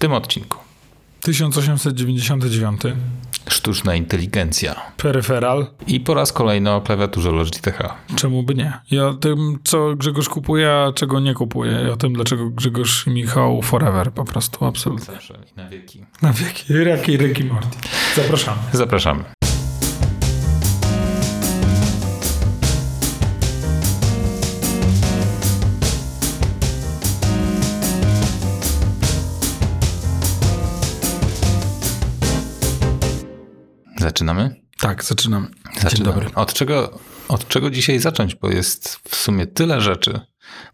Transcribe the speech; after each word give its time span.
tym 0.00 0.12
odcinku 0.12 0.58
1899. 1.20 2.80
sztuczna 3.48 3.94
inteligencja 3.94 4.80
Peryferal. 4.96 5.66
i 5.86 6.00
po 6.00 6.14
raz 6.14 6.32
kolejny 6.32 6.70
o 6.70 6.80
klawiaturze 6.80 7.30
Logitech. 7.30 7.80
Czemu 8.16 8.42
by 8.42 8.54
nie? 8.54 8.72
I 8.90 8.98
o 8.98 9.14
tym, 9.14 9.58
co 9.64 9.96
Grzegorz 9.96 10.28
kupuje, 10.28 10.72
a 10.72 10.92
czego 10.92 11.20
nie 11.20 11.34
kupuje. 11.34 11.84
I 11.88 11.90
o 11.90 11.96
tym, 11.96 12.12
dlaczego 12.12 12.50
Grzegorz 12.50 13.06
i 13.06 13.10
Michał 13.10 13.62
forever 13.62 14.12
po 14.12 14.24
prostu. 14.24 14.64
Absolutnie. 14.64 15.14
Zawsze 15.14 15.34
i 15.34 15.56
na 15.56 15.68
wieki. 15.68 16.04
Na 16.22 16.32
wieki. 16.32 16.64
Jaki 16.86 17.16
Ricky 17.16 17.44
Morty. 17.44 17.78
Zapraszamy. 18.16 18.58
Zapraszamy. 18.72 19.24
Zaczynamy? 34.00 34.54
Tak, 34.78 35.04
zaczynamy. 35.04 35.46
Dzień 35.88 36.04
dobry. 36.04 36.30
Od 36.34 36.52
czego, 36.52 36.98
od 37.28 37.48
czego 37.48 37.70
dzisiaj 37.70 37.98
zacząć? 37.98 38.34
Bo 38.34 38.50
jest 38.50 39.00
w 39.08 39.16
sumie 39.16 39.46
tyle 39.46 39.80
rzeczy. 39.80 40.20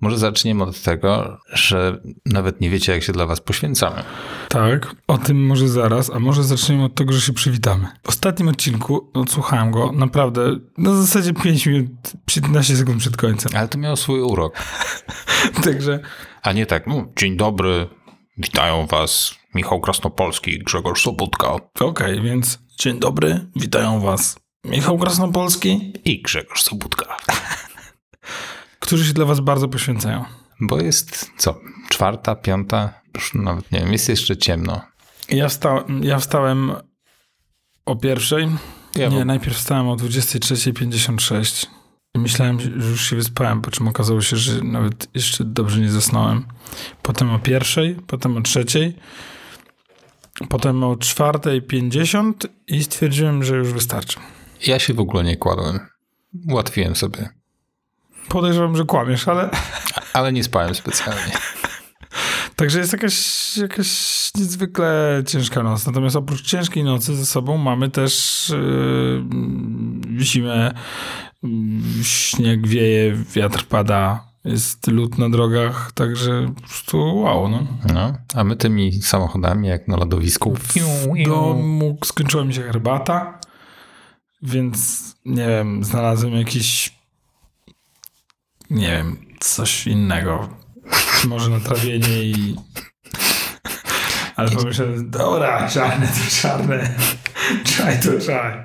Może 0.00 0.18
zaczniemy 0.18 0.64
od 0.64 0.82
tego, 0.82 1.38
że 1.52 2.00
nawet 2.26 2.60
nie 2.60 2.70
wiecie, 2.70 2.92
jak 2.92 3.02
się 3.02 3.12
dla 3.12 3.26
was 3.26 3.40
poświęcamy. 3.40 4.04
Tak, 4.48 4.96
o 5.06 5.18
tym 5.18 5.46
może 5.46 5.68
zaraz, 5.68 6.10
a 6.10 6.18
może 6.18 6.44
zaczniemy 6.44 6.84
od 6.84 6.94
tego, 6.94 7.12
że 7.12 7.20
się 7.20 7.32
przywitamy. 7.32 7.88
W 8.02 8.08
ostatnim 8.08 8.48
odcinku 8.48 9.10
odsłuchałem 9.14 9.70
go 9.70 9.92
naprawdę 9.92 10.56
na 10.78 10.94
zasadzie 10.94 11.32
5 11.34 11.66
minut, 11.66 11.90
15 12.26 12.76
sekund 12.76 12.98
przed 12.98 13.16
końcem. 13.16 13.52
Ale 13.56 13.68
to 13.68 13.78
miało 13.78 13.96
swój 13.96 14.20
urok. 14.20 14.52
Także 15.64 16.00
A 16.42 16.52
nie 16.52 16.66
tak, 16.66 16.86
no, 16.86 17.06
dzień 17.18 17.36
dobry, 17.36 17.88
witają 18.38 18.86
was 18.86 19.34
Michał 19.54 19.80
Krasnopolski 19.80 20.50
i 20.50 20.58
Grzegorz 20.58 21.02
Sobutka 21.02 21.56
okej, 21.80 22.22
więc 22.22 22.58
dzień 22.78 22.98
dobry, 22.98 23.46
witają 23.56 24.00
was 24.00 24.36
Michał 24.64 24.98
Krasnopolski, 24.98 25.92
i 26.04 26.22
Grzegorz 26.22 26.62
Sobutka. 26.62 27.16
którzy 28.80 29.06
się 29.06 29.12
dla 29.12 29.24
was 29.24 29.40
bardzo 29.40 29.68
poświęcają. 29.68 30.24
Bo 30.60 30.80
jest, 30.80 31.30
co, 31.36 31.60
czwarta, 31.88 32.34
piąta, 32.34 33.00
już 33.14 33.34
nawet 33.34 33.72
nie 33.72 33.80
wiem, 33.80 33.92
jest 33.92 34.08
jeszcze 34.08 34.36
ciemno. 34.36 34.80
Ja, 35.28 35.48
wsta 35.48 35.84
ja 36.02 36.18
wstałem 36.18 36.72
o 37.86 37.96
pierwszej. 37.96 38.48
Ja 38.96 39.08
nie, 39.08 39.18
bo- 39.18 39.24
najpierw 39.24 39.56
wstałem 39.56 39.88
o 39.88 39.96
23.56 39.96 41.66
i 42.14 42.18
myślałem, 42.18 42.60
że 42.60 42.70
już 42.70 43.10
się 43.10 43.16
wyspałem, 43.16 43.62
po 43.62 43.70
czym 43.70 43.88
okazało 43.88 44.20
się, 44.20 44.36
że 44.36 44.62
nawet 44.62 45.08
jeszcze 45.14 45.44
dobrze 45.44 45.80
nie 45.80 45.90
zasnąłem. 45.90 46.44
Potem 47.02 47.30
o 47.30 47.38
pierwszej, 47.38 47.96
potem 48.06 48.36
o 48.36 48.40
trzeciej, 48.40 48.96
potem 50.48 50.84
o 50.84 50.94
4.50 50.94 52.32
i 52.66 52.84
stwierdziłem, 52.84 53.44
że 53.44 53.56
już 53.56 53.72
wystarczy. 53.72 54.18
Ja 54.66 54.78
się 54.78 54.94
w 54.94 55.00
ogóle 55.00 55.24
nie 55.24 55.36
kładłem. 55.36 55.80
Ułatwiłem 56.48 56.96
sobie. 56.96 57.28
Podejrzewam, 58.28 58.76
że 58.76 58.84
kłamiesz, 58.84 59.28
ale 59.28 59.50
Ale 60.16 60.32
nie 60.32 60.44
spałem 60.44 60.74
specjalnie. 60.74 61.32
Także 62.56 62.78
jest 62.78 62.92
jakaś, 62.92 63.56
jakaś 63.56 63.88
niezwykle 64.36 65.22
ciężka 65.26 65.62
noc. 65.62 65.86
Natomiast 65.86 66.16
oprócz 66.16 66.42
ciężkiej 66.42 66.84
nocy 66.84 67.16
ze 67.16 67.26
sobą 67.26 67.56
mamy 67.56 67.90
też 67.90 68.52
yy, 70.14 70.24
zimę, 70.24 70.74
yy, 71.42 71.50
śnieg 72.04 72.66
wieje, 72.66 73.16
wiatr 73.34 73.64
pada, 73.64 74.24
jest 74.46 74.86
lód 74.86 75.18
na 75.18 75.30
drogach, 75.30 75.92
także 75.92 76.52
po 76.54 76.60
prostu 76.60 77.16
wow. 77.20 77.48
No. 77.48 77.66
No, 77.94 78.12
a 78.34 78.44
my 78.44 78.56
tymi 78.56 78.92
samochodami, 79.02 79.68
jak 79.68 79.88
na 79.88 79.96
lodowisku. 79.96 80.54
W 80.54 80.74
domu 81.24 81.98
skończyła 82.04 82.44
mi 82.44 82.54
się 82.54 82.62
herbata, 82.62 83.40
więc 84.42 85.02
nie 85.24 85.46
wiem, 85.46 85.84
znalazłem 85.84 86.34
jakiś 86.34 86.96
nie 88.70 88.86
wiem, 88.90 89.16
coś 89.40 89.86
innego. 89.86 90.48
Może 91.28 91.50
na 91.50 91.60
trawienie 91.60 92.22
i 92.22 92.56
ale 94.36 94.50
pomyślałem, 94.50 95.10
dobra, 95.10 95.68
czarne 95.68 96.06
to 96.06 96.30
czarne, 96.42 96.94
czaj 97.76 98.00
to 98.00 98.26
czaj. 98.26 98.64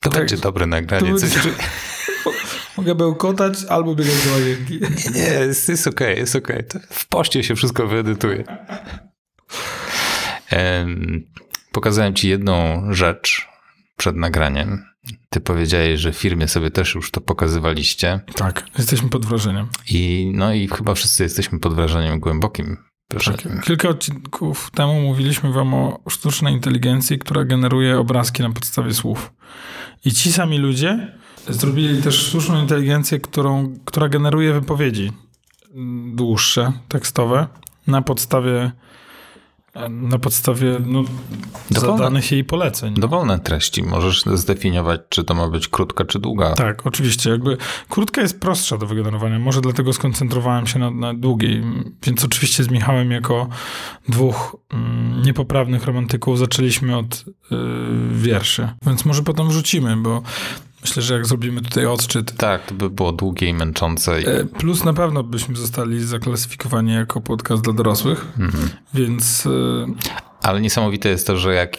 To 0.00 0.10
Tak. 0.10 0.18
będzie 0.18 0.36
dobre 0.36 0.66
nagranie. 0.66 1.12
To 1.12 1.18
Coś, 1.18 1.34
będzie- 1.34 1.50
Mogę 2.76 2.94
bełkotać 2.94 3.64
albo 3.68 3.94
biegać 3.94 4.24
do 4.26 4.32
łazienki. 4.32 4.80
nie, 5.18 5.20
jest, 5.20 5.68
jest 5.68 5.86
okej, 5.86 6.18
jest 6.18 6.36
okej. 6.36 6.64
To 6.64 6.78
W 6.90 7.08
poście 7.08 7.44
się 7.44 7.54
wszystko 7.54 7.86
wyedytuje. 7.86 8.44
Em, 10.50 11.26
pokazałem 11.72 12.14
ci 12.14 12.28
jedną 12.28 12.82
rzecz 12.90 13.48
przed 13.96 14.16
nagraniem. 14.16 14.84
Ty 15.28 15.40
powiedziałeś, 15.40 16.00
że 16.00 16.12
w 16.12 16.16
firmie 16.16 16.48
sobie 16.48 16.70
też 16.70 16.94
już 16.94 17.10
to 17.10 17.20
pokazywaliście. 17.20 18.20
Tak, 18.34 18.66
jesteśmy 18.78 19.08
pod 19.08 19.26
wrażeniem. 19.26 19.68
I 19.90 20.32
no 20.34 20.54
i 20.54 20.68
chyba 20.68 20.94
wszyscy 20.94 21.22
jesteśmy 21.22 21.58
pod 21.58 21.74
wrażeniem 21.74 22.20
głębokim. 22.20 22.76
wrażeniem. 23.10 23.60
Kilka 23.60 23.88
odcinków 23.88 24.70
temu 24.70 25.00
mówiliśmy 25.00 25.52
wam 25.52 25.74
o 25.74 26.00
sztucznej 26.08 26.54
inteligencji, 26.54 27.18
która 27.18 27.44
generuje 27.44 27.98
obrazki 27.98 28.42
na 28.42 28.50
podstawie 28.50 28.94
słów. 28.94 29.32
I 30.04 30.12
ci 30.12 30.32
sami 30.32 30.58
ludzie 30.58 31.18
zrobili 31.48 32.02
też 32.02 32.14
sztuczną 32.14 32.62
inteligencję, 32.62 33.20
którą, 33.20 33.74
która 33.84 34.08
generuje 34.08 34.52
wypowiedzi 34.52 35.12
dłuższe, 36.14 36.72
tekstowe, 36.88 37.46
na 37.86 38.02
podstawie 38.02 38.72
na 39.90 40.18
podstawie 40.18 40.76
no, 40.86 41.04
Dowolne. 41.70 41.98
zadanych 41.98 42.32
jej 42.32 42.44
poleceń. 42.44 42.94
Dowolne 42.94 43.38
treści. 43.38 43.82
Możesz 43.82 44.22
zdefiniować, 44.22 45.00
czy 45.08 45.24
to 45.24 45.34
ma 45.34 45.48
być 45.48 45.68
krótka, 45.68 46.04
czy 46.04 46.18
długa. 46.18 46.52
Tak, 46.52 46.86
oczywiście. 46.86 47.30
Jakby 47.30 47.56
krótka 47.88 48.20
jest 48.20 48.40
prostsza 48.40 48.78
do 48.78 48.86
wygenerowania. 48.86 49.38
Może 49.38 49.60
dlatego 49.60 49.92
skoncentrowałem 49.92 50.66
się 50.66 50.78
na, 50.78 50.90
na 50.90 51.14
długiej. 51.14 51.62
Więc 52.02 52.24
oczywiście 52.24 52.64
z 52.64 52.70
Michałem 52.70 53.10
jako 53.10 53.48
dwóch 54.08 54.56
mm, 54.72 55.22
niepoprawnych 55.22 55.84
romantyków 55.84 56.38
zaczęliśmy 56.38 56.96
od 56.96 57.24
y, 57.52 57.56
wierszy. 58.12 58.68
Więc 58.86 59.04
może 59.04 59.22
potem 59.22 59.48
wrzucimy, 59.48 59.96
bo 59.96 60.22
myślę, 60.84 61.02
że 61.02 61.14
jak 61.14 61.26
zrobimy 61.26 61.62
tutaj 61.62 61.86
odczyt. 61.86 62.36
Tak, 62.36 62.66
to 62.66 62.74
by 62.74 62.90
było 62.90 63.12
długie 63.12 63.48
i 63.48 63.54
męczące. 63.54 64.12
E, 64.16 64.44
Plus 64.44 64.84
na 64.84 64.92
pewno 64.92 65.22
byśmy 65.22 65.56
zostali 65.56 66.04
zaklasyfikowani 66.04 66.92
jako 66.92 67.20
podcast 67.20 67.62
dla 67.62 67.72
dorosłych, 67.72 68.26
Mhm. 68.38 68.68
więc 68.94 69.46
y, 69.46 69.50
Ale 70.42 70.60
niesamowite 70.60 71.08
jest 71.08 71.26
to, 71.26 71.36
że 71.36 71.54
jak 71.54 71.76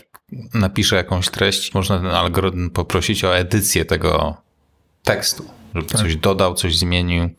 napiszę 0.54 0.96
jakąś 0.96 1.30
treść, 1.30 1.74
można 1.74 1.98
ten 1.98 2.08
algorytm 2.08 2.70
poprosić 2.70 3.24
o 3.24 3.38
edycję 3.38 3.86
tego 3.86 4.38
tekstu, 5.04 5.46
żeby 5.76 5.88
Tak. 5.88 6.02
coś 6.02 6.16
dodał, 6.16 6.54
coś 6.54 6.78
zmienił. 6.78 7.30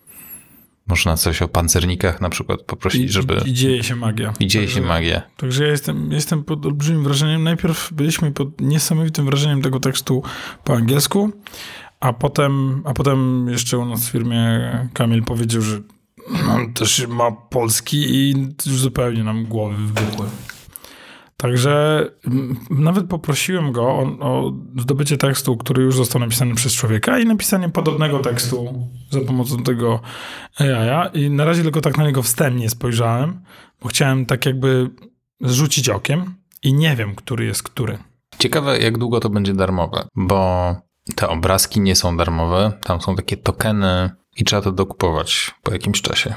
Można 0.87 1.17
coś 1.17 1.43
o 1.43 1.49
pancernikach 1.49 2.21
na 2.21 2.31
przykład 2.31 2.63
poprosić, 2.63 3.03
i, 3.03 3.09
żeby... 3.09 3.41
i 3.45 3.53
dzieje 3.53 3.83
się 3.83 3.97
magia. 3.97 4.33
I 4.41 4.47
dzieje 4.47 4.69
się 4.69 4.75
Także- 4.75 4.89
magia. 4.89 5.23
Także 5.37 5.65
ja 5.65 5.71
jestem, 5.71 6.13
jestem 6.13 6.45
pod 6.45 6.67
olbrzymim 6.67 7.05
wrażeniem. 7.05 7.43
Najpierw 7.45 7.93
byliśmy 7.93 8.33
pod 8.33 8.61
niesamowitym 8.61 9.27
wrażeniem 9.27 9.63
tego 9.63 9.81
tekstu 9.81 10.23
po 10.65 10.75
angielsku, 10.75 11.31
a 12.01 12.13
potem, 12.13 12.83
a 12.85 12.95
potem 12.95 13.49
jeszcze 13.49 13.79
u 13.79 13.85
nas 13.85 14.09
w 14.09 14.13
firmie 14.13 14.71
Kamil 14.93 15.23
powiedział, 15.23 15.63
że 15.63 15.81
on 16.55 16.73
też 16.73 17.07
ma 17.09 17.33
polski 17.33 17.97
i 17.97 18.31
już 18.67 18.81
zupełnie 18.81 19.25
nam 19.25 19.45
głowy 19.45 19.77
wybuchły. 19.77 20.27
Także 21.37 22.05
mm, 22.27 22.57
nawet 22.71 23.07
poprosiłem 23.07 23.73
go 23.73 23.83
o, 23.83 24.03
o 24.21 24.53
zdobycie 24.79 25.17
tekstu, 25.17 25.57
który 25.57 25.83
już 25.83 25.97
został 25.97 26.21
napisany 26.21 26.55
przez 26.55 26.73
człowieka 26.73 27.19
i 27.19 27.27
napisanie 27.27 27.69
podobnego 27.69 28.19
tekstu 28.19 28.89
za 29.11 29.21
pomocą 29.21 29.63
tego 29.63 30.01
AI. 30.59 31.21
I 31.25 31.31
na 31.31 31.45
razie 31.45 31.63
tylko 31.63 31.81
tak 31.81 31.99
na 31.99 32.05
niego 32.05 32.23
wstępnie 32.23 32.71
spojrzałem, 32.71 33.41
bo 33.83 33.89
chciałem 33.89 34.27
tak 34.27 34.47
jakby 34.47 34.91
zrzucić 35.41 35.89
okiem 35.89 36.35
i 36.63 36.75
nie 36.75 36.97
wiem, 36.97 37.15
który 37.15 37.45
jest 37.45 37.63
który. 37.63 37.99
Ciekawe, 38.39 38.79
jak 38.79 38.99
długo 38.99 39.21
to 39.21 39.31
będzie 39.31 39.55
darmowe, 39.55 40.09
bo 40.15 40.75
te 41.15 41.29
obrazki 41.29 41.81
nie 41.81 41.97
są 41.97 42.17
darmowe. 42.17 42.73
Tam 42.85 43.01
są 43.01 43.17
takie 43.17 43.37
tokeny 43.37 44.11
i 44.37 44.45
trzeba 44.45 44.63
to 44.63 44.73
dokupować 44.73 45.55
po 45.63 45.73
jakimś 45.73 46.03
czasie. 46.03 46.35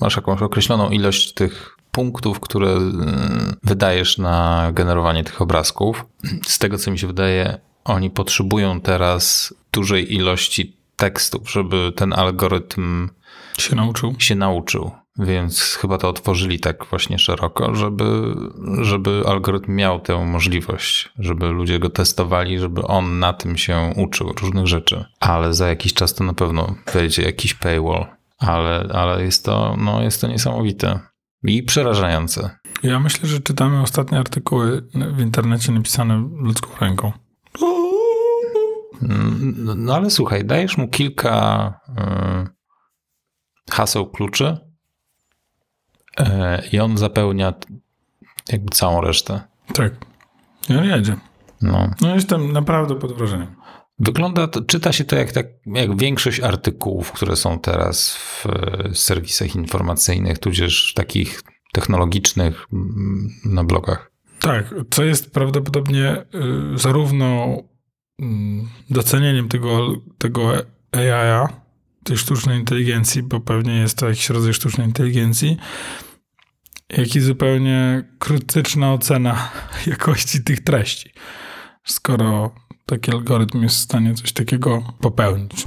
Masz 0.00 0.16
jakąś 0.16 0.42
określoną 0.42 0.90
ilość 0.90 1.34
tych 1.34 1.75
punktów, 1.96 2.40
które 2.40 2.70
mm, 2.70 3.56
wydajesz 3.62 4.18
na 4.18 4.70
generowanie 4.72 5.24
tych 5.24 5.42
obrazków. 5.42 6.04
Z 6.42 6.58
tego, 6.58 6.78
co 6.78 6.90
mi 6.90 6.98
się 6.98 7.06
wydaje, 7.06 7.58
oni 7.84 8.10
potrzebują 8.10 8.80
teraz 8.80 9.54
dużej 9.72 10.14
ilości 10.14 10.76
tekstów, 10.96 11.50
żeby 11.50 11.92
ten 11.96 12.12
algorytm 12.12 13.08
Się 13.58 13.76
nauczył. 13.76 14.14
się 14.18 14.34
nauczył. 14.34 14.90
Więc 15.18 15.74
chyba 15.80 15.98
to 15.98 16.08
otworzyli 16.08 16.60
tak 16.60 16.84
właśnie 16.90 17.18
szeroko, 17.18 17.74
żeby, 17.74 18.34
żeby 18.80 19.22
algorytm 19.26 19.74
miał 19.74 20.00
tę 20.00 20.24
możliwość, 20.24 21.12
żeby 21.18 21.48
ludzie 21.48 21.78
go 21.78 21.90
testowali, 21.90 22.58
żeby 22.58 22.82
on 22.82 23.18
na 23.18 23.32
tym 23.32 23.56
się 23.56 23.92
uczył 23.96 24.32
różnych 24.32 24.66
rzeczy. 24.66 25.04
Ale 25.20 25.54
za 25.54 25.68
jakiś 25.68 25.94
czas 25.94 26.14
to 26.14 26.24
na 26.24 26.34
pewno 26.34 26.74
wejdzie 26.92 27.22
jakiś 27.22 27.54
paywall. 27.54 28.06
Ale, 28.38 28.88
ale 28.92 29.24
jest, 29.24 29.44
to, 29.44 29.76
no, 29.78 30.02
jest 30.02 30.20
to 30.20 30.28
niesamowite 30.28 31.00
i 31.42 31.62
przerażające. 31.62 32.58
Ja 32.82 33.00
myślę, 33.00 33.28
że 33.28 33.40
czytamy 33.40 33.82
ostatnie 33.82 34.18
artykuły 34.18 34.88
w 35.14 35.20
internecie 35.20 35.72
napisane 35.72 36.28
ludzką 36.36 36.68
ręką. 36.80 37.12
No, 39.02 39.74
no 39.74 39.94
ale 39.94 40.10
słuchaj, 40.10 40.44
dajesz 40.44 40.76
mu 40.76 40.88
kilka 40.88 41.80
y, 41.88 43.72
haseł 43.72 44.10
kluczy 44.10 44.58
y, 46.20 46.24
i 46.72 46.80
on 46.80 46.98
zapełnia 46.98 47.52
jakby 48.48 48.70
całą 48.70 49.00
resztę. 49.00 49.40
Tak. 49.74 49.92
I 50.68 50.76
on 50.76 50.84
jedzie. 50.84 51.16
No. 51.62 51.90
No 52.00 52.14
jestem 52.14 52.52
naprawdę 52.52 52.94
pod 52.94 53.12
wrażeniem. 53.12 53.56
Wygląda, 53.98 54.48
czyta 54.66 54.92
się 54.92 55.04
to 55.04 55.16
jak, 55.16 55.32
tak, 55.32 55.46
jak 55.66 55.96
większość 55.96 56.40
artykułów, 56.40 57.12
które 57.12 57.36
są 57.36 57.58
teraz 57.58 58.16
w 58.16 58.46
e, 58.46 58.94
serwisach 58.94 59.54
informacyjnych, 59.54 60.38
tudzież 60.38 60.92
takich 60.94 61.42
technologicznych 61.72 62.66
na 63.44 63.64
blogach. 63.64 64.10
Tak, 64.40 64.74
co 64.90 65.04
jest 65.04 65.30
prawdopodobnie 65.30 66.24
y, 66.74 66.78
zarówno 66.78 67.56
docenieniem 68.90 69.48
tego, 69.48 69.96
tego 70.18 70.52
AI, 70.92 71.48
tej 72.04 72.16
sztucznej 72.16 72.58
inteligencji, 72.58 73.22
bo 73.22 73.40
pewnie 73.40 73.78
jest 73.78 73.98
to 73.98 74.08
jakiś 74.08 74.30
rodzaj 74.30 74.54
sztucznej 74.54 74.86
inteligencji, 74.86 75.56
jak 76.90 77.16
i 77.16 77.20
zupełnie 77.20 78.04
krytyczna 78.18 78.92
ocena 78.92 79.50
jakości 79.86 80.44
tych 80.44 80.60
treści. 80.64 81.10
Skoro 81.84 82.54
taki 82.86 83.10
algorytm 83.10 83.62
jest 83.62 83.76
w 83.76 83.80
stanie 83.80 84.14
coś 84.14 84.32
takiego 84.32 84.92
popełnić. 85.00 85.66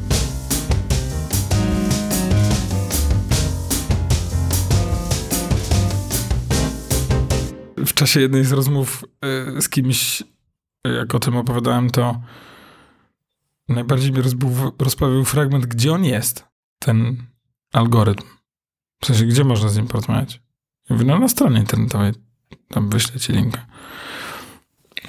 W 7.77 7.93
czasie 7.93 8.21
jednej 8.21 8.45
z 8.45 8.51
rozmów 8.51 9.05
y, 9.57 9.61
z 9.61 9.69
kimś, 9.69 10.23
jak 10.85 11.15
o 11.15 11.19
tym 11.19 11.37
opowiadałem, 11.37 11.89
to 11.89 12.21
najbardziej 13.69 14.11
mnie 14.11 14.21
rozbawił 14.79 15.25
fragment, 15.25 15.65
gdzie 15.65 15.93
on 15.93 16.05
jest, 16.05 16.45
ten 16.79 17.17
algorytm. 17.73 18.27
W 19.01 19.05
sensie, 19.05 19.25
gdzie 19.25 19.43
można 19.43 19.69
z 19.69 19.77
nim 19.77 19.87
porozmawiać. 19.87 20.41
No 20.89 21.19
na 21.19 21.27
stronie 21.27 21.59
internetowej, 21.59 22.13
tam 22.69 22.89
wyślę 22.89 23.19
ci 23.19 23.33
linkę. 23.33 23.65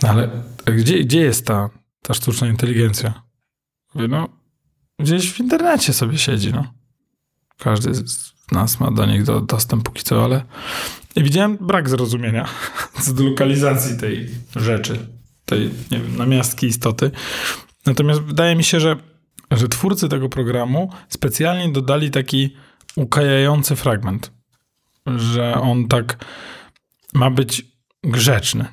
Ale 0.02 0.30
gdzie, 0.64 1.04
gdzie 1.04 1.20
jest 1.20 1.46
ta 1.46 1.79
ta 2.02 2.14
sztuczna 2.14 2.48
inteligencja. 2.48 3.22
Mówię, 3.94 4.08
no, 4.08 4.28
gdzieś 4.98 5.32
w 5.32 5.40
internecie 5.40 5.92
sobie 5.92 6.18
siedzi, 6.18 6.52
no. 6.52 6.74
Każdy 7.58 7.94
z 7.94 8.34
nas 8.52 8.80
ma 8.80 8.90
do 8.90 9.06
nich 9.06 9.24
do, 9.24 9.40
dostęp 9.40 9.84
póki 9.84 10.02
co, 10.02 10.24
ale 10.24 10.44
i 11.16 11.22
widziałem 11.22 11.56
brak 11.60 11.88
zrozumienia 11.88 12.48
do 13.16 13.24
lokalizacji 13.24 13.98
tej 13.98 14.28
rzeczy, 14.56 15.06
tej, 15.44 15.70
nie 15.90 16.00
wiem, 16.00 16.16
namiastki 16.16 16.66
istoty. 16.66 17.10
Natomiast 17.86 18.20
wydaje 18.20 18.56
mi 18.56 18.64
się, 18.64 18.80
że, 18.80 18.96
że 19.50 19.68
twórcy 19.68 20.08
tego 20.08 20.28
programu 20.28 20.92
specjalnie 21.08 21.72
dodali 21.72 22.10
taki 22.10 22.56
ukajający 22.96 23.76
fragment, 23.76 24.32
że 25.06 25.54
on 25.54 25.88
tak 25.88 26.24
ma 27.14 27.30
być 27.30 27.66
grzeczny. 28.04 28.66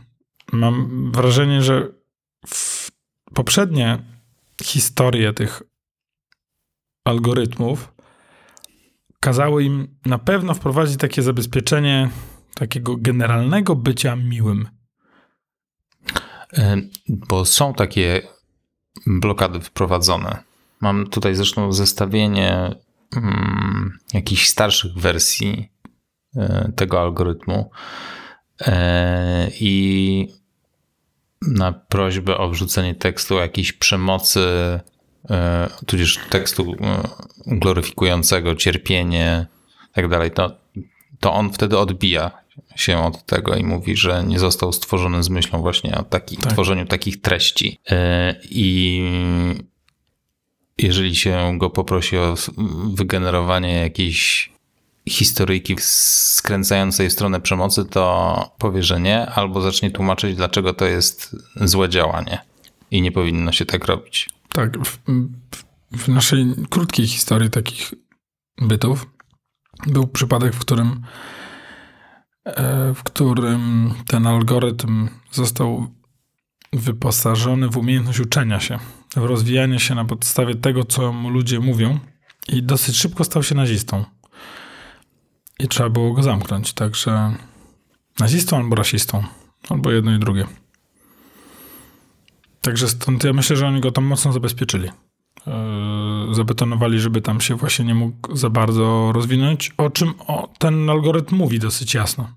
Mam 0.52 1.12
wrażenie, 1.12 1.62
że 1.62 1.88
poprzednie 3.34 4.00
historie 4.64 5.34
tych 5.34 5.62
algorytmów 7.06 7.94
kazały 9.20 9.64
im 9.64 9.98
na 10.06 10.18
pewno 10.18 10.54
wprowadzić 10.54 10.98
takie 10.98 11.22
zabezpieczenie 11.22 12.10
takiego 12.56 12.96
generalnego 12.98 13.76
bycia 13.76 14.16
miłym. 14.16 14.68
Bo 17.10 17.46
są 17.46 17.74
takie 17.74 18.22
blokady 19.08 19.60
wprowadzone. 19.60 20.44
Mam 20.82 21.08
tutaj 21.08 21.36
zresztą 21.36 21.72
zestawienie 21.72 22.76
hmm, 23.14 23.98
jakichś 24.14 24.48
starszych 24.48 24.94
wersji 24.94 25.72
e, 26.36 26.72
tego 26.76 27.02
algorytmu. 27.02 27.72
E, 28.62 29.52
I 29.60 30.28
na 31.42 31.72
prośbę 31.72 32.38
o 32.38 32.50
wrzucenie 32.50 32.96
tekstu 32.96 33.38
o 33.38 33.42
jakiejś 33.42 33.74
przemocy, 33.74 34.40
e, 35.30 35.70
tudzież 35.86 36.20
tekstu 36.30 36.76
e, 36.82 37.04
gloryfikującego 37.48 38.56
cierpienie 38.56 39.46
i 39.92 39.94
tak 39.94 40.08
dalej, 40.08 40.32
to, 40.32 40.52
to 41.20 41.34
on 41.34 41.54
wtedy 41.54 41.78
odbija 41.78 42.32
się 42.76 43.04
od 43.04 43.26
tego 43.26 43.56
i 43.56 43.64
mówi, 43.64 43.96
że 43.96 44.24
nie 44.24 44.40
został 44.40 44.74
stworzony 44.74 45.24
z 45.24 45.30
myślą 45.30 45.62
właśnie 45.62 45.98
o 45.98 46.04
taki, 46.04 46.38
tak. 46.38 46.54
tworzeniu 46.54 46.86
takich 46.86 47.22
treści. 47.22 47.80
E, 47.90 48.36
I 48.50 49.04
jeżeli 50.78 51.16
się 51.16 51.58
go 51.58 51.70
poprosi 51.70 52.18
o 52.18 52.36
wygenerowanie 52.94 53.74
jakiejś 53.74 54.52
historyjki 55.10 55.76
skręcającej 55.80 57.10
w 57.10 57.14
stronę 57.14 57.42
przemocy, 57.42 57.86
to 57.86 58.56
powie, 58.58 58.84
że 58.84 59.02
nie, 59.02 59.26
albo 59.26 59.62
zacznie 59.62 59.92
tłumaczyć, 59.92 60.36
dlaczego 60.36 60.74
to 60.74 60.86
jest 60.86 61.36
złe 61.56 61.90
działanie 61.90 62.40
i 62.92 63.02
nie 63.02 63.12
powinno 63.12 63.52
się 63.52 63.66
tak 63.66 63.86
robić. 63.86 64.30
Tak, 64.54 64.78
w, 64.86 65.00
w 65.92 66.08
naszej 66.08 66.46
krótkiej 66.70 67.08
historii 67.08 67.50
takich 67.50 67.94
bytów 68.62 69.06
był 69.88 70.08
przypadek, 70.08 70.54
w 70.54 70.60
którym 70.60 71.02
e, 72.46 72.94
w 72.94 73.04
którym 73.04 73.94
ten 74.08 74.28
algorytm 74.28 75.10
został 75.32 75.88
wyposażony 76.74 77.70
w 77.70 77.78
umiejętność 77.78 78.20
uczenia 78.20 78.60
się, 78.60 78.80
w 79.16 79.26
rozwijanie 79.26 79.80
się 79.80 79.96
na 79.96 80.06
podstawie 80.06 80.56
tego, 80.56 80.84
co 80.84 81.14
mu 81.14 81.30
ludzie 81.30 81.60
mówią 81.60 82.00
i 82.48 82.64
dosyć 82.64 82.98
szybko 82.98 83.24
stał 83.24 83.44
się 83.44 83.56
nazistą. 83.56 84.06
I 85.60 85.68
trzeba 85.68 85.90
było 85.90 86.14
go 86.14 86.24
zamknąć. 86.24 86.74
Także 86.74 87.36
nazistą 88.20 88.58
albo 88.58 88.76
rasistą. 88.76 89.24
Albo 89.70 89.92
jedno 89.92 90.16
i 90.16 90.20
drugie. 90.20 90.48
Także 92.62 92.88
stąd 92.88 93.24
ja 93.24 93.34
myślę, 93.34 93.56
że 93.56 93.68
oni 93.68 93.82
go 93.82 93.92
tam 93.92 94.04
mocno 94.04 94.34
zabezpieczyli. 94.34 94.90
Yy, 95.48 96.36
zabetonowali, 96.36 97.00
żeby 97.00 97.22
tam 97.22 97.42
się 97.42 97.56
właśnie 97.56 97.86
nie 97.86 97.96
mógł 97.96 98.36
za 98.36 98.50
bardzo 98.50 99.12
rozwinąć, 99.12 99.74
o 99.78 99.90
czym 99.90 100.14
o, 100.28 100.54
ten 100.60 100.90
algorytm 100.90 101.36
mówi 101.36 101.60
dosyć 101.60 101.94
jasno. 101.94 102.30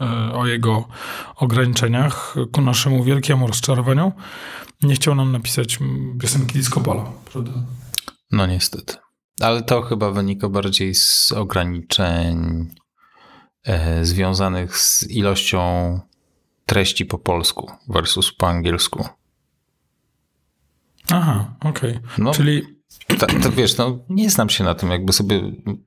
Yy, 0.00 0.32
o 0.32 0.46
jego 0.46 0.88
ograniczeniach 1.36 2.34
ku 2.52 2.60
naszemu 2.60 3.04
wielkiemu 3.04 3.46
rozczarowaniu. 3.46 4.12
Nie 4.82 4.94
chciał 4.94 5.14
nam 5.14 5.32
napisać 5.32 5.78
piosenki 6.20 6.58
disco 6.58 6.80
polo, 6.80 7.12
prawda? 7.32 7.52
No 8.30 8.46
niestety. 8.46 8.94
Ale 9.40 9.62
to 9.62 9.82
chyba 9.82 10.10
wynika 10.10 10.48
bardziej 10.48 10.94
z 10.94 11.32
ograniczeń 11.32 12.68
e, 13.64 14.04
związanych 14.04 14.78
z 14.78 15.10
ilością 15.10 16.00
treści 16.66 17.06
po 17.06 17.18
polsku 17.18 17.70
versus 17.88 18.32
po 18.32 18.48
angielsku. 18.48 19.08
Aha, 21.10 21.54
okej. 21.60 21.90
Okay. 21.90 22.02
No, 22.18 22.32
Czyli. 22.32 22.78
To, 23.18 23.26
to 23.26 23.50
wiesz, 23.50 23.76
no, 23.76 23.98
nie 24.08 24.30
znam 24.30 24.48
się 24.48 24.64
na 24.64 24.74
tym, 24.74 24.90
jakby 24.90 25.12
sobie 25.12 25.40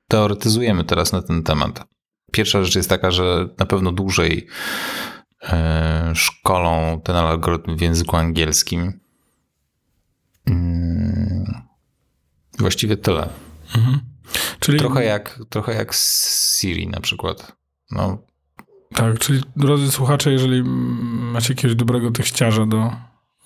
teoretyzujemy 0.08 0.84
teraz 0.84 1.12
na 1.12 1.22
ten 1.22 1.42
temat. 1.42 1.84
Pierwsza 2.32 2.64
rzecz 2.64 2.76
jest 2.76 2.88
taka, 2.88 3.10
że 3.10 3.48
na 3.58 3.66
pewno 3.66 3.92
dłużej 3.92 4.46
e, 5.42 6.12
szkolą 6.14 7.00
ten 7.04 7.16
algorytm 7.16 7.76
w 7.76 7.80
języku 7.80 8.16
angielskim. 8.16 9.00
Właściwie 12.58 12.96
tyle. 12.96 13.28
Mhm. 13.76 14.00
Czyli... 14.60 14.78
Trochę, 14.78 15.04
jak, 15.04 15.40
trochę 15.48 15.74
jak 15.74 15.94
Siri 15.94 16.88
na 16.88 17.00
przykład. 17.00 17.56
No. 17.90 18.18
Tak, 18.94 19.18
czyli 19.18 19.42
drodzy 19.56 19.90
słuchacze, 19.90 20.32
jeżeli 20.32 20.62
macie 21.32 21.54
jakiegoś 21.54 21.76
dobrego 21.76 22.10
tekściarza 22.10 22.66
do 22.66 22.92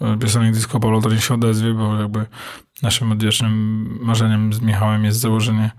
e, 0.00 0.16
piosenek 0.18 0.54
Disco 0.54 0.80
Polo, 0.80 1.00
to 1.00 1.10
niech 1.10 1.24
się 1.24 1.34
odezwie, 1.34 1.74
bo 1.74 2.00
jakby 2.00 2.26
naszym 2.82 3.12
odwiecznym 3.12 3.52
marzeniem 4.02 4.52
z 4.52 4.60
Michałem 4.60 5.04
jest 5.04 5.20
założenie 5.20 5.70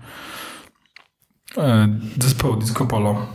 e, 1.56 1.98
zespołu 2.20 2.56
Disco 2.56 2.86
Polo, 2.86 3.26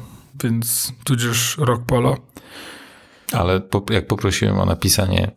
więc 0.44 0.94
tudzież 1.04 1.58
Rock 1.58 1.86
Polo. 1.86 2.18
Ale 3.32 3.62
po, 3.62 3.86
jak 3.90 4.08
poprosiłem 4.08 4.60
o 4.60 4.66
napisanie 4.66 5.32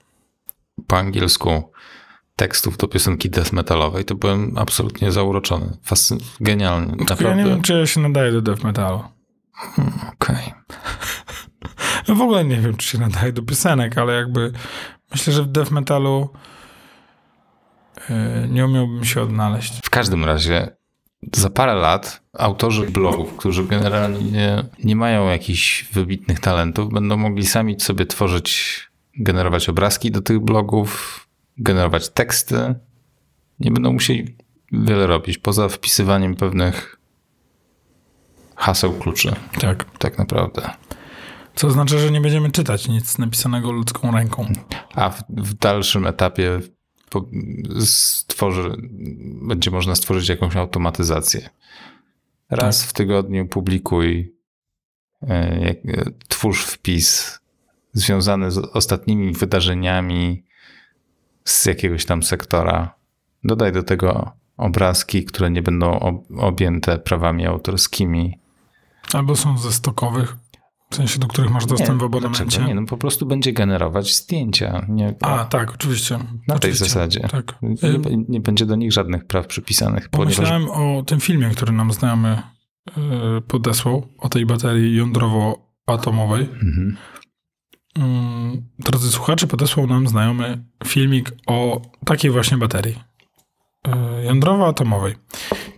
po 0.87 0.99
angielsku 0.99 1.73
tekstów 2.37 2.77
do 2.77 2.89
piosenki 2.89 3.31
death 3.31 3.53
metalowej, 3.53 4.05
to 4.05 4.15
byłem 4.15 4.59
absolutnie 4.59 5.13
zauroczony. 5.13 5.77
Fascy... 5.83 6.17
Genialny, 6.41 6.87
Tylko 6.87 7.05
naprawdę. 7.05 7.39
Ja 7.39 7.45
nie 7.45 7.51
wiem, 7.51 7.63
czy 7.63 7.73
ja 7.73 7.87
się 7.87 8.01
nadaje 8.01 8.33
do 8.33 8.43
death 8.43 8.65
metalu. 8.65 9.05
Hmm, 9.53 9.93
Okej. 10.13 10.37
Okay. 10.37 10.53
No 12.09 12.15
w 12.15 12.21
ogóle 12.21 12.45
nie 12.45 12.57
wiem, 12.57 12.77
czy 12.77 12.89
się 12.89 12.99
nadaje 12.99 13.33
do 13.33 13.43
piosenek, 13.43 13.99
ale 13.99 14.13
jakby 14.13 14.53
myślę, 15.11 15.33
że 15.33 15.43
w 15.43 15.47
death 15.47 15.71
metalu 15.71 16.29
yy, 18.09 18.49
nie 18.49 18.65
umiałbym 18.65 19.05
się 19.05 19.23
odnaleźć. 19.23 19.81
W 19.85 19.91
każdym 19.91 20.25
razie 20.25 20.77
za 21.35 21.51
parę 21.51 21.75
lat 21.75 22.23
autorzy 22.39 22.87
blogów, 22.87 23.37
którzy 23.37 23.65
generalnie 23.65 24.31
nie, 24.31 24.65
nie 24.85 24.97
mają 24.97 25.29
jakichś 25.29 25.85
wybitnych 25.93 26.41
talentów, 26.41 26.93
będą 26.93 27.17
mogli 27.17 27.47
sami 27.47 27.81
sobie 27.81 28.07
tworzyć, 28.07 28.81
generować 29.19 29.69
obrazki 29.69 30.11
do 30.11 30.21
tych 30.21 30.41
blogów, 30.41 31.26
generować 31.59 32.09
teksty. 32.09 32.75
Nie 33.61 33.71
będą 33.71 33.93
musieli 33.93 34.37
wiele 34.73 35.07
robić, 35.07 35.39
poza 35.39 35.69
wpisywaniem 35.69 36.35
pewnych 36.37 37.01
haseł 38.57 38.93
kluczy. 38.93 39.33
Tak. 39.61 39.99
Tak 39.99 40.19
naprawdę. 40.19 40.71
Co 41.55 41.67
oznacza, 41.67 41.99
że 41.99 42.11
nie 42.11 42.21
będziemy 42.21 42.51
czytać 42.51 42.89
nic 42.89 43.19
napisanego 43.19 43.73
ludzką 43.73 44.11
ręką. 44.11 44.53
A 44.95 45.11
w, 45.11 45.23
w 45.29 45.55
dalszym 45.55 46.07
etapie 46.07 46.61
stworzy, 47.81 48.71
będzie 49.43 49.71
można 49.71 49.95
stworzyć 49.95 50.29
jakąś 50.29 50.57
automatyzację. 50.57 51.51
Raz 52.51 52.81
Tak. 52.81 52.89
w 52.89 52.93
tygodniu 52.93 53.47
publikuj, 53.49 54.35
e, 55.23 55.29
e, 55.29 55.75
twórz 56.29 56.65
wpis 56.65 57.39
związany 57.93 58.51
z 58.51 58.59
ostatnimi 58.59 59.33
wydarzeniami 59.33 60.46
z 61.47 61.67
jakiegoś 61.67 62.05
tam 62.05 62.23
sektora. 62.23 62.95
Dodaj 63.45 63.73
do 63.73 63.83
tego 63.83 64.33
obrazki, 64.57 65.25
które 65.25 65.51
nie 65.51 65.63
będą 65.63 65.99
ob, 65.99 66.25
objęte 66.39 66.99
prawami 66.99 67.47
autorskimi. 67.47 68.39
Albo 69.13 69.37
są 69.37 69.59
ze 69.59 69.73
stokowych, 69.73 70.37
w 70.91 70.97
sensie 70.97 71.19
do 71.19 71.27
których 71.27 71.51
masz 71.51 71.67
dostęp 71.67 72.01
w 72.01 72.05
abonamencie. 72.05 72.45
dlaczego 72.45 72.67
Nie, 72.67 72.75
no 72.75 72.87
po 72.87 72.97
prostu 72.97 73.27
będzie 73.27 73.53
generować 73.53 74.17
zdjęcia. 74.17 74.87
Nie, 74.89 75.15
A, 75.21 75.45
tak, 75.45 75.75
oczywiście. 75.75 76.19
na 76.19 76.25
tej 76.47 76.57
oczywiście. 76.57 76.85
zasadzie. 76.85 77.21
Tak. 77.21 77.59
Nie, 77.63 78.17
nie 78.29 78.41
będzie 78.41 78.67
do 78.67 78.77
nich 78.77 78.93
żadnych 78.93 79.27
praw 79.27 79.47
przypisanych, 79.47 80.09
ponieważ 80.09 80.37
Pomyślałem 80.37 80.71
o 80.71 81.03
tym 81.03 81.21
filmie, 81.21 81.51
który 81.51 81.73
nam 81.73 81.93
znajomy 81.93 82.43
y, 82.89 82.93
podesłał, 83.41 84.09
o 84.19 84.29
tej 84.29 84.47
baterii 84.47 84.97
jądrowo-atomowej. 84.97 86.43
Mhm. 86.43 86.97
Mm, 87.97 88.63
Drodzy 88.79 89.11
słuchacze, 89.11 89.47
podesłał 89.47 89.87
nam 89.87 90.09
znajomy 90.09 90.65
filmik 90.87 91.33
o 91.47 91.83
takiej 92.05 92.31
właśnie 92.31 92.57
baterii 92.59 92.99
y, 93.89 94.25
jądrowo-atomowej. 94.25 95.15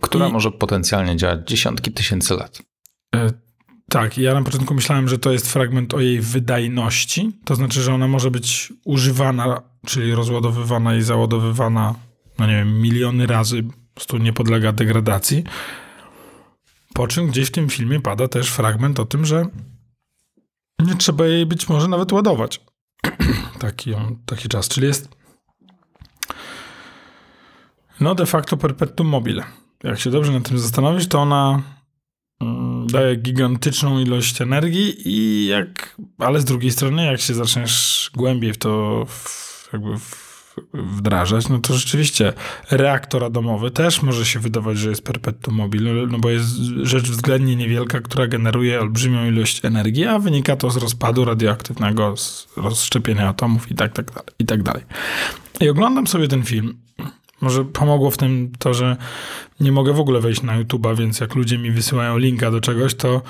która 0.01 0.27
I- 0.27 0.31
może 0.31 0.51
potencjalnie 0.51 1.15
działać 1.17 1.39
dziesiątki 1.47 1.91
tysięcy 1.91 2.33
lat. 2.33 2.61
E, 3.15 3.29
Tak, 3.91 4.17
ja 4.17 4.33
na 4.33 4.41
początku 4.43 4.73
myślałem, 4.73 5.07
że 5.07 5.17
to 5.19 5.31
jest 5.31 5.51
fragment 5.53 5.93
o 5.93 5.99
jej 5.99 6.21
wydajności, 6.21 7.31
to 7.45 7.55
znaczy, 7.55 7.81
że 7.81 7.93
ona 7.93 8.07
może 8.07 8.31
być 8.31 8.73
używana, 8.85 9.61
czyli 9.85 10.13
rozładowywana 10.15 10.95
i 10.95 11.01
załadowywana, 11.01 11.95
no 12.39 12.47
nie 12.47 12.53
wiem, 12.53 12.81
miliony 12.81 13.27
razy, 13.27 13.63
po 13.63 13.73
prostu 13.95 14.17
nie 14.17 14.33
podlega 14.33 14.71
degradacji. 14.71 15.43
Po 16.93 17.07
czym 17.07 17.27
gdzieś 17.27 17.47
w 17.47 17.51
tym 17.51 17.69
filmie 17.69 17.99
pada 17.99 18.27
też 18.27 18.49
fragment 18.49 18.99
o 18.99 19.05
tym, 19.05 19.25
że 19.25 19.45
nie 20.79 20.95
trzeba 20.95 21.27
jej 21.27 21.45
być 21.45 21.69
może 21.69 21.87
nawet 21.87 22.11
ładować. 22.11 22.61
taki, 23.59 23.93
taki 24.25 24.49
czas, 24.49 24.67
czyli 24.67 24.87
jest 24.87 25.19
no 27.99 28.15
de 28.15 28.25
facto 28.25 28.57
perpetuum 28.57 29.09
mobile. 29.09 29.43
Jak 29.83 29.99
się 29.99 30.09
dobrze 30.09 30.31
nad 30.31 30.49
tym 30.49 30.59
zastanowić, 30.59 31.07
to 31.07 31.19
ona 31.19 31.61
mm, 32.41 32.87
daje 32.87 33.15
gigantyczną 33.15 33.99
ilość 33.99 34.41
energii 34.41 34.95
i 35.05 35.45
jak, 35.45 35.95
ale 36.17 36.39
z 36.39 36.45
drugiej 36.45 36.71
strony, 36.71 37.05
jak 37.05 37.21
się 37.21 37.33
zaczniesz 37.33 38.11
głębiej 38.15 38.53
w 38.53 38.57
to 38.57 39.05
w, 39.05 39.69
jakby 39.73 39.97
w, 39.97 40.28
wdrażać, 40.73 41.49
no 41.49 41.59
to 41.59 41.73
rzeczywiście 41.73 42.33
reaktor 42.71 43.23
atomowy 43.23 43.71
też 43.71 44.01
może 44.01 44.25
się 44.25 44.39
wydawać, 44.39 44.77
że 44.77 44.89
jest 44.89 45.03
perpetuum 45.03 45.57
mobile, 45.57 46.07
no 46.07 46.19
bo 46.19 46.29
jest 46.29 46.47
rzecz 46.83 47.09
względnie 47.09 47.55
niewielka, 47.55 48.01
która 48.01 48.27
generuje 48.27 48.81
olbrzymią 48.81 49.25
ilość 49.25 49.65
energii, 49.65 50.05
a 50.05 50.19
wynika 50.19 50.55
to 50.55 50.69
z 50.69 50.77
rozpadu 50.77 51.25
radioaktywnego, 51.25 52.17
z 52.17 52.47
rozszczepienia 52.57 53.29
atomów 53.29 53.71
i 53.71 53.75
tak, 53.75 53.93
tak 53.93 54.11
dalej, 54.11 54.29
i 54.39 54.45
tak 54.45 54.63
dalej. 54.63 54.83
I 55.61 55.69
oglądam 55.69 56.07
sobie 56.07 56.27
ten 56.27 56.43
film. 56.43 56.77
Może 57.41 57.65
pomogło 57.65 58.11
w 58.11 58.17
tym 58.17 58.51
to, 58.59 58.73
że 58.73 58.97
nie 59.59 59.71
mogę 59.71 59.93
w 59.93 59.99
ogóle 59.99 60.19
wejść 60.19 60.41
na 60.41 60.63
YouTube'a, 60.63 60.97
więc 60.97 61.19
jak 61.19 61.35
ludzie 61.35 61.57
mi 61.57 61.71
wysyłają 61.71 62.17
linka 62.17 62.51
do 62.51 62.61
czegoś, 62.61 62.95
to, 62.95 63.21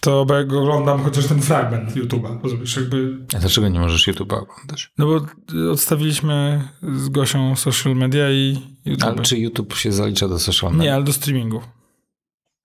to 0.00 0.20
oglądam 0.20 1.02
chociaż 1.04 1.26
ten 1.26 1.42
fragment 1.42 1.96
YouTube'a. 1.96 2.42
Rozumiesz, 2.42 2.76
jakby... 2.76 3.18
A 3.36 3.38
dlaczego 3.38 3.68
nie 3.68 3.80
możesz 3.80 4.08
YouTube'a 4.08 4.42
oglądać? 4.42 4.90
No 4.98 5.06
bo 5.06 5.26
odstawiliśmy 5.72 6.68
z 6.96 7.08
Gosią 7.08 7.56
social 7.56 7.96
media 7.96 8.30
i 8.30 8.58
YouTube. 8.84 9.08
Ale 9.08 9.22
czy 9.22 9.38
YouTube 9.38 9.74
się 9.74 9.92
zalicza 9.92 10.28
do 10.28 10.38
social 10.38 10.70
media? 10.70 10.84
Nie, 10.84 10.94
ale 10.94 11.04
do 11.04 11.12
streamingu. 11.12 11.60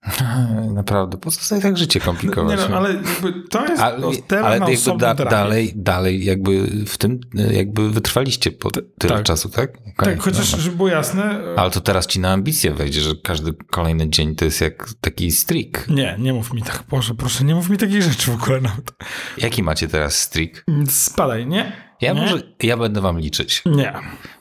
Naprawdę, 0.74 1.16
po 1.16 1.30
co 1.30 1.40
sobie 1.40 1.60
tak 1.60 1.78
życie 1.78 2.00
komplikować? 2.00 2.60
Nie 2.60 2.68
no, 2.68 2.76
ale 2.76 2.94
jakby 2.94 3.48
to 3.50 3.66
jest 3.66 3.82
ale, 3.82 3.96
ale 4.44 4.72
jakby 4.72 4.98
da, 4.98 5.14
dalej, 5.14 5.72
dalej 5.76 6.24
jakby 6.24 6.66
w 6.86 6.98
tym 6.98 7.20
jakby 7.50 7.90
wytrwaliście 7.90 8.52
po 8.52 8.70
tyle 8.70 9.14
tak. 9.14 9.22
czasu, 9.22 9.48
tak? 9.48 9.70
Okej, 9.70 9.92
Tak, 9.94 10.20
chociaż 10.20 10.50
dobra. 10.50 10.64
żeby 10.64 10.76
było 10.76 10.88
jasne... 10.88 11.40
Ale 11.56 11.70
to 11.70 11.80
teraz 11.80 12.06
ci 12.06 12.20
na 12.20 12.32
ambicje 12.32 12.74
wejdzie, 12.74 13.00
że 13.00 13.14
każdy 13.22 13.54
kolejny 13.70 14.10
dzień 14.10 14.34
to 14.34 14.44
jest 14.44 14.60
jak 14.60 14.88
taki 15.00 15.30
streak. 15.30 15.88
Nie, 15.88 16.16
nie 16.18 16.32
mów 16.32 16.52
mi 16.52 16.62
tak, 16.62 16.84
Boże, 16.90 17.14
proszę, 17.14 17.44
nie 17.44 17.54
mów 17.54 17.70
mi 17.70 17.78
takich 17.78 18.02
rzeczy 18.02 18.30
w 18.30 18.34
ogóle 18.42 18.60
nawet. 18.60 18.92
Jaki 19.38 19.62
macie 19.62 19.88
teraz 19.88 20.20
streak? 20.20 20.64
Spadaj, 20.88 21.46
nie? 21.46 21.72
Ja 22.00 22.12
nie? 22.12 22.20
może, 22.20 22.42
ja 22.62 22.76
będę 22.76 23.00
wam 23.00 23.18
liczyć. 23.18 23.62
Nie. 23.66 23.92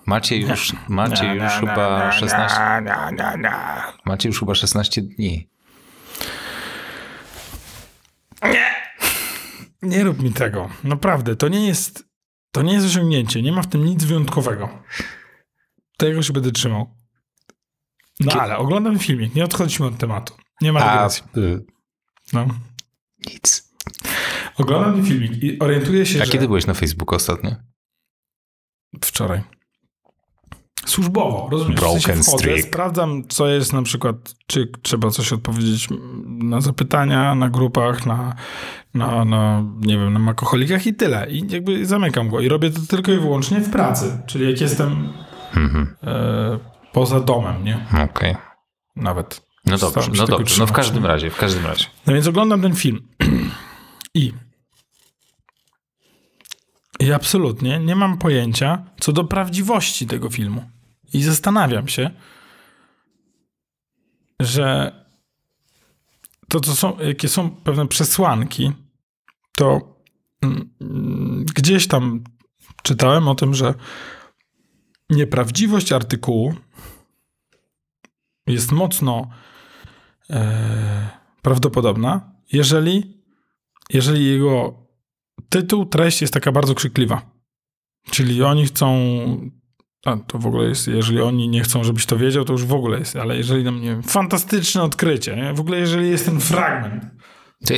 Macie 0.05 0.37
już, 0.37 0.73
macie 0.87 1.27
Nie, 1.27 1.35
już 1.35 1.61
nie, 1.61 1.67
chyba 1.67 2.05
nie, 2.05 2.19
16, 2.19 2.59
nie, 2.85 3.17
nie, 3.17 3.41
nie. 3.43 3.53
macie 4.05 4.29
już 4.29 4.39
chyba 4.39 4.55
16 4.55 5.01
dni. 5.01 5.52
Nie 9.81 10.03
rób 10.03 10.23
mi 10.23 10.33
tego. 10.33 10.69
Naprawdę, 10.83 11.35
to 11.35 11.47
nie 11.47 11.67
jest, 11.67 12.03
to 12.51 12.61
nie 12.61 12.73
jest 12.73 12.85
osiągnięcie. 12.85 13.41
Nie 13.41 13.51
ma 13.51 13.61
w 13.61 13.67
tym 13.69 13.85
nic 13.85 14.03
wyjątkowego. 14.03 14.83
Tego 15.97 16.21
się 16.23 16.33
będę 16.33 16.51
trzymał. 16.51 16.97
No 18.19 18.31
Kie- 18.31 18.41
ale 18.41 18.57
oglądam 18.57 18.99
filmik, 18.99 19.35
nie 19.35 19.43
odchodźmy 19.43 19.85
od 19.85 19.97
tematu. 19.97 20.33
Nie 20.61 20.73
ma 20.73 20.79
dygresji. 20.93 21.23
y, 21.37 21.65
No. 22.33 22.47
nic. 23.33 23.73
Oglądam 24.57 25.05
filmik 25.05 25.43
i 25.43 25.59
orientuję 25.59 26.05
się, 26.05 26.21
A 26.21 26.25
że... 26.25 26.31
kiedy 26.31 26.47
byłeś 26.47 26.65
na 26.67 26.73
Facebooku 26.73 27.15
ostatnio? 27.15 27.55
Wczoraj. 29.03 29.41
Służbowo, 30.85 31.47
rozumiesz? 31.51 31.79
Broken 31.79 31.99
w 31.99 32.03
sensie 32.03 32.23
wchodzę, 32.23 32.37
streak. 32.43 32.61
sprawdzam, 32.61 33.23
co 33.27 33.47
jest 33.47 33.73
na 33.73 33.81
przykład, 33.81 34.15
czy 34.47 34.71
trzeba 34.81 35.09
coś 35.09 35.33
odpowiedzieć 35.33 35.87
na 36.25 36.61
zapytania, 36.61 37.35
na 37.35 37.49
grupach, 37.49 38.05
na, 38.05 38.35
na, 38.93 39.25
na 39.25 39.63
nie 39.79 39.97
wiem, 39.97 40.13
na 40.13 40.19
makoholikach 40.19 40.87
i 40.87 40.93
tyle. 40.93 41.27
I 41.31 41.47
jakby 41.53 41.85
zamykam 41.85 42.29
go. 42.29 42.39
I 42.39 42.47
robię 42.47 42.69
to 42.71 42.79
tylko 42.89 43.11
i 43.11 43.17
wyłącznie 43.19 43.59
w 43.59 43.69
pracy. 43.69 44.21
Czyli 44.25 44.49
jak 44.51 44.61
jestem 44.61 45.09
Mhm. 45.55 45.95
e, 46.03 46.59
poza 46.93 47.19
domem, 47.19 47.63
nie? 47.63 47.85
Okej. 48.03 48.35
Nawet. 48.95 49.41
No 49.65 49.77
dobrze, 49.77 50.11
no 50.17 50.27
dobrze. 50.27 50.55
No 50.59 50.67
w 50.67 50.71
każdym 50.71 51.05
razie, 51.05 51.29
w 51.29 51.37
każdym 51.37 51.65
razie. 51.65 51.85
No 52.07 52.13
więc 52.13 52.27
oglądam 52.27 52.61
ten 52.61 52.75
film. 52.75 53.07
I. 54.13 54.33
I 56.99 57.11
absolutnie 57.13 57.79
nie 57.79 57.95
mam 57.95 58.17
pojęcia 58.17 58.83
co 58.99 59.11
do 59.13 59.23
prawdziwości 59.23 60.07
tego 60.07 60.29
filmu. 60.29 60.63
I 61.13 61.23
zastanawiam 61.23 61.87
się, 61.87 62.09
że 64.39 64.91
to, 66.49 66.59
co 66.59 66.75
są, 66.75 66.99
jakie 66.99 67.29
są 67.29 67.51
pewne 67.51 67.87
przesłanki, 67.87 68.71
to 69.55 69.97
mm, 70.41 70.69
mm, 70.81 71.45
gdzieś 71.55 71.87
tam 71.87 72.23
czytałem 72.83 73.27
o 73.27 73.35
tym, 73.35 73.53
że 73.53 73.73
nieprawdziwość 75.09 75.91
artykułu 75.91 76.53
jest 78.47 78.71
mocno 78.71 79.29
e, 80.29 81.09
prawdopodobna, 81.41 82.33
jeżeli, 82.51 83.23
jeżeli 83.89 84.25
jego 84.25 84.83
tytuł, 85.49 85.85
treść 85.85 86.21
jest 86.21 86.33
taka 86.33 86.51
bardzo 86.51 86.75
krzykliwa. 86.75 87.21
Czyli 88.11 88.43
oni 88.43 88.65
chcą. 88.65 88.97
A 90.05 90.17
to 90.17 90.39
w 90.39 90.45
ogóle 90.47 90.69
jest, 90.69 90.87
jeżeli 90.87 91.21
oni 91.21 91.49
nie 91.49 91.61
chcą, 91.61 91.83
żebyś 91.83 92.05
to 92.05 92.17
wiedział, 92.17 92.45
to 92.45 92.53
już 92.53 92.65
w 92.65 92.73
ogóle 92.73 92.99
jest, 92.99 93.15
ale 93.15 93.37
jeżeli 93.37 93.65
tam, 93.65 93.81
nie 93.81 93.89
wiem, 93.89 94.03
fantastyczne 94.03 94.83
odkrycie, 94.83 95.35
nie? 95.35 95.53
w 95.53 95.59
ogóle 95.59 95.79
jeżeli 95.79 96.09
jest 96.09 96.25
ten 96.25 96.39
fragment, 96.39 97.03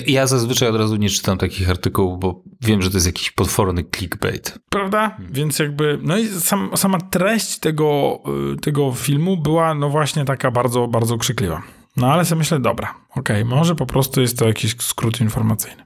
Ja 0.08 0.27
zazwyczaj 0.27 0.70
od 0.70 0.75
razu 0.75 0.96
nie 0.96 1.10
czytam 1.10 1.38
takich 1.38 1.70
artykułów, 1.70 2.20
bo 2.20 2.44
wiem, 2.62 2.82
że 2.82 2.89
to 2.89 2.98
jest 2.98 3.08
jakiś 3.08 3.32
potworny 3.32 3.84
clickbait. 3.96 4.60
prawda? 4.70 5.17
Więc 5.20 5.60
jakby, 5.60 6.00
no 6.01 6.17
i 6.17 6.27
sam, 6.27 6.70
sama 6.75 6.98
treść 7.00 7.60
tego, 7.60 8.20
y, 8.53 8.58
tego 8.58 8.91
filmu 8.91 9.38
była, 9.38 9.75
no 9.75 9.89
właśnie 9.89 10.25
taka 10.25 10.51
bardzo, 10.51 10.88
bardzo 10.88 11.17
krzykliwa. 11.17 11.62
No 11.98 12.13
ale 12.13 12.25
sobie 12.25 12.39
myślę, 12.39 12.60
dobra, 12.60 12.96
okej, 13.15 13.46
może 13.46 13.75
po 13.75 13.86
prostu 13.86 14.22
jest 14.22 14.39
to 14.39 14.48
jakiś 14.48 14.75
skrót 14.79 15.22
informacyjny. 15.22 15.84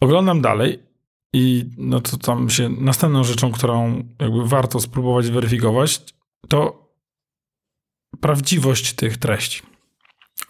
Oglądam 0.00 0.40
dalej 0.40 0.87
i 1.32 1.70
no 1.78 2.00
to 2.00 2.16
tam 2.16 2.50
się, 2.50 2.68
następną 2.68 3.24
rzeczą, 3.24 3.52
którą 3.52 4.04
jakby 4.18 4.48
warto 4.48 4.80
spróbować 4.80 5.30
weryfikować, 5.30 6.04
to 6.48 6.88
prawdziwość 8.20 8.92
tych 8.92 9.16
treści. 9.16 9.62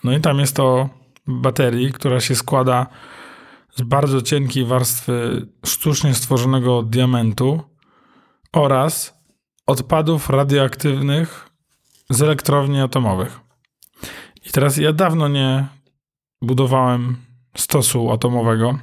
No 0.04 0.12
i 0.12 0.20
tam 0.20 0.38
jest 0.38 0.56
to 0.56 0.88
baterii, 1.26 1.92
która 1.92 2.20
się 2.20 2.34
składa 2.34 2.86
z 3.76 3.82
bardzo 3.82 4.22
cienkiej 4.22 4.64
warstwy 4.64 5.46
sztucznie 5.66 6.14
stworzonego 6.14 6.82
diamentu 6.82 7.62
oraz 8.52 9.18
odpadów 9.66 10.30
radioaktywnych 10.30 11.50
z 12.10 12.22
elektrowni 12.22 12.80
atomowych. 12.80 13.40
I 14.46 14.50
teraz 14.50 14.76
ja 14.76 14.92
dawno 14.92 15.28
nie 15.28 15.66
budowałem 16.42 17.16
stosu 17.56 18.12
atomowego. 18.12 18.78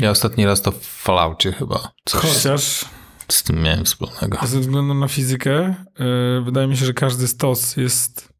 Ja 0.00 0.10
ostatni 0.10 0.46
raz 0.46 0.62
to 0.62 0.72
w 0.72 0.80
Falloutie 0.80 1.52
chyba. 1.52 1.92
Coś 2.04 2.20
Chociaż 2.22 2.84
z 3.28 3.42
tym 3.42 3.62
miałem 3.62 3.84
wspólnego. 3.84 4.38
ze 4.46 4.60
względu 4.60 4.94
na 4.94 5.08
fizykę, 5.08 5.74
yy, 5.98 6.42
wydaje 6.44 6.66
mi 6.66 6.76
się, 6.76 6.86
że 6.86 6.94
każdy 6.94 7.28
stos 7.28 7.76
jest 7.76 8.32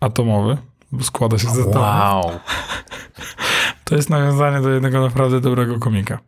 atomowy, 0.00 0.58
bo 0.92 1.04
składa 1.04 1.38
się 1.38 1.48
z 1.48 1.58
atomów. 1.58 1.76
Wow. 1.76 2.40
To 3.84 3.96
jest 3.96 4.10
nawiązanie 4.10 4.60
do 4.60 4.70
jednego 4.70 5.00
naprawdę 5.00 5.40
dobrego 5.40 5.78
komika. 5.78 6.18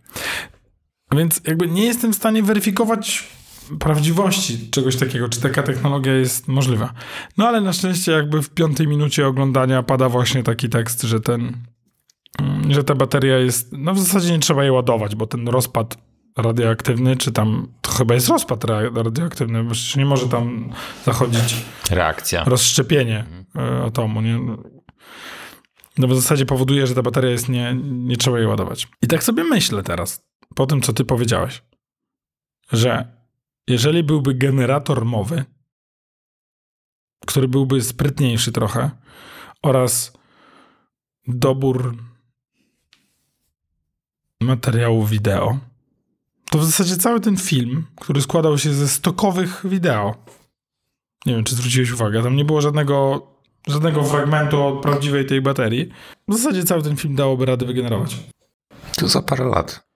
Więc 1.12 1.40
jakby 1.46 1.68
nie 1.68 1.84
jestem 1.84 2.12
w 2.12 2.16
stanie 2.16 2.42
weryfikować 2.42 3.24
prawdziwości 3.78 4.70
czegoś 4.70 4.96
takiego, 4.96 5.28
czy 5.28 5.40
taka 5.40 5.62
technologia 5.62 6.12
jest 6.12 6.48
możliwa. 6.48 6.92
No 7.36 7.48
ale 7.48 7.60
na 7.60 7.72
szczęście 7.72 8.12
jakby 8.12 8.42
w 8.42 8.50
piątej 8.50 8.86
minucie 8.86 9.26
oglądania 9.26 9.82
pada 9.82 10.08
właśnie 10.08 10.42
taki 10.42 10.68
tekst, 10.68 11.02
że 11.02 11.20
ten, 11.20 11.56
że 12.68 12.84
ta 12.84 12.94
bateria 12.94 13.38
jest, 13.38 13.72
no 13.72 13.94
w 13.94 13.98
zasadzie 13.98 14.32
nie 14.32 14.38
trzeba 14.38 14.62
jej 14.62 14.70
ładować, 14.72 15.14
bo 15.14 15.26
ten 15.26 15.48
rozpad 15.48 15.98
radioaktywny, 16.36 17.16
czy 17.16 17.32
tam, 17.32 17.68
to 17.80 17.90
chyba 17.90 18.14
jest 18.14 18.28
rozpad 18.28 18.64
ra- 18.64 18.90
radioaktywny, 18.94 19.64
bo 19.64 19.72
nie 19.96 20.06
może 20.06 20.28
tam 20.28 20.70
zachodzić 21.04 21.64
Reakcja. 21.90 22.44
rozszczepienie 22.44 23.24
e, 23.56 23.82
atomu. 23.84 24.20
Nie? 24.20 24.38
No 25.98 26.08
w 26.08 26.14
zasadzie 26.14 26.46
powoduje, 26.46 26.86
że 26.86 26.94
ta 26.94 27.02
bateria 27.02 27.30
jest 27.30 27.48
nie, 27.48 27.74
nie 27.84 28.16
trzeba 28.16 28.38
jej 28.38 28.46
ładować. 28.46 28.88
I 29.02 29.06
tak 29.06 29.24
sobie 29.24 29.44
myślę 29.44 29.82
teraz, 29.82 30.26
po 30.54 30.66
tym, 30.66 30.80
co 30.80 30.92
ty 30.92 31.04
powiedziałeś, 31.04 31.62
że 32.72 33.16
jeżeli 33.68 34.02
byłby 34.02 34.34
generator 34.34 35.04
mowy, 35.04 35.44
który 37.26 37.48
byłby 37.48 37.82
sprytniejszy 37.82 38.52
trochę 38.52 38.90
oraz 39.62 40.12
dobór 41.28 41.96
materiału 44.40 45.06
wideo, 45.06 45.58
to 46.50 46.58
w 46.58 46.64
zasadzie 46.64 46.96
cały 46.96 47.20
ten 47.20 47.36
film, 47.36 47.86
który 48.00 48.22
składał 48.22 48.58
się 48.58 48.72
ze 48.72 48.88
stokowych 48.88 49.60
wideo, 49.64 50.14
nie 51.26 51.34
wiem, 51.34 51.44
czy 51.44 51.54
zwróciłeś 51.54 51.90
uwagę, 51.90 52.22
tam 52.22 52.36
nie 52.36 52.44
było 52.44 52.60
żadnego, 52.60 53.26
żadnego 53.66 54.04
fragmentu 54.04 54.62
od 54.62 54.82
prawdziwej 54.82 55.26
tej 55.26 55.42
baterii. 55.42 55.88
W 56.28 56.34
zasadzie 56.34 56.64
cały 56.64 56.82
ten 56.82 56.96
film 56.96 57.14
dałoby 57.14 57.46
radę 57.46 57.66
wygenerować. 57.66 58.16
To 58.96 59.08
za 59.08 59.22
parę 59.22 59.44
lat. 59.44 59.86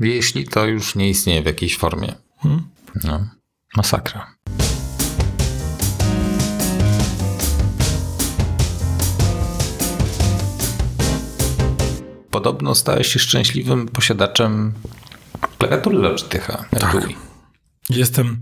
Jeśli 0.00 0.44
to 0.48 0.66
już 0.66 0.94
nie 0.94 1.08
istnieje 1.08 1.42
w 1.42 1.46
jakiejś 1.46 1.78
formie. 1.78 2.14
Hmm? 2.38 2.68
No. 3.04 3.28
Masakra. 3.76 4.34
Podobno 12.30 12.74
stałeś 12.74 13.06
się 13.12 13.18
szczęśliwym 13.18 13.88
posiadaczem 13.88 14.72
klawiatury 15.58 15.98
Logitech'a. 15.98 16.64
Tak. 16.80 16.96
Jestem 17.90 18.40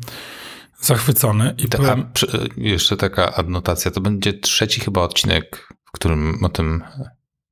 zachwycony 0.80 1.54
i 1.58 1.68
Ta, 1.68 1.92
a, 1.92 1.96
przy- 1.96 2.48
jeszcze 2.56 2.96
taka 2.96 3.34
adnotacja. 3.34 3.90
To 3.90 4.00
będzie 4.00 4.32
trzeci 4.32 4.80
chyba 4.80 5.00
odcinek, 5.02 5.68
w 5.84 5.92
którym 5.92 6.44
o 6.44 6.48
tym 6.48 6.82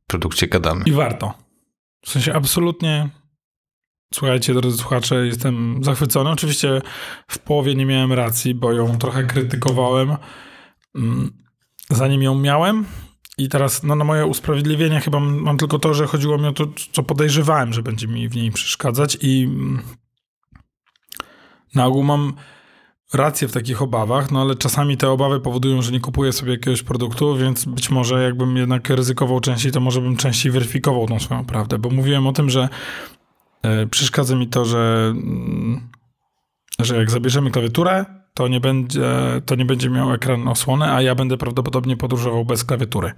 produkcie 0.06 0.46
gadamy. 0.48 0.84
I 0.86 0.92
warto. 0.92 1.34
W 2.06 2.10
sensie 2.10 2.34
absolutnie. 2.34 3.08
Słuchajcie, 4.14 4.54
drodzy 4.54 4.78
słuchacze, 4.78 5.26
jestem 5.26 5.84
zachwycony. 5.84 6.30
Oczywiście 6.30 6.82
w 7.28 7.38
połowie 7.38 7.74
nie 7.74 7.86
miałem 7.86 8.12
racji, 8.12 8.54
bo 8.54 8.72
ją 8.72 8.98
trochę 8.98 9.24
krytykowałem, 9.24 10.16
mm, 10.94 11.30
zanim 11.90 12.22
ją 12.22 12.34
miałem. 12.34 12.84
I 13.38 13.48
teraz 13.48 13.82
no, 13.82 13.96
na 13.96 14.04
moje 14.04 14.26
usprawiedliwienie 14.26 15.00
chyba 15.00 15.20
mam, 15.20 15.58
tylko 15.58 15.78
to, 15.78 15.94
że 15.94 16.06
chodziło 16.06 16.38
mi 16.38 16.46
o 16.46 16.52
to, 16.52 16.66
co 16.92 17.02
podejrzewałem, 17.02 17.72
że 17.72 17.82
będzie 17.82 18.08
mi 18.08 18.28
w 18.28 18.36
niej 18.36 18.52
przeszkadzać 18.52 19.18
i 19.20 19.42
mm, 19.42 19.82
na 21.74 21.86
ogół 21.86 22.02
mam 22.02 22.32
rację 23.14 23.48
w 23.48 23.52
takich 23.52 23.82
obawach, 23.82 24.30
no 24.30 24.40
ale 24.40 24.54
czasami 24.54 24.96
te 24.96 25.10
obawy 25.10 25.40
powodują, 25.40 25.82
że 25.82 25.92
nie 25.92 26.00
kupuję 26.00 26.32
sobie 26.32 26.52
jakiegoś 26.52 26.82
produktu, 26.82 27.36
więc 27.36 27.64
być 27.64 27.90
może 27.90 28.22
jakbym 28.22 28.56
jednak 28.56 28.90
ryzykował 28.90 29.40
częściej, 29.40 29.72
to 29.72 29.80
może 29.80 30.00
bym 30.00 30.16
częściej 30.16 30.52
weryfikował 30.52 31.06
tą 31.06 31.20
swoją 31.20 31.44
prawdę, 31.44 31.78
bo 31.78 31.90
mówiłem 31.90 32.26
o 32.26 32.32
tym, 32.32 32.50
że 32.50 32.68
e, 33.62 33.86
przeszkadza 33.86 34.36
mi 34.36 34.48
to, 34.48 34.64
że, 34.64 35.12
mm, 35.16 35.88
że 36.78 36.96
jak 36.96 37.10
zabierzemy 37.10 37.50
klawiaturę, 37.50 38.23
to 38.34 38.48
nie, 38.48 38.60
będzie, 38.60 39.02
to 39.46 39.54
nie 39.54 39.64
będzie 39.64 39.90
miał 39.90 40.12
ekran 40.12 40.48
osłony, 40.48 40.92
a 40.92 41.02
ja 41.02 41.14
będę 41.14 41.36
prawdopodobnie 41.36 41.96
podróżował 41.96 42.44
bez 42.44 42.64
klawiatury. 42.64 43.12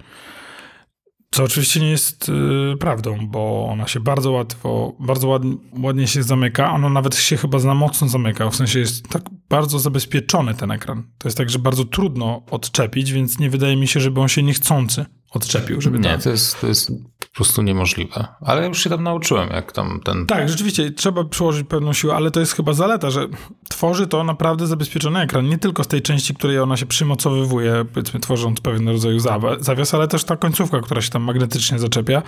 Co 1.31 1.43
oczywiście 1.43 1.79
nie 1.79 1.89
jest 1.89 2.29
y, 2.29 2.77
prawdą, 2.77 3.27
bo 3.27 3.67
ona 3.71 3.87
się 3.87 3.99
bardzo 3.99 4.31
łatwo, 4.31 4.95
bardzo 4.99 5.27
ładnie, 5.27 5.55
ładnie 5.83 6.07
się 6.07 6.23
zamyka. 6.23 6.71
Ona 6.71 6.89
nawet 6.89 7.15
się 7.15 7.37
chyba 7.37 7.59
za 7.59 7.73
mocno 7.73 8.07
zamyka, 8.07 8.49
w 8.49 8.55
sensie 8.55 8.79
jest 8.79 9.09
tak 9.09 9.23
bardzo 9.49 9.79
zabezpieczony 9.79 10.53
ten 10.53 10.71
ekran. 10.71 11.03
To 11.17 11.27
jest 11.27 11.37
tak, 11.37 11.49
że 11.49 11.59
bardzo 11.59 11.85
trudno 11.85 12.41
odczepić, 12.51 13.11
więc 13.11 13.39
nie 13.39 13.49
wydaje 13.49 13.75
mi 13.75 13.87
się, 13.87 13.99
żeby 13.99 14.21
on 14.21 14.27
się 14.27 14.43
niechcący 14.43 15.05
odczepił. 15.31 15.81
Żeby 15.81 15.99
Nie, 15.99 16.09
tak. 16.09 16.23
to 16.23 16.29
jest, 16.29 16.61
to 16.61 16.67
jest 16.67 16.91
po 17.37 17.43
prostu 17.43 17.61
niemożliwe. 17.61 18.27
Ale 18.41 18.67
już 18.67 18.83
się 18.83 18.89
tam 18.89 19.03
nauczyłem, 19.03 19.49
jak 19.49 19.71
tam 19.71 19.99
ten... 20.03 20.25
Tak, 20.25 20.49
rzeczywiście 20.49 20.91
trzeba 20.91 21.23
przyłożyć 21.23 21.67
pewną 21.67 21.93
siłę, 21.93 22.15
ale 22.15 22.31
to 22.31 22.39
jest 22.39 22.53
chyba 22.53 22.73
zaleta, 22.73 23.11
że 23.11 23.27
tworzy 23.69 24.07
to 24.07 24.23
naprawdę 24.23 24.67
zabezpieczony 24.67 25.19
ekran. 25.21 25.49
Nie 25.49 25.57
tylko 25.57 25.83
z 25.83 25.87
tej 25.87 26.01
części, 26.01 26.33
której 26.35 26.59
ona 26.59 26.77
się 26.77 26.85
przymocowywuje, 26.85 27.85
powiedzmy, 27.93 28.19
tworząc 28.19 28.61
pewien 28.61 28.89
rodzaj 28.89 29.19
zawa- 29.19 29.59
zawias, 29.59 29.93
ale 29.93 30.07
też 30.07 30.23
ta 30.23 30.37
końcówka, 30.37 30.79
która 30.81 31.01
się 31.01 31.09
tam 31.09 31.21
magnetycznie 31.23 31.79
zaczepia. 31.79 32.21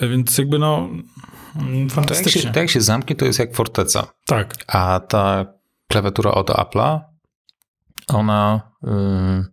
Więc 0.00 0.38
jakby 0.38 0.58
no. 0.58 0.76
mm, 0.78 1.04
To 1.56 1.70
jak, 1.84 1.90
Fantastycznie. 1.92 2.42
się, 2.42 2.50
to 2.52 2.58
jak 2.60 2.70
się 2.70 2.80
zamknie, 2.80 3.16
to 3.16 3.24
jest 3.24 3.38
jak 3.38 3.54
forteca. 3.54 4.06
Tak. 4.26 4.54
A 4.66 5.00
ta 5.08 5.46
klawiatura 5.88 6.30
od 6.30 6.50
Apple'a, 6.50 7.00
ona, 8.08 8.60
yy, 8.82 9.44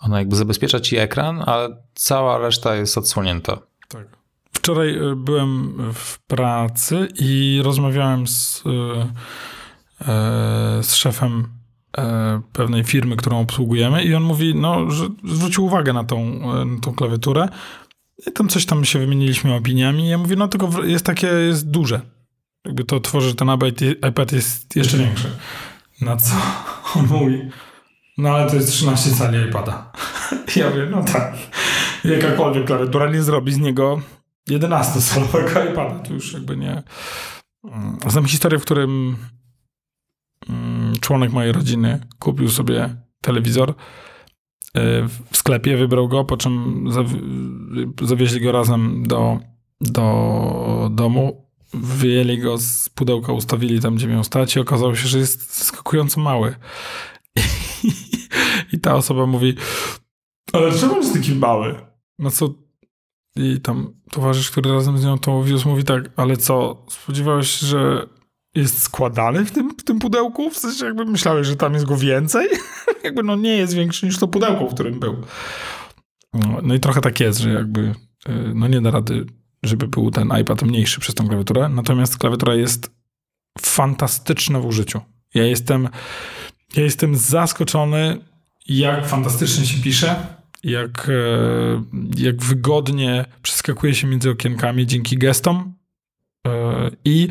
ona 0.00 0.18
jakby 0.18 0.36
zabezpiecza 0.36 0.80
ci 0.80 0.96
ekran, 0.96 1.42
ale 1.46 1.68
cała 1.94 2.38
reszta 2.38 2.74
jest 2.74 2.98
odsłonięta. 2.98 3.69
Tak. 3.90 4.06
Wczoraj 4.52 4.88
y, 4.94 5.16
byłem 5.16 5.76
w 5.94 6.18
pracy 6.18 7.08
i 7.18 7.60
rozmawiałem 7.64 8.26
z, 8.26 8.62
y, 8.66 8.70
e, 10.00 10.82
z 10.82 10.94
szefem 10.94 11.48
e, 11.98 12.40
pewnej 12.52 12.84
firmy, 12.84 13.16
którą 13.16 13.40
obsługujemy 13.40 14.04
i 14.04 14.14
on 14.14 14.22
mówi, 14.22 14.54
no, 14.54 14.90
że 14.90 15.08
zwrócił 15.24 15.64
uwagę 15.64 15.92
na 15.92 16.04
tą, 16.04 16.18
e, 16.18 16.64
na 16.64 16.80
tą 16.80 16.94
klawiaturę 16.94 17.48
i 18.26 18.32
tam 18.32 18.48
coś 18.48 18.66
tam 18.66 18.84
się 18.84 18.98
wymieniliśmy 18.98 19.54
opiniami 19.54 20.04
i 20.04 20.08
ja 20.08 20.18
mówię, 20.18 20.36
no 20.36 20.48
tylko 20.48 20.84
jest 20.84 21.04
takie, 21.04 21.26
jest 21.26 21.70
duże. 21.70 22.00
Jakby 22.64 22.84
to 22.84 23.00
tworzy, 23.00 23.34
ten 23.34 23.48
iPad, 23.54 23.82
iPad 24.10 24.32
jest 24.32 24.76
jeszcze 24.76 24.98
większy. 24.98 25.30
Na 26.00 26.16
co 26.16 26.34
on 26.96 27.06
mówi, 27.06 27.50
no 28.18 28.28
ale 28.28 28.50
to 28.50 28.56
jest 28.56 28.72
13 28.72 29.10
cali 29.10 29.48
iPada. 29.48 29.92
Ja 30.56 30.70
mówię, 30.70 30.88
no 30.90 31.04
tak. 31.04 31.34
Jakakolwiek 32.04 32.64
klawiatura 32.66 33.10
nie 33.10 33.22
zrobi 33.22 33.52
z 33.52 33.58
niego 33.58 34.00
11-calowego 34.50 35.70
iPada. 35.72 35.98
To 35.98 36.12
już 36.12 36.32
jakby 36.32 36.56
nie... 36.56 36.82
Mm, 37.64 37.98
Znam 38.06 38.24
historię, 38.26 38.58
w 38.58 38.62
którym 38.62 39.16
mm, 40.48 40.94
członek 41.00 41.32
mojej 41.32 41.52
rodziny 41.52 42.00
kupił 42.18 42.48
sobie 42.48 42.96
telewizor 43.22 43.70
y, 43.70 43.74
w 45.30 45.36
sklepie, 45.36 45.76
wybrał 45.76 46.08
go, 46.08 46.24
po 46.24 46.36
czym 46.36 46.84
zawi- 46.88 48.06
zawieźli 48.06 48.40
go 48.40 48.52
razem 48.52 49.02
do, 49.06 49.38
do 49.80 50.88
domu, 50.92 51.50
wyjęli 51.74 52.38
go 52.38 52.58
z 52.58 52.88
pudełka, 52.88 53.32
ustawili 53.32 53.80
tam, 53.80 53.94
gdzie 53.96 54.06
miał 54.06 54.24
stać 54.24 54.56
i 54.56 54.60
okazało 54.60 54.94
się, 54.94 55.08
że 55.08 55.18
jest 55.18 55.58
zaskakująco 55.58 56.20
mały. 56.20 56.54
I 58.72 58.78
ta 58.80 58.94
osoba 58.94 59.26
mówi, 59.26 59.54
ale 60.52 60.78
czemu 60.78 60.96
jest 60.96 61.12
taki 61.14 61.34
mały? 61.34 61.89
No 62.20 62.30
co? 62.30 62.54
I 63.36 63.60
tam 63.60 63.94
towarzysz, 64.10 64.50
który 64.50 64.72
razem 64.72 64.98
z 64.98 65.04
nią 65.04 65.18
to 65.18 65.42
wiózł, 65.42 65.68
mówi 65.68 65.84
tak, 65.84 66.10
ale 66.16 66.36
co, 66.36 66.86
spodziewałeś 66.88 67.50
się, 67.50 67.66
że 67.66 68.06
jest 68.54 68.82
składany 68.82 69.44
w 69.44 69.50
tym, 69.50 69.70
w 69.78 69.84
tym 69.84 69.98
pudełku? 69.98 70.50
W 70.50 70.58
sensie 70.58 70.84
jakby 70.84 71.04
myślałeś, 71.04 71.46
że 71.46 71.56
tam 71.56 71.74
jest 71.74 71.86
go 71.86 71.96
więcej? 71.96 72.48
jakby 73.04 73.22
no 73.22 73.36
nie 73.36 73.56
jest 73.56 73.74
większy 73.74 74.06
niż 74.06 74.18
to 74.18 74.28
pudełko, 74.28 74.68
w 74.68 74.74
którym 74.74 75.00
był. 75.00 75.16
No, 76.34 76.58
no 76.62 76.74
i 76.74 76.80
trochę 76.80 77.00
tak 77.00 77.20
jest, 77.20 77.38
że 77.38 77.52
jakby 77.52 77.80
y, 77.80 77.94
no 78.54 78.68
nie 78.68 78.80
da 78.80 78.90
rady, 78.90 79.26
żeby 79.62 79.88
był 79.88 80.10
ten 80.10 80.32
iPad 80.40 80.62
mniejszy 80.62 81.00
przez 81.00 81.14
tą 81.14 81.28
klawiaturę, 81.28 81.68
natomiast 81.68 82.18
klawiatura 82.18 82.54
jest 82.54 82.90
fantastyczna 83.60 84.60
w 84.60 84.66
użyciu. 84.66 85.00
Ja 85.34 85.44
jestem, 85.44 85.88
ja 86.76 86.82
jestem 86.82 87.16
zaskoczony, 87.16 88.24
jak 88.66 89.06
fantastycznie 89.06 89.66
się 89.66 89.82
pisze, 89.82 90.39
jak, 90.64 91.08
e, 91.08 91.82
jak 92.16 92.42
wygodnie 92.42 93.24
przeskakuje 93.42 93.94
się 93.94 94.06
między 94.06 94.30
okienkami 94.30 94.86
dzięki 94.86 95.18
gestom. 95.18 95.74
E, 96.46 96.90
I 97.04 97.28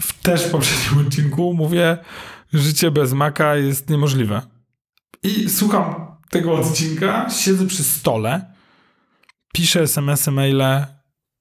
w 0.00 0.22
też 0.22 0.44
w 0.44 0.50
poprzednim 0.50 0.98
odcinku 1.06 1.54
mówię, 1.54 1.98
życie 2.52 2.90
bez 2.90 3.12
maka 3.12 3.56
jest 3.56 3.90
niemożliwe. 3.90 4.42
I 5.22 5.50
słucham 5.50 6.16
tego 6.30 6.54
odcinka, 6.54 7.30
siedzę 7.30 7.66
przy 7.66 7.84
stole, 7.84 8.54
piszę 9.52 9.82
SMS-y, 9.82 10.30
maile, 10.30 10.86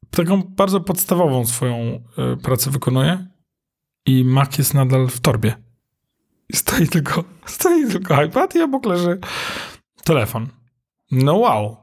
taką 0.10 0.44
bardzo 0.44 0.82
podstawową 0.82 1.46
swoją 1.46 2.04
y, 2.34 2.38
pracę 2.38 2.72
wykonuję 2.72 3.28
i 4.06 4.24
Mac 4.24 4.58
jest 4.58 4.74
nadal 4.74 5.08
w 5.08 5.20
torbie. 5.20 5.56
Stoi 6.54 6.88
tylko, 6.88 7.24
stoi 7.46 7.88
tylko 7.88 8.24
iPad 8.24 8.56
i 8.56 8.62
obok 8.62 8.86
leży 8.86 9.20
telefon. 10.06 10.48
No 11.12 11.34
wow. 11.38 11.78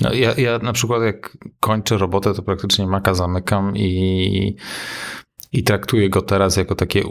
No, 0.00 0.12
ja, 0.12 0.34
ja 0.34 0.58
na 0.58 0.72
przykład 0.72 1.02
jak 1.02 1.38
kończę 1.60 1.96
robotę, 1.98 2.34
to 2.34 2.42
praktycznie 2.42 2.86
Maca 2.86 3.14
zamykam 3.14 3.76
i, 3.76 4.56
i 5.52 5.62
traktuję 5.64 6.08
go 6.10 6.22
teraz 6.22 6.56
jako 6.56 6.74
takie 6.74 7.02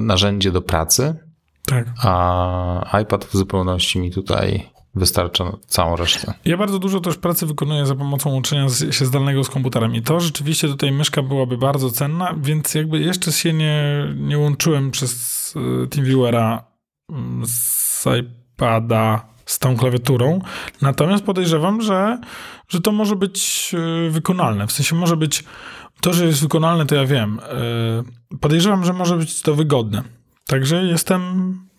narzędzie 0.00 0.52
do 0.52 0.62
pracy, 0.62 1.14
Tak. 1.66 1.86
a 2.02 2.98
iPad 3.02 3.24
w 3.24 3.36
zupełności 3.36 3.98
mi 3.98 4.10
tutaj 4.10 4.70
wystarcza 4.94 5.56
całą 5.66 5.96
resztę. 5.96 6.34
Ja 6.44 6.56
bardzo 6.56 6.78
dużo 6.78 7.00
też 7.00 7.16
pracy 7.16 7.46
wykonuję 7.46 7.86
za 7.86 7.94
pomocą 7.94 8.30
łączenia 8.30 8.68
z- 8.68 8.94
się 8.94 9.06
zdalnego 9.06 9.44
z 9.44 9.48
komputerem 9.50 9.94
i 9.94 10.02
to 10.02 10.20
rzeczywiście 10.20 10.68
tutaj 10.68 10.92
myszka 10.92 11.22
byłaby 11.22 11.58
bardzo 11.58 11.90
cenna, 11.90 12.34
więc 12.42 12.74
jakby 12.74 12.98
jeszcze 13.00 13.32
się 13.32 13.52
nie, 13.52 13.84
nie 14.16 14.38
łączyłem 14.38 14.90
przez 14.90 15.54
y, 15.84 15.88
TeamViewera 15.88 16.64
mm, 17.10 17.42
z 17.46 18.04
iPada 18.20 19.33
z 19.46 19.58
tą 19.58 19.76
klawiaturą, 19.76 20.38
natomiast 20.82 21.24
podejrzewam, 21.24 21.82
że, 21.82 22.18
że 22.68 22.80
to 22.80 22.92
może 22.92 23.16
być 23.16 23.70
y, 24.06 24.10
wykonalne, 24.10 24.66
w 24.66 24.72
sensie 24.72 24.96
może 24.96 25.16
być, 25.16 25.44
to, 26.00 26.12
że 26.12 26.26
jest 26.26 26.40
wykonalne, 26.40 26.86
to 26.86 26.94
ja 26.94 27.06
wiem, 27.06 27.40
Y, 28.32 28.38
podejrzewam, 28.38 28.84
że 28.84 28.92
może 28.92 29.16
być 29.16 29.42
to 29.42 29.54
wygodne. 29.54 30.02
Także 30.46 30.84
jestem, 30.84 31.22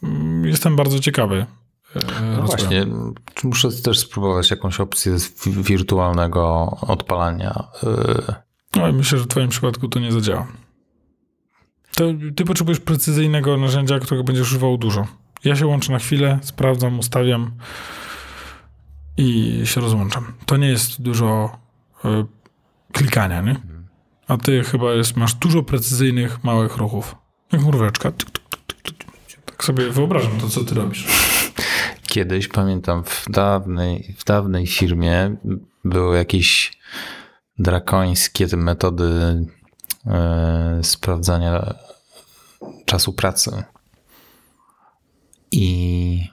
mm, 0.03 0.45
jestem 0.45 0.75
bardzo 0.75 0.99
ciekawy. 0.99 1.45
y, 1.95 1.99
No 2.35 2.41
właśnie, 2.41 2.85
muszę 3.43 3.71
też 3.71 3.99
spróbować 3.99 4.51
jakąś 4.51 4.79
opcję 4.79 5.17
wirtualnego 5.45 6.77
odpalania. 6.81 7.63
No 8.75 8.87
i 8.87 8.93
myślę, 8.93 9.17
że 9.17 9.23
w 9.23 9.27
twoim 9.27 9.49
przypadku 9.49 9.87
to 9.87 9.99
nie 9.99 10.11
zadziała. 10.11 10.47
To 11.95 12.03
ty 12.35 12.45
potrzebujesz 12.45 12.79
precyzyjnego 12.79 13.57
narzędzia, 13.57 13.99
którego 13.99 14.23
będziesz 14.23 14.47
używał 14.47 14.77
dużo. 14.77 15.07
Ja 15.45 15.55
się 15.55 15.67
łączę 15.67 15.91
na 15.91 15.99
chwilę, 15.99 16.39
sprawdzam, 16.41 16.99
ustawiam 16.99 17.51
i 19.17 19.61
się 19.65 19.81
rozłączam. 19.81 20.33
To 20.45 20.57
nie 20.57 20.67
jest 20.67 21.01
dużo 21.01 21.59
y, 22.05 22.07
klikania, 22.91 23.41
nie? 23.41 23.55
A 24.27 24.37
ty 24.37 24.63
chyba 24.63 24.93
jest, 24.93 25.15
masz 25.15 25.33
dużo 25.33 25.63
precyzyjnych, 25.63 26.43
małych 26.43 26.77
ruchów. 26.77 27.15
Jak 27.51 27.61
tyk. 27.97 28.29
Tak 29.45 29.63
sobie 29.63 29.89
wyobrażam 29.89 30.39
to, 30.39 30.49
co 30.49 30.63
ty 30.63 30.75
robisz. 30.75 31.07
Kiedyś, 32.07 32.47
pamiętam, 32.47 33.03
w 33.03 33.25
dawnej, 33.29 34.15
w 34.17 34.23
dawnej 34.23 34.67
firmie 34.67 35.35
były 35.83 36.17
jakieś 36.17 36.77
drakońskie 37.59 38.47
te 38.47 38.57
metody 38.57 39.45
e, 40.07 40.79
sprawdzania 40.83 41.73
czasu 42.85 43.13
pracy. 43.13 43.63
I 45.51 46.29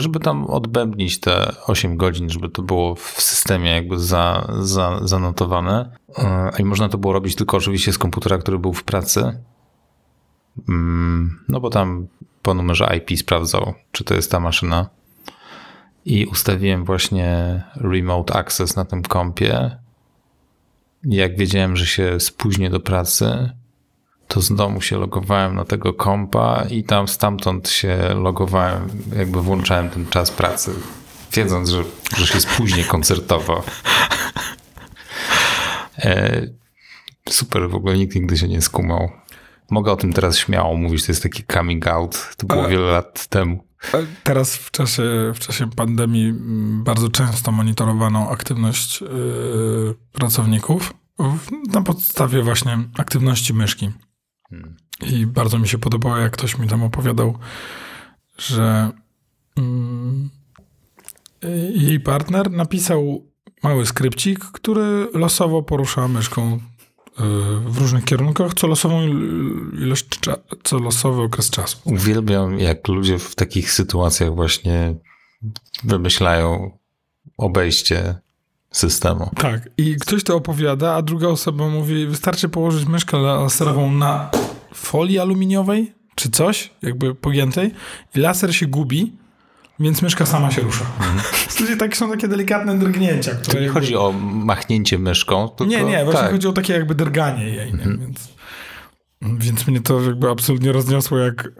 żeby 0.00 0.20
tam 0.20 0.46
odbębnić 0.46 1.20
te 1.20 1.54
8 1.66 1.96
godzin, 1.96 2.30
żeby 2.30 2.48
to 2.48 2.62
było 2.62 2.94
w 2.94 3.20
systemie 3.20 3.70
jakby 3.70 3.98
za, 3.98 4.52
za, 4.60 5.00
zanotowane. 5.02 5.96
E, 6.18 6.50
I 6.58 6.64
można 6.64 6.88
to 6.88 6.98
było 6.98 7.12
robić 7.12 7.34
tylko 7.36 7.56
oczywiście 7.56 7.92
z 7.92 7.98
komputera, 7.98 8.38
który 8.38 8.58
był 8.58 8.72
w 8.72 8.84
pracy. 8.84 9.42
Mm, 10.68 11.44
No 11.48 11.60
bo 11.60 11.70
tam 11.70 12.06
po 12.42 12.54
numerze 12.54 12.96
IP 12.96 13.18
sprawdzał, 13.18 13.74
czy 13.92 14.04
to 14.04 14.14
jest 14.14 14.30
ta 14.30 14.40
maszyna. 14.40 14.88
I 16.04 16.26
ustawiłem 16.26 16.84
właśnie 16.84 17.62
remote 17.74 18.34
access 18.34 18.76
na 18.76 18.84
tym 18.84 19.02
kompie. 19.02 19.76
Jak 21.04 21.36
wiedziałem, 21.36 21.76
że 21.76 21.86
się 21.86 22.20
spóźnię 22.20 22.70
do 22.70 22.80
pracy, 22.80 23.50
to 24.34 24.40
z 24.40 24.52
domu 24.54 24.80
się 24.80 24.98
logowałem 24.98 25.54
na 25.54 25.64
tego 25.64 25.94
kompa 25.94 26.64
i 26.70 26.84
tam 26.84 27.08
stamtąd 27.08 27.68
się 27.68 27.98
logowałem, 28.14 28.88
jakby 29.16 29.42
włączałem 29.42 29.90
ten 29.90 30.06
czas 30.06 30.30
pracy, 30.30 30.70
wiedząc, 31.32 31.68
że, 31.68 31.84
że 32.16 32.26
się 32.26 32.40
spóźnię 32.40 32.84
koncertowo. 32.84 33.62
E, 35.98 36.42
super, 37.28 37.70
w 37.70 37.74
ogóle 37.74 37.96
nikt 37.96 38.14
nigdy 38.14 38.38
się 38.38 38.48
nie 38.48 38.62
skumał. 38.62 39.10
Mogę 39.70 39.92
o 39.92 39.96
tym 39.96 40.12
teraz 40.12 40.38
śmiało 40.38 40.76
mówić, 40.76 41.06
to 41.06 41.12
jest 41.12 41.22
taki 41.22 41.44
coming 41.52 41.86
out. 41.86 42.28
To 42.36 42.46
było 42.46 42.60
Ale- 42.60 42.70
wiele 42.70 42.86
lat 42.92 43.26
temu. 43.26 43.64
Teraz 44.24 44.56
w 44.56 44.70
czasie, 44.70 45.02
w 45.34 45.38
czasie 45.38 45.70
pandemii 45.70 46.28
mm, 46.28 46.84
bardzo 46.84 47.08
często 47.08 47.52
monitorowano 47.52 48.28
aktywność 48.30 49.00
yy, 49.00 49.08
pracowników 50.12 50.94
w- 51.18 51.72
na 51.72 51.82
podstawie 51.82 52.42
właśnie 52.42 52.78
aktywności 52.98 53.54
myszki. 53.54 53.90
I 55.06 55.26
bardzo 55.26 55.58
mi 55.58 55.68
się 55.68 55.78
podobało, 55.78 56.16
jak 56.16 56.32
ktoś 56.32 56.58
mi 56.58 56.68
tam 56.68 56.82
opowiadał, 56.82 57.38
że 58.38 58.90
mm, 59.56 60.30
jej 61.74 62.00
partner 62.00 62.50
napisał 62.50 63.26
mały 63.62 63.86
skrypcik, 63.86 64.44
który 64.44 65.08
losowo 65.14 65.62
porusza 65.62 66.08
myszką 66.08 66.54
y, 66.54 66.60
w 67.70 67.78
różnych 67.78 68.04
kierunkach, 68.04 68.54
co 68.54 68.66
losową 68.66 69.02
il- 69.02 69.82
ilość, 69.82 70.06
co 70.62 70.78
losowy 70.78 71.22
okres 71.22 71.50
czasu. 71.50 71.78
Uwielbiam, 71.84 72.58
jak 72.58 72.88
ludzie 72.88 73.18
w 73.18 73.34
takich 73.34 73.72
sytuacjach 73.72 74.34
właśnie 74.34 74.94
wymyślają 75.84 76.78
obejście 77.38 78.14
systemu. 78.72 79.30
Tak, 79.36 79.68
i 79.76 79.96
ktoś 80.00 80.24
to 80.24 80.36
opowiada, 80.36 80.94
a 80.94 81.02
druga 81.02 81.28
osoba 81.28 81.68
mówi, 81.68 82.06
wystarczy 82.06 82.48
położyć 82.48 82.86
myszkę 82.86 83.18
laserową 83.18 83.92
na 83.92 84.30
folii 84.74 85.18
aluminiowej, 85.18 85.92
czy 86.14 86.30
coś, 86.30 86.70
jakby 86.82 87.14
pogiętej, 87.14 87.70
i 88.14 88.18
laser 88.18 88.56
się 88.56 88.66
gubi, 88.66 89.12
więc 89.80 90.02
myszka 90.02 90.26
sama 90.26 90.50
się 90.50 90.62
rusza. 90.62 90.84
W 91.48 91.52
sensie 91.52 91.76
takie 91.76 91.96
są 91.96 92.10
takie 92.10 92.28
delikatne 92.28 92.78
drgnięcia, 92.78 93.34
które... 93.34 93.52
To 93.52 93.58
nie 93.58 93.64
jakby- 93.64 93.80
chodzi 93.80 93.96
o 93.96 94.12
machnięcie 94.22 94.98
myszką, 94.98 95.48
tylko 95.48 95.64
Nie, 95.64 95.84
nie, 95.84 96.04
właśnie 96.04 96.20
tak. 96.20 96.32
chodzi 96.32 96.48
o 96.48 96.52
takie 96.52 96.72
jakby 96.72 96.94
drganie 96.94 97.44
jej, 97.44 97.72
nie? 97.72 97.78
Więc, 97.98 98.28
więc 99.22 99.66
mnie 99.66 99.80
to 99.80 100.00
jakby 100.00 100.30
absolutnie 100.30 100.72
rozniosło, 100.72 101.18
jak 101.18 101.46
e, 101.46 101.50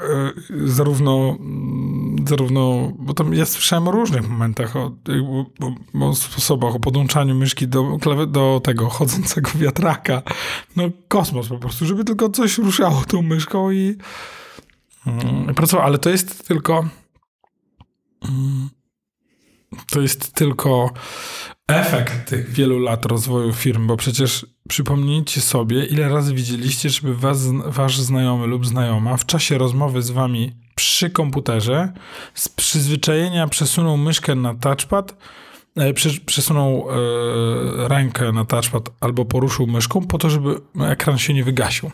zarówno, 0.67 1.37
mm, 1.41 2.02
zarówno, 2.29 2.93
bo 2.99 3.15
tam 3.15 3.35
ja 3.35 3.47
słyszałem 3.47 3.89
o 3.89 3.91
różnych 3.91 4.29
momentach, 4.29 4.77
o, 4.77 4.97
o, 5.61 6.07
o 6.07 6.15
sposobach, 6.15 6.75
o 6.75 6.81
podłączaniu 6.81 7.35
myszki 7.35 7.69
do, 7.69 7.99
do 8.27 8.61
tego 8.65 8.89
chodzącego 8.89 9.51
wiatraka. 9.65 10.23
No 10.77 10.85
kosmos 11.09 11.49
po 11.49 11.59
prostu, 11.59 11.87
żeby 11.87 12.05
tylko 12.05 12.29
coś 12.29 12.59
ruszało 12.59 13.05
tą 13.05 13.23
myszką 13.23 13.71
i, 13.71 13.97
mm, 15.07 15.51
i 15.51 15.55
pracowało. 15.55 15.87
Ale 15.87 15.99
to 15.99 16.11
jest 16.11 16.49
tylko 16.49 16.89
mm, 18.29 18.71
to 19.91 20.01
jest 20.01 20.33
tylko 20.33 20.91
efekt 21.69 22.29
tych 22.29 22.51
wielu 22.51 22.79
lat 22.79 23.07
rozwoju 23.07 23.53
firm, 23.53 23.87
bo 23.87 23.97
przecież 23.97 24.47
przypomnijcie 24.69 25.41
sobie, 25.41 25.85
ile 25.85 26.09
razy 26.09 26.35
widzieliście, 26.35 26.91
żeby 26.91 27.15
was, 27.15 27.39
wasz 27.67 28.01
znajomy 28.01 28.47
lub 28.47 28.67
znajoma 28.67 29.17
w 29.17 29.27
czasie 29.27 29.59
rozmowy 29.59 30.03
z 30.03 30.11
wami 30.11 30.53
przy 30.75 31.11
komputerze 31.11 31.93
z 32.35 32.49
przyzwyczajenia 32.49 33.49
przesunął 33.49 33.97
myszkę 33.97 34.35
na 34.35 34.55
touchpad, 34.55 35.17
e, 35.77 35.93
prze- 35.93 36.21
przesunął 36.27 36.89
e, 36.91 37.89
rękę 37.89 38.33
na 38.33 38.45
touchpad 38.45 38.91
albo 39.01 39.25
poruszył 39.25 39.67
myszką 39.67 40.07
po 40.07 40.19
to, 40.19 40.31
żeby 40.31 40.61
ekran 40.81 41.19
się 41.19 41.35
nie 41.35 41.45
wygasił. 41.45 41.91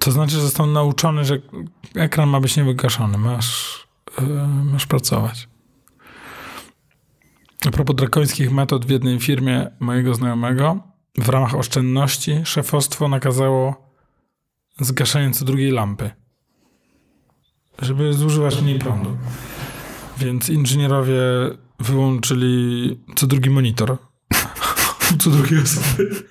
To 0.00 0.12
znaczy, 0.12 0.32
że 0.32 0.40
został 0.40 0.66
nauczony, 0.66 1.24
że 1.24 1.38
ekran 1.94 2.28
ma 2.28 2.40
być 2.40 2.56
niewygaszony. 2.56 3.18
Masz, 3.18 3.86
e, 4.18 4.22
masz 4.72 4.86
pracować. 4.86 5.48
A 7.66 7.70
propos 7.70 7.96
drakońskich 7.96 8.52
metod 8.52 8.86
w 8.86 8.90
jednej 8.90 9.20
firmie 9.20 9.70
mojego 9.80 10.14
znajomego, 10.14 10.78
w 11.18 11.28
ramach 11.28 11.54
oszczędności 11.54 12.40
szefostwo 12.44 13.08
nakazało 13.08 13.85
zgaszanie 14.80 15.30
co 15.30 15.44
drugiej 15.44 15.70
lampy, 15.70 16.10
żeby 17.78 18.12
zużywać 18.12 18.62
mniej 18.62 18.78
prądu. 18.78 19.16
Więc 20.18 20.48
inżynierowie 20.48 21.20
wyłączyli 21.80 23.00
co 23.16 23.26
drugi 23.26 23.50
monitor. 23.50 23.96
co 25.20 25.30
drugiej 25.30 25.58
osoby. 25.62 26.24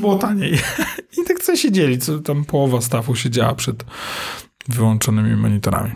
Było 0.00 0.18
taniej. 0.18 0.58
I 1.22 1.24
tak 1.24 1.42
sobie 1.42 1.58
siedzieli, 1.58 1.98
co 1.98 2.18
tam 2.18 2.44
połowa 2.44 2.80
stafu 2.80 3.16
siedziała 3.16 3.54
przed 3.54 3.84
wyłączonymi 4.68 5.36
monitorami. 5.36 5.92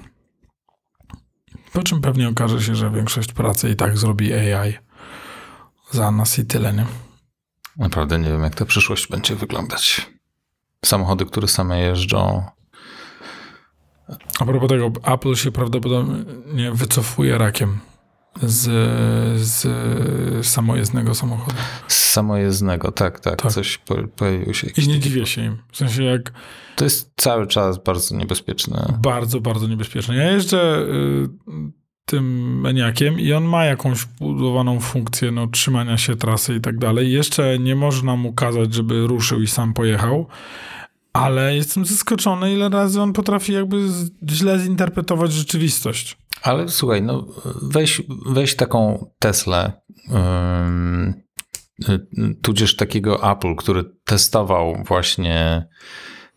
Po 1.73 1.83
czym 1.83 2.01
pewnie 2.01 2.29
okaże 2.29 2.63
się, 2.63 2.75
że 2.75 2.91
większość 2.91 3.33
pracy 3.33 3.71
i 3.71 3.77
tak 3.77 3.99
zrobi 3.99 4.33
AI 4.33 4.75
za 5.91 6.11
nas 6.11 6.39
i 6.39 6.47
tyle, 6.47 6.73
nie? 6.73 6.87
Naprawdę 7.77 8.19
nie 8.19 8.29
wiem, 8.29 8.43
jak 8.43 8.55
ta 8.55 8.65
przyszłość 8.65 9.07
będzie 9.09 9.37
wyglądać. 9.37 10.11
Samochody, 10.85 11.25
które 11.27 11.49
same 11.49 11.81
jeżdżą. 11.81 12.43
A 14.41 14.45
propos 14.45 14.69
tego, 14.69 14.93
Apple 15.15 15.35
się 15.35 15.53
prawdopodobnie 15.53 16.73
wycofuje 16.73 17.39
rakiem 17.39 17.79
z, 18.43 18.61
z 19.41 19.67
samojezdnego 20.47 21.15
samochodu. 21.15 21.57
Z 21.89 21.95
samojezdnego, 22.11 22.93
tak, 22.93 23.21
tak, 23.21 23.43
Tak. 23.43 23.53
coś 23.53 23.79
po, 23.79 23.95
pojawiło 24.17 24.53
się. 24.53 24.67
I 24.77 24.89
nie 24.89 24.99
dziwię 24.99 25.27
się 25.27 25.45
im. 25.45 25.59
W 25.73 25.77
sensie 25.77 26.03
jak 26.05 26.33
To 26.77 26.85
jest 26.85 27.13
cały 27.17 27.47
czas 27.47 27.79
bardzo 27.85 28.17
niebezpieczne. 28.17 28.99
bardzo, 29.03 29.41
bardzo 29.41 29.67
niebezpieczne. 29.69 30.17
Ja 30.17 30.31
jeżdżę 30.33 30.87
tym 32.11 32.61
maniakiem 32.61 33.21
i 33.21 33.33
on 33.33 33.45
ma 33.45 33.65
jakąś 33.65 33.99
wbudowaną 33.99 34.81
funkcję 34.81 35.31
no, 35.31 35.47
trzymania 35.47 35.99
się 35.99 36.17
trasy 36.17 36.55
i 36.55 36.61
tak 36.61 36.79
dalej. 36.79 37.13
Jeszcze 37.13 37.59
nie 37.59 37.77
można 37.77 38.17
mu 38.17 38.33
kazać, 38.33 38.75
żeby 38.75 39.07
ruszył 39.07 39.43
i 39.43 39.47
sam 39.47 39.75
pojechał, 39.75 40.27
ale 41.13 41.57
jestem 41.57 41.85
zaskoczony, 41.85 42.53
ile 42.53 42.69
razy 42.69 43.03
on 43.03 43.13
potrafi 43.13 43.53
jakby 43.53 43.89
źle 44.29 44.59
zinterpretować 44.59 45.33
rzeczywistość. 45.33 46.19
Ale 46.43 46.69
słuchaj, 46.69 47.03
no 47.03 47.27
weź, 47.63 48.03
weź 48.27 48.57
taką 48.57 49.11
Teslę, 49.19 49.73
tudzież 52.43 52.77
takiego 52.77 53.33
Apple, 53.33 53.55
który 53.57 53.85
testował 54.05 54.77
właśnie 54.87 55.69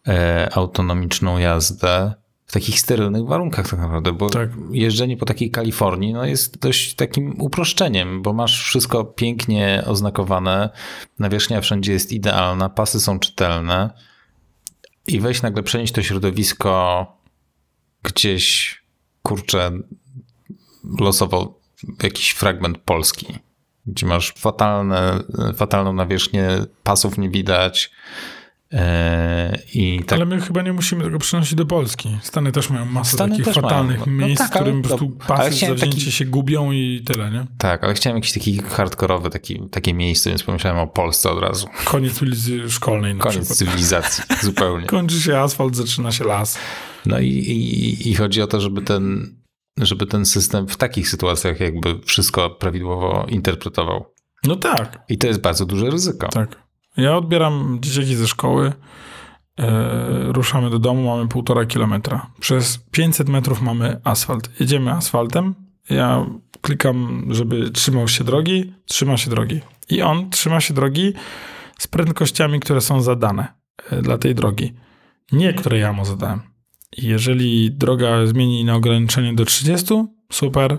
e, 0.07 0.49
autonomiczną 0.53 1.38
jazdę 1.38 2.13
w 2.45 2.51
takich 2.51 2.79
sterylnych 2.79 3.25
warunkach 3.25 3.69
tak 3.69 3.79
naprawdę, 3.79 4.12
bo 4.12 4.29
Tak. 4.29 4.49
jeżdżenie 4.71 5.17
po 5.17 5.25
takiej 5.25 5.51
Kalifornii 5.51 6.13
no, 6.13 6.25
jest 6.25 6.60
dość 6.60 6.93
takim 6.93 7.41
uproszczeniem, 7.41 8.21
bo 8.21 8.34
masz 8.34 8.63
wszystko 8.63 9.06
pięknie 9.06 9.84
oznakowane, 9.86 10.69
nawierzchnia 11.19 11.62
wszędzie 11.62 11.93
jest 11.93 12.12
idealna, 12.12 12.69
pasy 12.69 12.99
są 12.99 13.19
czytelne 13.19 13.89
i 15.08 15.19
weź 15.19 15.41
nagle 15.41 15.63
przenieść 15.63 15.93
to 15.93 16.03
środowisko 16.03 17.06
gdzieś, 18.03 18.75
kurczę, 19.21 19.71
losowo 20.99 21.60
jakiś 22.03 22.29
fragment 22.32 22.77
Polski, 22.77 23.39
gdzie 23.86 24.06
masz 24.06 24.34
fatalne, 24.38 25.19
fatalną 25.56 25.93
nawierzchnię, 25.93 26.49
pasów 26.84 27.17
nie 27.17 27.29
widać 27.29 27.91
tak 30.05 30.17
Ale 30.17 30.25
my 30.25 30.41
chyba 30.41 30.62
nie 30.62 30.73
musimy 30.73 31.03
tego 31.03 31.19
przenosić 31.19 31.55
do 31.55 31.65
Polski. 31.65 32.17
Stany 32.21 32.51
też 32.51 32.69
mają 32.69 32.86
masę 32.86 33.12
Stany 33.13 33.31
takich 33.31 33.45
też 33.45 33.55
mają. 33.55 33.67
fatalnych 33.69 33.99
No 33.99 34.05
miejsc, 34.13 34.38
tak, 34.41 34.51
w 34.51 34.55
którym 34.55 34.81
po 34.81 34.88
prostu 34.88 35.09
pasy 35.09 35.51
zawzięcie 35.65 35.97
taki- 35.97 36.12
się 36.12 36.25
gubią 36.25 36.71
i 36.71 37.03
tyle, 37.05 37.31
nie? 37.31 37.45
Tak, 37.57 37.83
ale 37.83 37.93
chciałem 37.93 38.17
jakiś 38.17 38.33
taki 38.33 38.57
hardkorowy 38.57 39.29
taki, 39.29 39.59
takie 39.71 39.93
miejsce, 39.93 40.29
więc 40.29 40.43
pomyślałem 40.43 40.79
o 40.79 40.88
Polsce 40.88 41.29
od 41.31 41.39
razu. 41.41 41.67
Koniec 41.86 42.21
ulicy 42.21 42.69
szkolnej 42.69 43.15
na 43.15 43.23
Koniec 43.23 43.38
przykład. 43.38 43.57
cywilizacji, 43.57 44.23
zupełnie. 44.41 44.86
Kończy 44.88 45.21
się 45.21 45.38
asfalt, 45.39 45.75
zaczyna 45.75 46.12
się 46.12 46.23
las. 46.23 46.57
No 47.05 47.19
i, 47.19 47.27
i, 47.27 48.09
i 48.12 48.15
chodzi 48.15 48.41
o 48.41 48.47
to, 48.47 48.62
żeby 48.62 48.81
ten, 48.81 49.36
żeby 49.77 50.05
ten 50.07 50.25
system 50.25 50.67
w 50.67 50.77
takich 50.77 51.09
sytuacjach 51.09 51.59
jakby 51.59 51.99
wszystko 52.05 52.49
prawidłowo 52.49 53.25
interpretował. 53.29 54.05
No 54.47 54.55
tak, 54.55 55.03
I 55.09 55.17
to 55.17 55.27
jest 55.27 55.41
bardzo 55.41 55.65
duże 55.65 55.89
ryzyko. 55.89 56.27
tak. 56.27 56.62
Ja 56.97 57.17
odbieram 57.17 57.77
dzieciaki 57.82 58.15
ze 58.15 58.27
szkoły, 58.27 58.73
e, 59.60 60.34
ruszamy 60.34 60.69
do 60.69 60.79
domu, 60.79 61.03
mamy 61.03 61.27
półtora 61.27 61.65
kilometra. 61.65 62.32
Przez 62.39 62.77
500 62.91 63.29
metrów 63.29 63.62
mamy 63.62 64.01
asfalt. 64.03 64.60
Jedziemy 64.60 64.91
asfaltem, 64.91 65.56
ja 65.89 66.25
klikam, 66.62 67.27
żeby 67.29 67.71
trzymał 67.71 68.08
się 68.08 68.23
drogi, 68.23 68.73
trzyma 68.86 69.17
się 69.17 69.29
drogi. 69.29 69.60
I 69.89 70.01
on 70.01 70.29
trzyma 70.29 70.62
się 70.62 70.73
drogi 70.73 71.13
z 71.79 71.88
prędkościami, 71.88 72.60
które 72.60 72.82
są 72.82 73.01
zadane 73.01 73.47
e, 73.89 74.01
dla 74.01 74.17
tej 74.17 74.36
drogi. 74.36 74.73
Nie, 75.32 75.53
które 75.53 75.77
ja 75.77 75.93
mu 75.93 76.06
zadałem. 76.06 76.41
Jeżeli 76.97 77.71
droga 77.71 78.25
zmieni 78.25 78.65
na 78.65 78.75
ograniczenie 78.75 79.34
do 79.34 79.45
30, 79.45 79.93
super, 80.32 80.77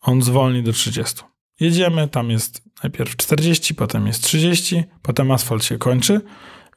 on 0.00 0.22
zwolni 0.22 0.62
do 0.62 0.72
30. 0.72 1.22
Jedziemy, 1.60 2.08
tam 2.08 2.30
jest 2.30 2.63
najpierw 2.82 3.16
40, 3.16 3.74
potem 3.74 4.06
jest 4.06 4.22
30, 4.22 4.84
potem 5.02 5.30
asfalt 5.30 5.64
się 5.64 5.78
kończy, 5.78 6.20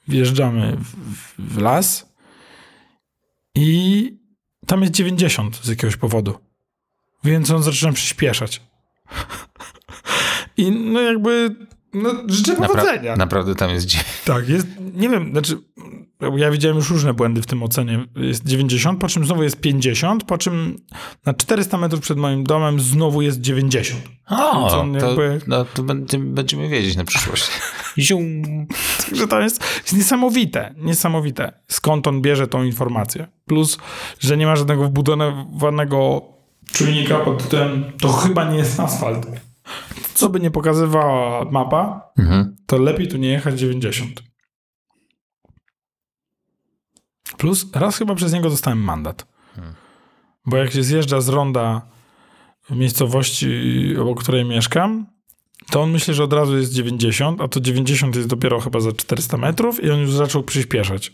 wjeżdżamy 0.07 0.77
w, 0.77 1.55
w 1.55 1.57
las 1.57 2.13
i 3.55 4.17
tam 4.67 4.81
jest 4.81 4.93
90 4.93 5.55
z 5.63 5.67
jakiegoś 5.67 5.97
powodu. 5.97 6.39
Więc 7.23 7.51
on 7.51 7.63
zaczyna 7.63 7.93
przyspieszać. 7.93 8.61
I 10.57 10.71
no 10.71 11.01
jakby, 11.01 11.55
no 11.93 12.09
życzę 12.27 12.55
powodzenia. 12.55 13.13
Napra- 13.13 13.17
naprawdę 13.17 13.55
tam 13.55 13.69
jest 13.69 13.85
gdzie. 13.85 13.99
Tak, 14.25 14.49
jest, 14.49 14.67
nie 14.93 15.09
wiem, 15.09 15.31
znaczy 15.31 15.57
ja 16.37 16.51
widziałem 16.51 16.77
już 16.77 16.89
różne 16.89 17.13
błędy 17.13 17.41
w 17.41 17.45
tym 17.45 17.63
ocenie. 17.63 18.05
Jest 18.15 18.45
90, 18.45 18.99
po 18.99 19.07
czym 19.07 19.25
znowu 19.25 19.43
jest 19.43 19.61
50, 19.61 20.23
po 20.23 20.37
czym 20.37 20.75
na 21.25 21.33
400 21.33 21.77
metrów 21.77 22.01
przed 22.01 22.17
moim 22.17 22.43
domem 22.43 22.79
znowu 22.79 23.21
jest 23.21 23.41
90. 23.41 24.01
O, 24.29 24.69
to, 24.99 25.05
jakby- 25.07 25.41
no, 25.47 25.65
to 25.65 25.83
będzie, 25.83 26.17
będziemy 26.19 26.69
wiedzieć 26.69 26.95
na 26.95 27.03
przyszłość. 27.03 27.51
Zium. 27.99 28.41
Także 29.09 29.27
to 29.27 29.39
jest, 29.41 29.63
jest 29.81 29.93
niesamowite, 29.97 30.75
niesamowite, 30.77 31.51
skąd 31.67 32.07
on 32.07 32.21
bierze 32.21 32.47
tą 32.47 32.63
informację. 32.63 33.27
Plus, 33.45 33.77
że 34.19 34.37
nie 34.37 34.45
ma 34.45 34.55
żadnego 34.55 34.83
wbudowanego 34.83 36.21
czujnika 36.73 37.17
pod 37.17 37.43
tytułem 37.43 37.83
to 38.01 38.07
chyba 38.13 38.51
nie 38.51 38.57
jest 38.57 38.79
asfalt. 38.79 39.27
Co 40.13 40.29
by 40.29 40.39
nie 40.39 40.51
pokazywała 40.51 41.45
mapa, 41.51 42.11
Mhm. 42.19 42.55
to 42.65 42.77
lepiej 42.77 43.07
tu 43.07 43.17
nie 43.17 43.29
jechać 43.29 43.59
90. 43.59 44.23
Plus 47.37 47.65
raz 47.75 47.97
chyba 47.97 48.15
przez 48.15 48.33
niego 48.33 48.49
dostałem 48.49 48.79
mandat. 48.83 49.27
Bo 50.45 50.57
jak 50.57 50.71
się 50.71 50.83
zjeżdża 50.83 51.21
z 51.21 51.29
ronda 51.29 51.81
w 52.69 52.75
miejscowości, 52.75 53.47
obok 54.01 54.21
której 54.23 54.45
mieszkam, 54.45 55.05
to 55.71 55.81
on 55.81 55.91
myśli, 55.91 56.13
że 56.13 56.23
od 56.23 56.33
razu 56.33 56.57
jest 56.57 56.73
90, 56.73 57.41
a 57.41 57.47
to 57.47 57.59
90 57.59 58.15
jest 58.15 58.27
dopiero 58.27 58.59
chyba 58.59 58.79
za 58.79 58.91
400 58.91 59.37
metrów 59.37 59.83
i 59.83 59.91
on 59.91 59.99
już 59.99 60.11
zaczął 60.13 60.43
przyspieszać. 60.43 61.13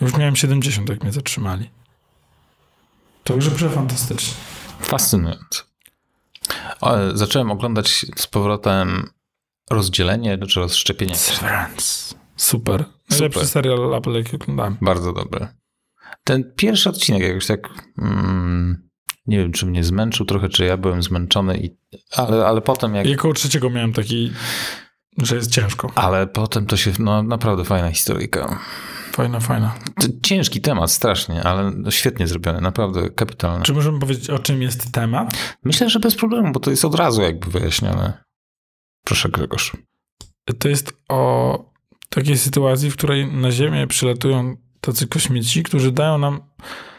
Już 0.00 0.16
miałem 0.16 0.36
70, 0.36 0.88
jak 0.88 1.02
mnie 1.02 1.12
zatrzymali. 1.12 1.70
Także 3.24 3.50
przefantastycznie. 3.50 4.34
Fascynujące. 4.80 5.62
O, 6.80 6.96
zacząłem 7.14 7.50
oglądać 7.50 8.06
z 8.16 8.26
powrotem 8.26 9.10
rozdzielenie 9.70 10.38
czy 10.38 10.60
rozszczepienie. 10.60 11.16
Severance. 11.16 12.14
Super. 12.36 12.84
Najlepszy 13.10 13.46
serial 13.46 13.94
Apple, 13.94 14.12
jaki 14.12 14.36
oglądałem. 14.36 14.76
Bardzo 14.80 15.12
dobry. 15.12 15.48
Ten 16.24 16.52
pierwszy 16.56 16.88
odcinek 16.88 17.22
jakoś 17.22 17.46
tak. 17.46 17.68
Mm, 17.98 18.88
nie 19.26 19.38
wiem, 19.38 19.52
czy 19.52 19.66
mnie 19.66 19.84
zmęczył 19.84 20.26
trochę, 20.26 20.48
czy 20.48 20.64
ja 20.64 20.76
byłem 20.76 21.02
zmęczony, 21.02 21.58
i, 21.58 21.76
ale, 22.16 22.46
ale 22.46 22.60
potem 22.60 22.94
jak. 22.94 23.16
Koło 23.16 23.34
trzeciego 23.34 23.70
miałem 23.70 23.92
taki, 23.92 24.32
że 25.18 25.36
jest 25.36 25.50
ciężko. 25.50 25.92
Ale 25.94 26.26
potem 26.26 26.66
to 26.66 26.76
się. 26.76 26.92
No 26.98 27.22
naprawdę 27.22 27.64
fajna 27.64 27.90
historyjka. 27.90 28.60
Fajna, 29.16 29.40
fajna. 29.40 29.74
Ciężki 30.22 30.60
temat, 30.60 30.92
strasznie, 30.92 31.42
ale 31.42 31.72
świetnie 31.90 32.26
zrobiony, 32.26 32.60
naprawdę 32.60 33.10
kapitalny. 33.10 33.64
Czy 33.64 33.72
możemy 33.72 33.98
powiedzieć, 33.98 34.30
o 34.30 34.38
czym 34.38 34.62
jest 34.62 34.92
temat? 34.92 35.56
Myślę, 35.64 35.90
że 35.90 36.00
bez 36.00 36.14
problemu, 36.14 36.52
bo 36.52 36.60
to 36.60 36.70
jest 36.70 36.84
od 36.84 36.94
razu 36.94 37.22
jakby 37.22 37.50
wyjaśnione. 37.50 38.24
Proszę, 39.04 39.28
Grzegorz. 39.28 39.72
To 40.58 40.68
jest 40.68 40.92
o 41.08 41.64
takiej 42.08 42.38
sytuacji, 42.38 42.90
w 42.90 42.96
której 42.96 43.32
na 43.32 43.50
Ziemię 43.50 43.86
przylatują 43.86 44.56
tacy 44.80 45.06
kosmici, 45.06 45.62
którzy 45.62 45.92
dają 45.92 46.18
nam... 46.18 46.40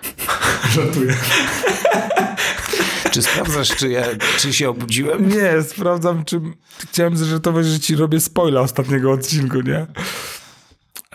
Żartuję. 0.75 1.15
Czy 3.11 3.21
sprawdzasz, 3.21 3.69
czy, 3.75 3.89
ja, 3.89 4.03
czy 4.37 4.53
się 4.53 4.69
obudziłem? 4.69 5.29
Nie, 5.29 5.63
sprawdzam, 5.63 6.25
czy... 6.25 6.41
Chciałem 6.77 7.17
zażartować, 7.17 7.65
że 7.65 7.79
ci 7.79 7.95
robię 7.95 8.19
spoila 8.19 8.61
ostatniego 8.61 9.11
odcinku, 9.11 9.61
nie? 9.61 9.87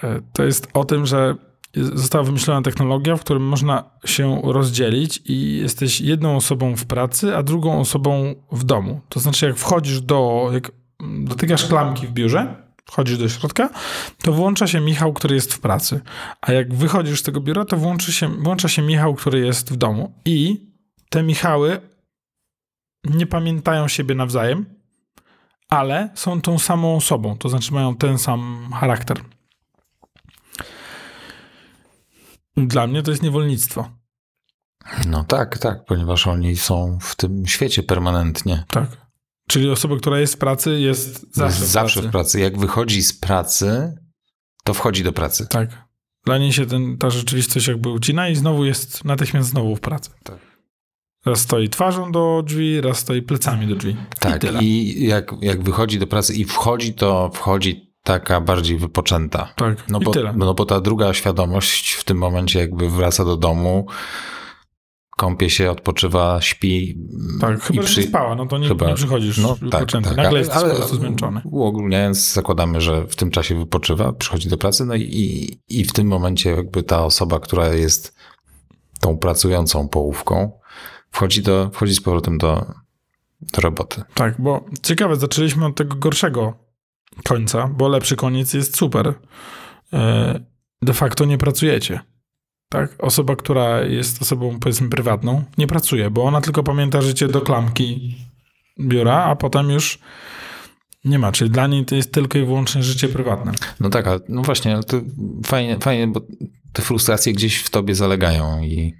E, 0.03 0.21
To 0.33 0.45
jest 0.45 0.69
o 0.75 0.85
tym, 0.85 1.07
że 1.07 1.35
została 1.75 2.25
wymyślona 2.25 2.63
technologia, 2.63 3.17
w 3.17 3.21
którym 3.21 3.43
można 3.43 3.85
się 4.05 4.41
rozdzielić 4.45 5.23
i 5.25 5.57
jesteś 5.57 6.01
jedną 6.01 6.37
osobą 6.37 6.77
w 6.77 6.85
pracy, 6.85 7.37
a 7.37 7.43
drugą 7.43 7.81
osobą 7.81 8.35
w 8.53 8.65
domu. 8.65 9.01
To 9.09 9.21
znaczy, 9.21 9.47
jak 9.47 9.57
wchodzisz 9.57 10.01
do... 10.01 10.51
Jak 10.53 10.73
dotykasz 11.25 11.67
klamki 11.67 12.07
w 12.07 12.11
biurze, 12.11 12.57
wchodzisz 12.85 13.19
do 13.19 13.29
środka, 13.29 13.71
to 14.23 14.33
włącza 14.33 14.67
się 14.67 14.81
Michał, 14.81 15.13
który 15.13 15.35
jest 15.35 15.55
w 15.55 15.61
pracy. 15.61 16.01
A 16.41 16.53
jak 16.53 16.75
wychodzisz 16.75 17.21
z 17.21 17.23
tego 17.23 17.41
biura, 17.41 17.65
to 17.65 17.77
włączy 17.77 18.13
się, 18.13 18.29
włącza 18.29 18.69
się 18.69 18.83
Michał, 18.83 19.15
który 19.15 19.47
jest 19.47 19.73
w 19.73 19.77
domu. 19.77 20.13
I 20.25 20.67
te 21.11 21.23
Michały 21.23 21.81
nie 23.05 23.27
pamiętają 23.27 23.89
siebie 23.89 24.15
nawzajem, 24.15 24.65
ale 25.69 26.11
są 26.15 26.41
tą 26.41 26.59
samą 26.59 26.97
osobą, 26.97 27.37
to 27.39 27.49
znaczy 27.49 27.75
mają 27.75 27.97
ten 27.97 28.19
sam 28.19 28.69
charakter. 28.75 29.21
Dla 32.57 32.87
mnie 32.87 33.03
to 33.03 33.11
jest 33.11 33.23
niewolnictwo. 33.23 33.91
No 35.07 35.25
tak, 35.25 35.59
tak, 35.59 35.85
ponieważ 35.85 36.27
oni 36.27 36.57
są 36.57 36.99
w 37.01 37.17
tym 37.17 37.47
świecie 37.47 37.83
permanentnie. 37.83 38.65
Tak. 38.71 39.07
Czyli 39.49 39.71
osoba, 39.71 39.97
która 39.97 40.21
jest 40.21 40.35
w 40.35 40.39
pracy, 40.39 40.81
jest 40.81 41.35
zawsze, 41.35 41.45
Jest 41.45 41.59
w, 41.59 41.73
zawsze 41.73 42.01
pracy. 42.01 42.09
w 42.09 42.13
pracy. 42.13 42.41
Jak 42.41 42.59
wychodzi 42.59 43.03
z 43.03 43.13
pracy, 43.13 43.95
to 44.65 44.75
wchodzi 44.75 45.05
do 45.05 45.13
pracy. 45.13 45.47
Tak. 45.51 45.89
Dla 46.25 46.39
niej 46.39 46.53
się 46.53 46.67
ten, 46.67 46.99
ta 46.99 47.11
rzeczywistość 47.11 47.69
jakby 47.69 47.89
ucina 47.89 48.29
i 48.29 48.37
znowu 48.37 48.65
jest 48.65 49.05
natychmiast 49.05 49.49
znowu 49.49 49.77
w 49.77 49.81
pracy. 49.81 50.11
Tak. 50.25 50.39
Raz 51.27 51.41
stoi 51.41 51.69
twarzą 51.69 52.13
do 52.13 52.43
drzwi, 52.47 52.81
raz 52.81 52.99
stoi 52.99 53.23
plecami 53.23 53.67
do 53.67 53.77
drzwi. 53.77 53.91
I 53.93 53.97
Tak, 54.21 54.41
tyle. 54.41 54.63
i 54.63 55.05
jak, 55.07 55.35
jak 55.41 55.63
wychodzi 55.63 55.99
do 55.99 56.07
pracy 56.07 56.35
i 56.35 56.45
wchodzi, 56.45 56.95
to 56.95 57.31
wchodzi 57.35 57.92
taka 58.03 58.41
bardziej 58.41 58.79
wypoczęta. 58.79 59.53
tak. 59.57 59.89
No 59.89 59.99
I 60.01 60.05
bo, 60.05 60.11
tyle. 60.11 60.33
no 60.37 60.55
bo 60.55 60.65
ta 60.65 60.81
druga 60.81 61.15
świadomość 61.15 61.93
w 61.93 62.05
tym 62.05 62.19
momencie 62.19 62.59
jakby 62.59 62.91
wraca 62.91 63.25
do 63.25 63.37
domu, 63.37 63.87
kąpie 65.17 65.51
się, 65.51 65.71
odpoczywa, 65.71 66.41
śpi. 66.41 66.99
tak, 67.41 67.61
chyba, 67.63 67.83
i 67.83 67.87
że 67.87 68.01
nie 68.01 68.07
spała, 68.07 68.35
no 68.35 68.47
to 68.47 68.59
nie, 68.59 68.69
chyba- 68.69 68.87
nie 68.89 68.95
przychodzisz 68.95 69.39
No 69.39 69.49
tak, 69.49 69.59
wypoczęty. 69.61 70.09
tak. 70.09 70.17
Nagle 70.19 70.39
jesteś 70.39 70.57
ale 70.57 70.71
po 70.71 70.77
prostu 70.77 70.97
zmęczony. 70.97 71.41
Uogólniając, 71.45 72.33
zakładamy, 72.33 72.81
że 72.81 73.07
w 73.07 73.17
tym 73.17 73.31
czasie 73.31 73.59
wypoczywa, 73.59 74.13
przychodzi 74.13 74.49
do 74.49 74.59
pracy, 74.59 74.85
no 74.87 74.95
i, 74.95 75.03
i, 75.03 75.59
i 75.81 75.85
w 75.85 75.93
tym 75.93 76.07
momencie 76.07 76.51
jakby 76.51 76.83
ta 76.83 77.05
osoba, 77.05 77.41
która 77.41 77.69
jest 77.69 78.15
tą 79.01 79.19
pracującą 79.19 79.89
połówką, 79.89 80.53
wchodzi, 81.11 81.43
do, 81.43 81.71
wchodzi 81.73 81.95
z 81.95 82.01
powrotem 82.01 82.39
do, 82.39 82.67
do 83.41 83.61
roboty. 83.63 84.03
Tak, 84.15 84.35
bo 84.41 84.65
ciekawe, 84.83 85.17
zaczęliśmy 85.17 85.67
od 85.67 85.77
tego 85.77 85.97
gorszego 85.97 86.62
końca, 87.25 87.69
bo 87.69 87.89
lepszy 87.89 88.17
koniec 88.17 88.55
jest 88.55 88.77
super. 88.77 89.15
E, 89.93 90.41
De 90.83 90.93
facto 90.93 91.25
nie 91.25 91.39
pracujecie. 91.39 92.01
Tak? 92.69 92.95
Osoba, 92.99 93.37
która 93.37 93.81
jest 93.83 94.23
osobą 94.23 94.59
powiedzmy 94.61 94.89
prywatną, 94.89 95.45
nie 95.59 95.67
pracuje, 95.67 96.11
bo 96.11 96.25
ona 96.25 96.41
tylko 96.41 96.63
pamięta 96.63 97.03
życie 97.03 97.29
do 97.29 97.41
klamki 97.41 98.17
biura, 98.81 99.25
a 99.25 99.37
potem 99.37 99.71
już 99.71 99.99
nie 101.05 101.19
ma. 101.19 101.33
Czyli 101.33 101.51
dla 101.51 101.67
niej 101.67 101.85
to 101.85 101.95
jest 101.95 102.13
tylko 102.13 102.39
i 102.39 102.45
wyłącznie 102.45 102.83
życie 102.83 103.09
prywatne. 103.09 103.53
No 103.81 103.91
tak, 103.91 104.07
ale 104.07 104.21
no 104.29 104.43
właśnie, 104.43 104.75
ale 104.75 104.83
to 104.83 105.01
fajnie, 105.47 105.79
fajnie, 105.79 106.07
bo 106.07 106.21
te 106.73 106.83
frustracje 106.83 107.33
gdzieś 107.33 107.57
w 107.57 107.71
tobie 107.71 107.95
zalegają 107.95 108.63
i, 108.63 108.73
i 108.73 108.95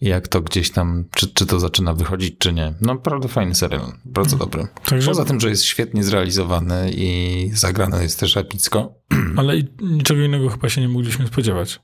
jak 0.00 0.28
to 0.28 0.40
gdzieś 0.40 0.70
tam, 0.70 1.04
czy, 1.14 1.28
czy 1.34 1.46
to 1.46 1.60
zaczyna 1.60 1.94
wychodzić, 1.94 2.38
czy 2.38 2.52
nie. 2.52 2.74
No 2.80 2.94
naprawdę 2.94 3.28
fajny 3.28 3.54
serial, 3.54 3.92
bardzo 4.04 4.36
dobry. 4.36 4.66
Także, 4.84 5.08
Poza 5.08 5.24
tym, 5.24 5.40
że 5.40 5.48
jest 5.48 5.64
świetnie 5.64 6.04
zrealizowany 6.04 6.90
i 6.94 7.50
zagrany 7.54 8.02
jest 8.02 8.20
też 8.20 8.36
epicko, 8.36 8.94
ale 9.36 9.54
niczego 9.80 10.22
innego 10.22 10.48
chyba 10.48 10.68
się 10.68 10.80
nie 10.80 10.88
mogliśmy 10.88 11.26
spodziewać. 11.26 11.80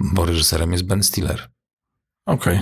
bo 0.00 0.24
reżyserem 0.26 0.72
jest 0.72 0.84
Ben 0.84 1.02
Stiller. 1.02 1.50
Okej. 2.26 2.60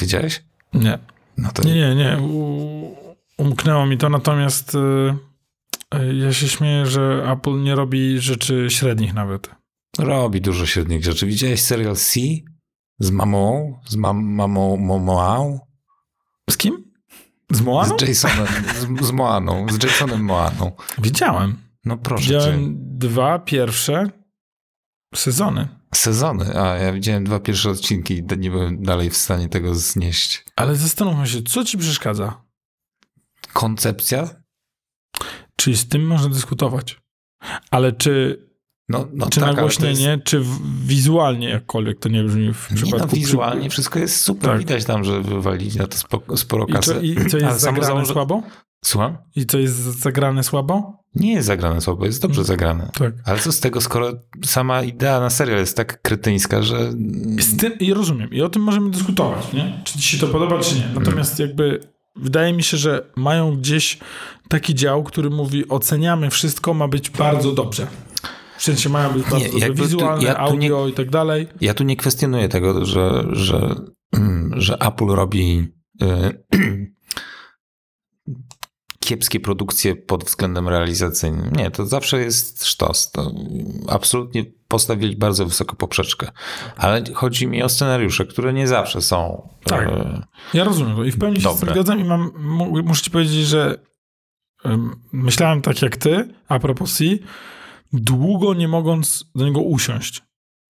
Wiedziałeś? 0.00 0.44
Nie. 0.74 0.98
No 1.36 1.50
to 1.54 1.62
Nie, 1.64 1.74
nie, 1.74 1.94
nie. 1.94 2.18
Umknęło 3.38 3.86
mi 3.86 3.98
to, 3.98 4.08
natomiast 4.08 4.74
y, 4.74 4.78
y, 5.98 6.14
ja 6.14 6.32
się 6.32 6.48
śmieję, 6.48 6.86
że 6.86 7.26
Apple 7.32 7.62
nie 7.62 7.74
robi 7.74 8.18
rzeczy 8.20 8.66
średnich 8.70 9.14
nawet. 9.14 9.50
Robi 9.98 10.40
dużo 10.40 10.66
średnich 10.66 11.04
rzeczy. 11.04 11.26
Widziałeś 11.26 11.62
serial 11.62 11.96
C 11.96 12.20
z 12.98 13.10
mamą, 13.10 13.80
z 13.88 13.96
mam, 13.96 14.24
mamą 14.24 14.76
Momoał? 14.76 15.60
Z 16.50 16.56
kim? 16.56 16.92
Z 17.52 17.60
Moaną? 17.60 17.98
Z 17.98 18.08
Jasonem, 18.08 18.46
z, 19.00 19.06
z 19.06 19.10
Moaną, 19.12 19.66
z 19.68 19.84
Jasonem 19.84 20.24
Moaną. 20.24 20.72
Widziałem. 20.98 21.56
No 21.84 21.96
proszę 21.96 22.24
cię. 22.24 22.34
Widziałem 22.34 22.76
dwa 22.98 23.38
pierwsze 23.38 24.10
sezony. 25.14 25.68
Sezony, 25.94 26.60
a 26.60 26.76
ja 26.76 26.92
widziałem 26.92 27.24
dwa 27.24 27.40
pierwsze 27.40 27.70
odcinki 27.70 28.14
i 28.14 28.38
nie 28.38 28.50
byłem 28.50 28.82
dalej 28.82 29.10
w 29.10 29.16
stanie 29.16 29.48
tego 29.48 29.74
znieść. 29.74 30.44
Ale 30.56 30.76
zastanówmy 30.76 31.26
się, 31.26 31.42
co 31.42 31.64
ci 31.64 31.78
przeszkadza? 31.78 32.44
Koncepcja? 33.52 34.42
Czyli 35.56 35.76
z 35.76 35.88
tym 35.88 36.06
można 36.06 36.28
dyskutować. 36.28 37.00
Ale 37.70 37.92
czy, 37.92 38.46
No, 38.88 39.08
no 39.12 39.30
czy 39.30 39.40
tak, 39.40 39.48
nagłośnienie, 39.54 40.20
czy 40.24 40.40
w, 40.40 40.86
wizualnie 40.86 41.48
jakkolwiek 41.48 41.98
to 41.98 42.08
nie 42.08 42.24
brzmi 42.24 42.54
w 42.54 42.70
Jest, 42.70 42.70
nie 42.70 42.76
przypadku... 42.76 43.06
no, 43.06 43.12
wizualnie 43.12 43.70
wszystko 43.70 43.98
jest 43.98 44.20
super. 44.20 44.50
Tak. 44.50 44.58
Widać 44.58 44.84
tam, 44.84 45.04
że 45.04 45.20
wywalili 45.22 45.78
na 45.78 45.86
to 45.86 45.98
spo, 45.98 46.36
sporo 46.36 46.64
I 46.64 46.72
co, 46.72 46.74
kasy. 46.74 47.00
I 47.02 47.26
co 47.30 47.38
jest 47.38 47.60
zagrane 47.60 47.86
założę- 47.88 48.12
słabo? 48.12 48.42
Słucham? 48.84 49.16
I 49.36 49.46
co 49.46 49.58
jest 49.58 49.76
zagrane 49.76 50.42
słabo? 50.42 51.02
Nie 51.14 51.32
jest 51.32 51.46
zagrane 51.46 51.80
słabo, 51.80 52.06
jest 52.06 52.22
dobrze 52.22 52.44
zagrane. 52.44 52.90
Tak. 52.98 53.14
Ale 53.24 53.38
co 53.38 53.52
z 53.52 53.60
tego, 53.60 53.80
skoro 53.80 54.12
sama 54.44 54.82
idea 54.82 55.20
na 55.20 55.30
serial 55.30 55.58
jest 55.58 55.76
tak 55.76 56.02
kretyńska, 56.02 56.62
że... 56.62 56.92
Z 57.40 57.56
tym, 57.56 57.78
I 57.78 57.94
rozumiem. 57.94 58.30
I 58.32 58.42
o 58.42 58.48
tym 58.48 58.62
możemy 58.62 58.90
dyskutować, 58.90 59.52
nie? 59.52 59.80
Czy 59.84 59.98
ci 59.98 60.08
się 60.08 60.18
to 60.18 60.28
podoba, 60.32 60.58
czy 60.60 60.74
nie. 60.74 60.88
Natomiast 60.94 61.38
jakby 61.38 61.80
wydaje 62.16 62.52
mi 62.52 62.62
się, 62.62 62.76
że 62.76 63.06
mają 63.16 63.56
gdzieś 63.56 63.98
taki 64.48 64.74
dział, 64.74 65.02
który 65.04 65.30
mówi 65.30 65.68
oceniamy 65.68 66.30
wszystko, 66.30 66.74
ma 66.74 66.88
być 66.88 67.10
bardzo 67.10 67.52
dobrze. 67.52 67.86
W 68.58 68.62
sensie 68.62 68.88
mają 68.88 69.12
być 69.12 69.22
bardzo 69.22 69.58
jakby 69.58 69.76
tu- 69.82 69.84
Wizualne, 69.88 70.24
ja 70.24 70.34
tu 70.34 70.40
nie- 70.40 70.46
audio 70.72 70.88
i 70.88 70.92
tak 70.92 71.10
dalej. 71.10 71.48
Ja 71.60 71.74
tu 71.74 71.84
nie 71.84 71.96
kwestionuję 71.96 72.48
tego, 72.48 72.84
że, 72.84 73.24
że, 73.32 73.74
mm, 74.12 74.50
że 74.56 74.78
Apple 74.78 75.06
robi 75.06 75.68
y, 76.02 76.44
kiepskie 79.00 79.40
produkcje 79.40 79.96
pod 79.96 80.24
względem 80.24 80.68
realizacyjnym. 80.68 81.50
Nie, 81.56 81.70
to 81.70 81.86
zawsze 81.86 82.18
jest 82.20 82.64
sztos. 82.66 83.10
To 83.10 83.32
absolutnie 83.88 84.44
postawili 84.68 85.16
bardzo 85.16 85.46
wysoko 85.46 85.76
poprzeczkę. 85.76 86.30
Ale 86.76 87.04
chodzi 87.14 87.46
mi 87.46 87.62
o 87.62 87.68
scenariusze, 87.68 88.26
które 88.26 88.52
nie 88.52 88.66
zawsze 88.68 89.02
są. 89.02 89.48
Tak. 89.64 89.88
y, 89.88 90.22
Ja 90.54 90.64
rozumiem 90.64 90.96
to 90.96 91.04
i 91.04 91.10
w 91.10 91.18
pełni 91.18 91.36
się 91.36 91.42
Dobre. 91.42 91.72
zgadzam 91.72 92.00
i 92.00 92.04
mam, 92.04 92.30
mu- 92.38 92.82
muszę 92.82 93.02
ci 93.02 93.10
powiedzieć, 93.10 93.46
że 93.46 93.78
em, 94.64 94.90
myślałem 95.12 95.62
tak 95.62 95.82
jak 95.82 95.96
ty, 95.96 96.28
a 96.48 96.58
propos 96.58 96.96
C, 96.96 97.04
długo 97.92 98.54
nie 98.54 98.68
mogąc 98.68 99.24
do 99.34 99.44
niego 99.44 99.60
usiąść. 99.60 100.22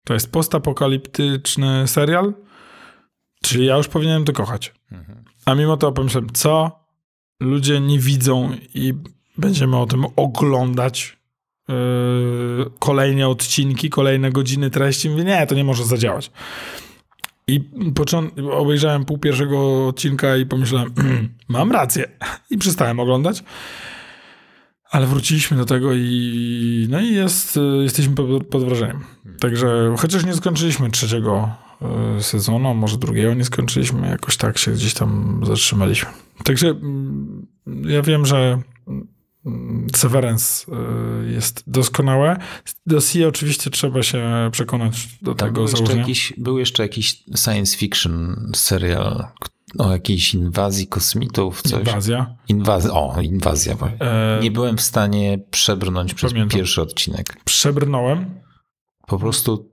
To 0.06 0.13
jest 0.13 0.32
postapokaliptyczny 0.32 1.88
serial, 1.88 2.34
czyli 3.43 3.65
ja 3.65 3.78
już 3.78 3.88
powinienem 3.88 4.25
to 4.25 4.34
kochać. 4.34 4.73
A 5.45 5.56
mimo 5.56 5.78
to 5.78 5.91
pomyślałem, 5.91 6.30
co 6.34 6.80
ludzie 7.39 7.80
nie 7.80 7.99
widzą 7.99 8.51
i 8.73 8.93
będziemy 9.38 9.78
o 9.78 9.86
tym 9.86 10.06
oglądać 10.15 11.17
yy, 11.67 11.75
kolejne 12.80 13.28
odcinki, 13.28 13.89
kolejne 13.89 14.32
godziny 14.32 14.69
treści. 14.69 15.10
Mówię, 15.10 15.23
nie, 15.23 15.47
to 15.47 15.56
nie 15.56 15.63
może 15.63 15.86
zadziałać. 15.86 16.32
I 17.47 17.62
począ- 17.93 18.51
obejrzałem 18.51 19.06
pół 19.06 19.17
pierwszego 19.17 19.88
odcinka 19.88 20.38
i 20.38 20.45
pomyślałem, 20.45 20.93
mam 21.47 21.71
rację. 21.71 22.06
I 22.51 22.58
przestałem 22.58 22.99
oglądać. 22.99 23.43
Ale 24.96 25.08
wróciliśmy 25.08 25.58
do 25.58 25.66
tego 25.66 25.94
i 25.94 26.88
no 26.90 27.02
i 27.02 27.14
jest, 27.14 27.58
y, 27.58 27.84
jesteśmy 27.84 28.16
pod, 28.16 28.48
pod 28.48 28.64
wrażeniem. 28.64 29.00
Także 29.40 29.96
chociaż 29.98 30.26
nie 30.26 30.34
skończyliśmy 30.34 30.92
trzeciego 30.92 31.50
y, 32.20 32.24
sezonu, 32.24 32.74
może 32.74 32.98
drugiego 32.98 33.34
nie 33.34 33.46
skończyliśmy, 33.46 34.08
jakoś 34.08 34.38
tak 34.38 34.58
się 34.58 34.72
gdzieś 34.72 34.94
tam 34.94 35.42
zatrzymaliśmy. 35.48 36.10
Także 36.44 36.68
mm, 36.68 37.48
ja 37.86 38.02
wiem, 38.02 38.26
że 38.26 38.62
mm, 39.46 39.88
Severance 39.96 40.66
y, 41.28 41.32
jest 41.32 41.64
doskonałe. 41.68 42.38
Do 42.86 43.02
C 43.02 43.28
oczywiście 43.28 43.70
trzeba 43.70 44.04
się 44.04 44.50
przekonać 44.52 45.08
do 45.22 45.36
Tam 45.36 45.48
tego 45.48 45.54
był 45.54 45.64
jeszcze, 45.64 45.78
założenia. 45.78 46.02
jakiś, 46.02 46.34
był 46.38 46.60
jeszcze 46.60 46.84
jakiś 46.84 47.24
science 47.36 47.78
fiction 47.78 48.52
serial 48.56 49.28
o 49.78 49.92
jakiejś 49.92 50.34
inwazji 50.34 50.88
kosmitów, 50.88 51.62
coś. 51.62 51.80
Inwazja. 51.88 52.36
Inwazja, 52.48 52.92
o, 52.94 53.22
inwazja. 53.22 53.76
E, 54.00 54.40
Nie 54.42 54.52
byłem 54.52 54.78
w 54.78 54.82
stanie 54.82 55.40
przebrnąć 55.52 56.14
przez 56.14 56.32
Pamiętam. 56.32 56.58
pierwszy 56.60 56.82
odcinek. 56.82 57.38
Przebrnąłem, 57.46 58.42
Po 59.08 59.20
prostu 59.20 59.70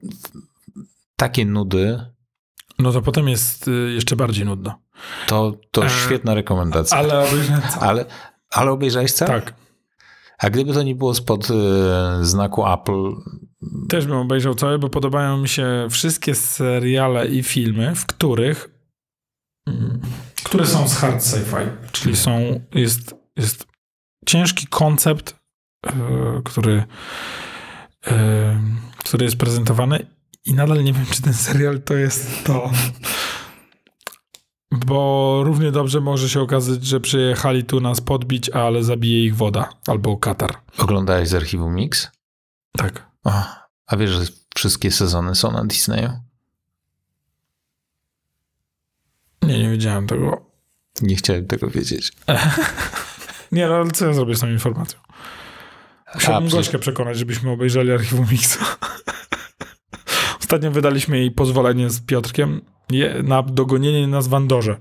takie 1.17 1.45
nudy, 1.47 2.01
no 2.79 2.93
to 2.93 3.03
potem 3.03 3.29
jest 3.29 3.69
y, 3.69 3.93
jeszcze 3.95 4.17
bardziej 4.17 4.45
nudno. 4.45 4.79
to, 5.27 5.53
to 5.71 5.85
E, 5.87 5.91
świetna 5.91 6.35
rekomendacja. 6.35 6.97
Ale, 6.99 7.19
obejrzałem 7.29 7.63
ale, 7.81 8.05
ale 8.51 8.71
obejrzałeś 8.71 9.13
cały? 9.13 9.31
Tak. 9.31 9.55
A 10.39 10.51
gdyby 10.51 10.73
to 10.73 10.83
nie 10.83 10.95
było 10.95 11.15
spod 11.15 11.49
e, 11.51 12.25
znaku 12.25 12.67
Apple, 12.69 13.13
Też 13.89 14.07
bym 14.07 14.17
obejrzał 14.17 14.55
całe, 14.55 14.79
bo 14.79 14.89
podobają 14.89 15.39
mi 15.39 15.49
się 15.49 15.87
wszystkie 15.91 16.35
seriale 16.35 17.29
i 17.29 17.43
filmy, 17.43 17.95
w 17.95 18.07
których 18.07 18.69
które 20.45 20.67
są 20.67 20.89
z 20.89 20.97
hard 20.97 21.23
sci-fi, 21.23 21.71
czyli 21.93 22.17
są, 22.17 22.61
jest, 22.75 23.15
jest 23.37 23.67
ciężki 24.27 24.67
koncept, 24.67 25.37
e, 25.87 25.93
który, 26.45 26.85
e, 28.07 28.61
który 28.99 29.25
jest 29.25 29.37
prezentowany 29.37 30.07
i 30.45 30.55
nadal 30.55 30.85
nie 30.85 30.93
wiem, 30.93 31.07
czy 31.07 31.23
ten 31.23 31.35
serial 31.35 31.81
to 31.81 31.95
jest 31.95 32.45
to. 32.45 32.71
Bo 34.87 35.41
równie 35.45 35.73
dobrze 35.73 36.01
może 36.01 36.29
się 36.29 36.41
okazać, 36.41 36.85
że 36.85 37.01
przyjechali 37.01 37.65
tu 37.65 37.81
nas 37.81 38.01
podbić, 38.01 38.51
ale 38.51 38.85
zabije 38.85 39.25
ich 39.25 39.37
woda 39.37 39.69
albo 39.87 40.17
katar. 40.17 40.55
Oglądałeś 40.79 41.29
z 41.29 41.35
archiwum 41.35 41.75
Mix? 41.75 42.11
Tak. 42.77 43.11
O, 43.25 43.45
a 43.87 43.97
wiesz, 43.97 44.11
że 44.11 44.25
wszystkie 44.55 44.91
sezony 44.91 45.35
są 45.35 45.53
na 45.53 45.65
Disneyu? 45.65 46.11
Nie, 49.43 49.59
nie 49.63 49.71
wiedziałem 49.71 50.07
tego. 50.07 50.47
Nie 51.03 51.17
chciałem 51.17 51.47
tego 51.47 51.69
wiedzieć. 51.71 52.13
Nie, 53.53 53.67
no 53.69 53.75
ale 53.75 53.91
co 53.91 54.07
ja 54.07 54.13
zrobię 54.13 54.35
z 54.35 54.41
tą 54.41 54.49
informacją? 54.49 54.99
Musiałbym 56.15 56.49
przecież- 56.49 56.67
Gośkę 56.67 56.79
przekonać, 56.79 57.19
żebyśmy 57.19 57.51
obejrzeli 57.51 57.93
archiwum 57.93 58.27
Mixa. 58.33 58.77
Ostatnio 60.41 60.71
wydaliśmy 60.71 61.19
jej 61.19 61.31
pozwolenie 61.31 61.91
z 61.91 62.01
Piotrkiem 62.01 62.61
na 63.23 63.43
dogonienie 63.43 64.07
nas 64.07 64.29
w 64.29 64.35
Andorze. 64.35 64.77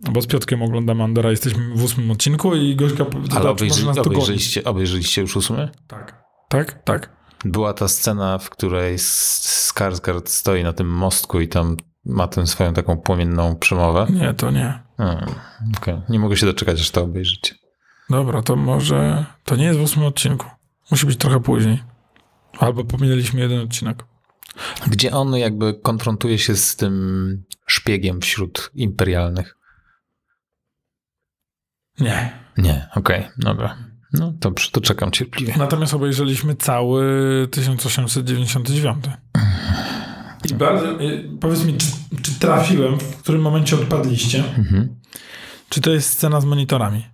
Bo 0.00 0.22
z 0.22 0.26
Piotrkiem 0.26 0.62
oglądamy 0.62 1.04
Andora, 1.04 1.30
jesteśmy 1.30 1.74
w 1.74 1.84
ósmym 1.84 2.10
odcinku 2.10 2.54
i 2.54 2.76
Gośka 2.76 3.06
Ale 3.36 3.50
obejrzy, 3.50 3.86
nas 3.86 3.96
dogonić. 3.96 4.16
obejrzeliście, 4.16 4.64
obejrzeliście 4.64 5.20
już 5.20 5.36
ósmy? 5.36 5.68
Tak. 5.86 6.22
Tak? 6.48 6.82
Tak. 6.84 7.10
Była 7.44 7.72
ta 7.72 7.88
scena, 7.88 8.38
w 8.38 8.50
której 8.50 8.96
Skarsgård 8.98 10.28
stoi 10.28 10.62
na 10.62 10.72
tym 10.72 10.88
mostku 10.88 11.40
i 11.40 11.48
tam 11.48 11.76
ma 12.08 12.28
tę 12.28 12.46
swoją 12.46 12.74
taką 12.74 12.96
płomienną 12.96 13.56
przemowę. 13.56 14.06
Nie, 14.10 14.34
to 14.34 14.50
nie. 14.50 14.82
Hmm, 14.96 15.34
okej. 15.76 16.00
Nie 16.08 16.18
mogę 16.18 16.36
się 16.36 16.46
doczekać, 16.46 16.80
aż 16.80 16.90
to 16.90 17.02
obejrzycie. 17.02 17.54
Dobra, 18.10 18.42
to 18.42 18.56
może... 18.56 19.24
To 19.44 19.56
nie 19.56 19.64
jest 19.64 19.78
w 19.78 19.82
ósmym 19.82 20.06
odcinku. 20.06 20.46
Musi 20.90 21.06
być 21.06 21.16
trochę 21.16 21.40
później. 21.40 21.82
Albo 22.58 22.84
pominęliśmy 22.84 23.40
jeden 23.40 23.60
odcinek. 23.60 24.04
Gdzie 24.86 25.12
on 25.12 25.36
jakby 25.36 25.74
konfrontuje 25.74 26.38
się 26.38 26.56
z 26.56 26.76
tym 26.76 27.44
szpiegiem 27.66 28.20
wśród 28.20 28.70
imperialnych. 28.74 29.56
Nie. 32.00 32.38
Nie, 32.58 32.88
okej, 32.94 33.28
dobra. 33.38 33.76
No 34.12 34.32
to, 34.40 34.52
to 34.72 34.80
czekam 34.80 35.10
cierpliwie. 35.10 35.54
Natomiast 35.58 35.94
obejrzeliśmy 35.94 36.56
cały 36.56 37.02
1899. 37.50 39.04
I 40.50 40.54
bardzo, 40.54 41.00
y, 41.02 41.30
powiedz 41.40 41.64
mi, 41.64 41.74
czy, 41.76 41.86
czy 42.22 42.40
trafiłem, 42.40 42.98
w 43.00 43.16
którym 43.16 43.42
momencie 43.42 43.76
odpadliście? 43.76 44.44
Mhm. 44.58 44.96
Czy 45.68 45.80
to 45.80 45.90
jest 45.90 46.10
scena 46.10 46.40
z 46.40 46.44
monitorami? 46.44 47.04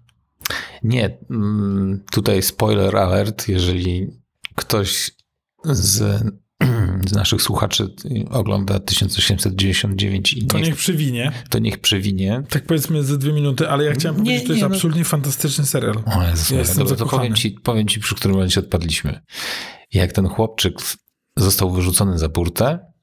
Nie, 0.83 1.18
mm, 1.31 2.05
tutaj 2.12 2.43
spoiler 2.43 2.97
alert, 2.97 3.49
jeżeli 3.49 4.07
ktoś 4.55 5.11
z, 5.64 6.22
z 7.09 7.12
naszych 7.12 7.43
słuchaczy 7.43 7.95
ogląda 8.31 8.79
1899 8.81 10.33
i 10.35 10.47
To 10.47 10.59
niech, 10.59 10.66
niech 10.66 10.77
przywinie. 10.77 11.33
to 11.51 11.59
niech 11.59 11.79
przewinie. 11.79 12.43
Tak 12.49 12.66
powiedzmy 12.66 13.03
ze 13.05 13.18
dwie 13.18 13.33
minuty, 13.33 13.68
ale 13.68 13.85
ja 13.85 13.93
chciałem 13.93 14.16
Nie, 14.16 14.22
powiedzieć, 14.22 14.43
że 14.43 14.47
to 14.47 14.53
jest 14.53 14.62
nie, 14.62 14.68
no. 14.68 14.75
absolutnie 14.75 15.05
fantastyczny 15.05 15.66
serial. 15.66 15.95
O 16.18 16.22
Jezus, 16.22 16.51
Ja 16.51 16.59
jestem 16.59 16.79
dobra, 16.79 16.97
to 16.97 17.07
powiem 17.07 17.35
ci, 17.35 17.51
powiem 17.51 17.89
ci, 17.89 18.01
przy 18.01 18.14
którym 18.14 18.35
momencie 18.37 18.61
odpadliśmy. 18.61 19.20
Jak 19.93 20.12
ten 20.12 20.29
chłopczyk 20.29 20.75
został 21.37 21.70
wyrzucony 21.70 22.18
za 22.18 22.29
burtę. 22.29 22.94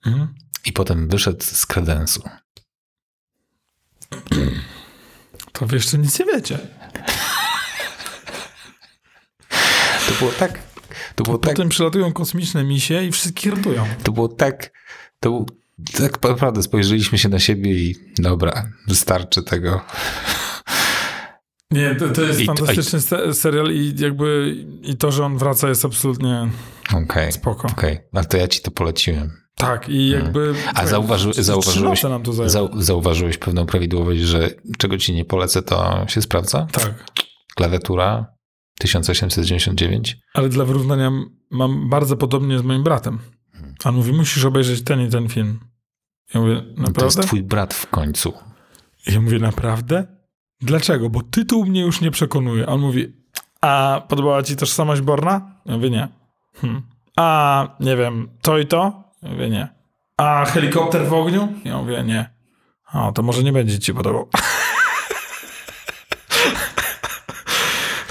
I 0.65 0.73
potem 0.73 1.07
wyszedł 1.07 1.43
z 1.43 1.65
kredensu. 1.65 2.21
To 5.51 5.65
wy 5.65 5.75
jeszcze 5.75 5.97
nic 5.97 6.19
nie 6.19 6.25
wiecie. 6.25 6.59
To 10.07 10.13
było 10.19 10.31
tak, 10.31 10.59
to 11.15 11.23
było 11.23 11.37
tak, 11.37 11.51
Potem 11.53 11.69
przylatują 11.69 12.13
kosmiczne 12.13 12.63
misie 12.63 13.03
i 13.03 13.11
wszystkich 13.11 13.53
ratują. 13.55 13.85
to 14.03 14.11
było 14.11 14.27
tak, 14.27 14.71
to 15.19 15.29
był, 15.29 15.45
tak 15.97 16.23
naprawdę 16.23 16.63
spojrzeliśmy 16.63 17.17
się 17.17 17.29
na 17.29 17.39
siebie 17.39 17.71
i 17.73 17.95
dobra, 18.17 18.63
wystarczy 18.87 19.43
tego. 19.43 19.81
Nie, 21.71 21.95
to, 21.95 22.09
to 22.09 22.21
jest 22.21 22.39
I 22.39 22.45
fantastyczny 22.45 23.01
se- 23.01 23.33
serial 23.33 23.71
i 23.71 23.93
jakby 23.97 24.55
i 24.81 24.97
to, 24.97 25.11
że 25.11 25.25
on 25.25 25.37
wraca 25.37 25.69
jest 25.69 25.85
absolutnie 25.85 26.49
Okej, 26.93 27.31
spoko. 27.31 27.67
okej, 27.67 27.99
ale 28.13 28.25
to 28.25 28.37
ja 28.37 28.47
ci 28.47 28.61
to 28.61 28.71
poleciłem. 28.71 29.41
Tak, 29.61 29.89
i 29.89 30.09
jakby... 30.09 30.53
A 30.75 30.87
zauważy, 30.87 31.33
zauważyłeś, 31.33 32.03
zau, 32.45 32.69
zauważyłeś 32.81 33.37
pewną 33.37 33.65
prawidłowość, 33.65 34.21
że 34.21 34.49
czego 34.77 34.97
ci 34.97 35.13
nie 35.13 35.25
polecę, 35.25 35.61
to 35.61 36.05
się 36.07 36.21
sprawdza? 36.21 36.67
Tak. 36.71 37.11
Klawiatura 37.55 38.25
1899. 38.79 40.17
Ale 40.33 40.49
dla 40.49 40.65
wyrównania 40.65 41.11
mam 41.51 41.89
bardzo 41.89 42.17
podobnie 42.17 42.59
z 42.59 42.61
moim 42.61 42.83
bratem. 42.83 43.19
On 43.85 43.95
mówi, 43.95 44.13
musisz 44.13 44.45
obejrzeć 44.45 44.83
ten 44.83 45.01
i 45.01 45.09
ten 45.09 45.29
film. 45.29 45.59
Ja 46.33 46.41
mówię, 46.41 46.55
No 46.55 46.61
to 46.63 46.69
jest 46.71 46.87
naprawdę? 46.87 47.21
twój 47.21 47.43
brat 47.43 47.73
w 47.73 47.87
końcu. 47.87 48.33
Ja 49.07 49.21
mówię, 49.21 49.39
naprawdę? 49.39 50.07
Dlaczego? 50.61 51.09
Bo 51.09 51.21
tytuł 51.21 51.65
mnie 51.65 51.81
już 51.81 52.01
nie 52.01 52.11
przekonuje. 52.11 52.69
A 52.69 52.71
on 52.71 52.81
mówi, 52.81 53.13
a 53.61 54.01
podobała 54.09 54.43
ci 54.43 54.55
tożsamość 54.55 55.01
Borna? 55.01 55.55
Ja 55.65 55.75
mówię, 55.75 55.89
nie. 55.89 56.07
Hm. 56.55 56.81
A, 57.17 57.67
nie 57.79 57.97
wiem, 57.97 58.29
to 58.41 58.57
i 58.57 58.65
to? 58.65 59.10
Ja 59.21 59.29
mówię, 59.29 59.49
nie. 59.49 59.67
A 60.17 60.45
helikopter 60.45 61.07
w 61.07 61.13
ogniu? 61.13 61.53
Ja 61.65 61.77
mówię, 61.77 62.03
nie. 62.03 62.29
O, 62.93 63.11
to 63.11 63.21
może 63.21 63.43
nie 63.43 63.53
będzie 63.53 63.79
ci 63.79 63.93
podobał. 63.93 64.29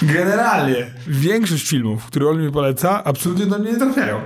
Generalnie 0.02 0.94
większość 1.06 1.68
filmów, 1.68 2.06
które 2.06 2.28
on 2.28 2.42
mi 2.44 2.52
poleca, 2.52 3.04
absolutnie 3.04 3.46
do 3.46 3.58
mnie 3.58 3.72
nie 3.72 3.78
trafiają. 3.78 4.20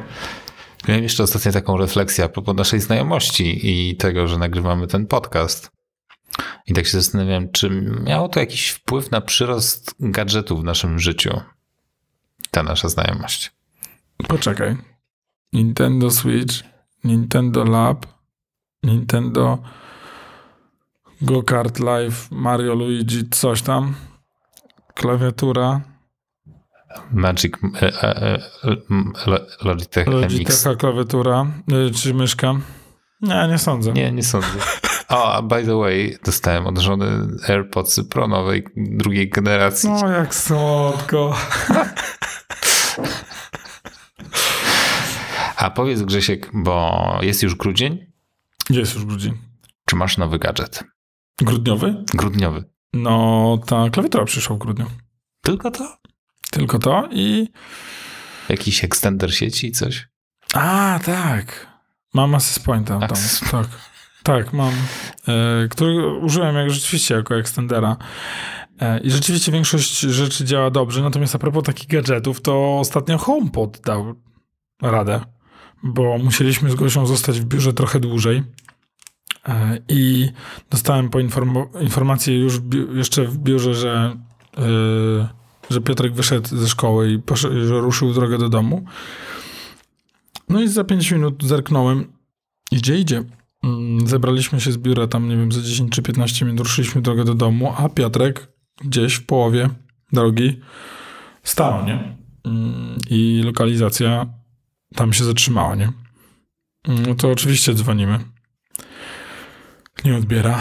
Miałem 0.89 1.03
jeszcze 1.03 1.23
ostatnio 1.23 1.53
taką 1.53 1.77
refleksję 1.77 2.25
a 2.25 2.29
propos 2.29 2.57
naszej 2.57 2.81
znajomości 2.81 3.61
i 3.63 3.97
tego, 3.97 4.29
że 4.29 4.39
nagrywamy 4.39 4.87
ten 4.87 5.07
podcast. 5.07 5.71
I 6.67 6.75
tak 6.75 6.87
się 6.87 7.01
zastanawiałem, 7.01 7.53
czy 7.53 7.71
miało 8.05 8.29
to 8.29 8.41
jakiś 8.41 8.71
wpływ 8.71 9.11
na 9.11 9.21
przyrost 9.21 9.95
gadżetów 10.01 10.61
w 10.61 10.65
naszym 10.65 10.99
życiu. 10.99 11.41
Ta 12.51 12.63
nasza 12.63 12.89
znajomość. 12.89 13.53
Poczekaj. 14.29 14.77
Nintendo 15.53 16.11
Switch, 16.11 16.55
Nintendo 17.05 17.65
Lab, 17.65 18.07
Nintendo 18.83 19.59
Go 21.21 21.43
Kart 21.43 21.79
Live, 21.79 22.29
Mario 22.31 22.75
Luigi, 22.75 23.31
coś 23.31 23.63
tam. 23.63 23.95
Klawiatura, 24.95 25.81
Magic 27.13 27.55
e, 27.83 27.87
e, 27.87 28.03
e, 28.03 28.39
e, 29.27 29.65
Logitech 29.65 30.07
MX. 30.07 30.69
Klawiatura, 30.79 31.47
y, 31.89 31.91
czy 31.91 32.15
myszka. 32.15 32.55
Nie, 33.21 33.49
nie 33.49 33.59
sądzę. 33.59 33.93
Nie, 33.93 34.13
nie 34.13 34.23
sądzę. 34.23 34.59
O, 35.09 35.33
a 35.33 35.43
by 35.43 35.65
the 35.65 35.79
way, 35.79 36.19
dostałem 36.25 36.67
od 36.67 36.79
żony 36.79 37.07
AirPods 37.49 38.01
Pro 38.11 38.29
nowej, 38.29 38.65
drugiej 38.77 39.31
generacji. 39.31 39.91
No 39.91 40.09
jak 40.09 40.35
słodko. 40.35 41.35
A 45.65 45.71
powiedz 45.71 46.03
Grzesiek, 46.03 46.51
bo 46.55 47.19
jest 47.23 47.43
już 47.43 47.55
grudzień, 47.55 48.07
Jest 48.71 48.95
już 48.95 49.05
grudzień. 49.05 49.33
czy 49.87 49.97
masz 49.97 50.19
nowy 50.19 50.39
gadżet? 50.39 50.85
Grudniowy? 51.39 52.05
Grudniowy. 52.15 52.65
No, 52.93 53.59
ta 53.67 53.91
klawiatura 53.91 54.25
przyszła 54.25 54.57
w 54.57 54.59
grudniu. 54.59 54.87
Tylko 55.43 55.71
to? 55.71 55.97
Tylko 56.51 56.79
to 56.79 57.09
i... 57.13 57.49
Jakiś 58.49 58.85
extender 58.85 59.35
sieci, 59.37 59.73
coś? 59.73 60.09
A, 60.55 61.01
tak. 61.05 61.67
Mam 62.15 62.35
Access 62.35 62.59
Pointa. 62.59 62.99
Access- 62.99 63.51
Tak. 63.51 63.67
Tak, 64.23 64.53
mam. 64.53 64.73
E, 65.29 65.69
który 65.71 66.07
użyłem 66.19 66.57
jak 66.57 66.71
rzeczywiście 66.71 67.15
jako 67.15 67.37
extendera. 67.37 67.97
E, 68.81 69.01
I 69.01 69.11
rzeczywiście 69.11 69.53
większość 69.53 70.01
rzeczy 70.01 70.45
działa 70.45 70.71
dobrze. 70.71 71.03
Natomiast 71.03 71.35
a 71.35 71.39
propos 71.39 71.65
takich 71.65 71.89
gadżetów, 71.89 72.41
to 72.41 72.79
ostatnio 72.79 73.19
HomePod 73.19 73.81
dał 73.81 74.15
radę, 74.83 75.21
bo 75.85 76.19
musieliśmy 76.19 76.71
z 76.71 76.75
Gosią 76.75 77.07
zostać 77.07 77.41
w 77.41 77.45
biurze 77.45 77.73
trochę 77.73 78.01
dłużej. 78.01 78.43
E, 79.49 79.79
I 79.89 80.29
dostałem 80.71 81.09
po 81.11 81.21
informację 81.81 82.39
już 82.39 82.61
bi- 82.61 82.87
jeszcze 82.99 83.25
w 83.25 83.39
biurze, 83.39 83.75
że, 83.75 84.17
e, 84.59 85.29
że 85.71 85.81
Piotrek 85.81 86.15
wyszedł 86.15 86.57
ze 86.57 86.69
szkoły 86.69 87.13
i 87.13 87.19
poszedł, 87.19 87.67
że 87.67 87.81
ruszył 87.81 88.13
drogę 88.13 88.39
do 88.39 88.49
domu. 88.49 88.85
No 90.49 90.63
i 90.63 90.69
za 90.69 90.85
5 90.85 91.11
minut 91.11 91.45
zerknąłem. 91.45 92.13
Idzie, 92.73 92.99
idzie. 92.99 93.23
Mm, 93.65 94.07
Zebraliśmy 94.09 94.61
się 94.61 94.73
z 94.73 94.79
biura 94.79 95.07
tam, 95.07 95.29
nie 95.29 95.37
wiem, 95.37 95.53
za 95.53 95.63
10 95.63 95.93
czy 95.93 96.03
15 96.03 96.45
minut 96.45 96.61
ruszyliśmy 96.61 97.03
drogę 97.03 97.25
do 97.25 97.35
domu, 97.35 97.75
a 97.77 97.89
Piotrek 97.89 98.49
gdzieś 98.85 99.15
w 99.15 99.27
połowie 99.27 99.71
drogi 100.13 100.61
stanął, 101.43 101.87
nie? 101.87 102.17
Mm, 102.45 102.99
I 103.11 103.43
lokalizacja 103.45 104.27
tam 104.95 105.13
się 105.13 105.25
zatrzymała, 105.25 105.75
nie? 105.75 105.93
Mm, 106.89 107.03
No 107.07 107.15
to 107.15 107.31
oczywiście 107.31 107.75
dzwonimy. 107.75 108.19
Nie 110.05 110.17
odbiera. 110.17 110.59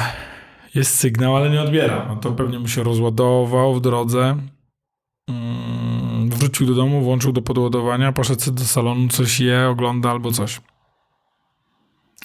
Jest 0.75 0.95
sygnał, 0.95 1.36
ale 1.36 1.49
nie 1.49 1.61
odbiera. 1.61 2.05
No 2.07 2.15
to 2.15 2.31
pewnie 2.31 2.59
mu 2.59 2.67
się 2.67 2.84
rozładował 2.84 3.75
w 3.75 3.81
drodze. 3.81 4.38
Mm, 5.29 6.29
Wrócił 6.29 6.67
do 6.67 6.73
domu, 6.73 7.01
włączył 7.01 7.31
do 7.31 7.41
podładowania, 7.41 8.11
poszedł 8.11 8.51
do 8.51 8.63
salonu, 8.63 9.07
coś 9.07 9.39
je, 9.39 9.67
ogląda 9.69 10.11
albo 10.11 10.31
coś. 10.31 10.61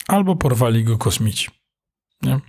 Albo 0.08 0.36
porwali 0.36 0.84
go 0.84 0.98
kosmici. 0.98 1.48
Nie? 2.22 2.40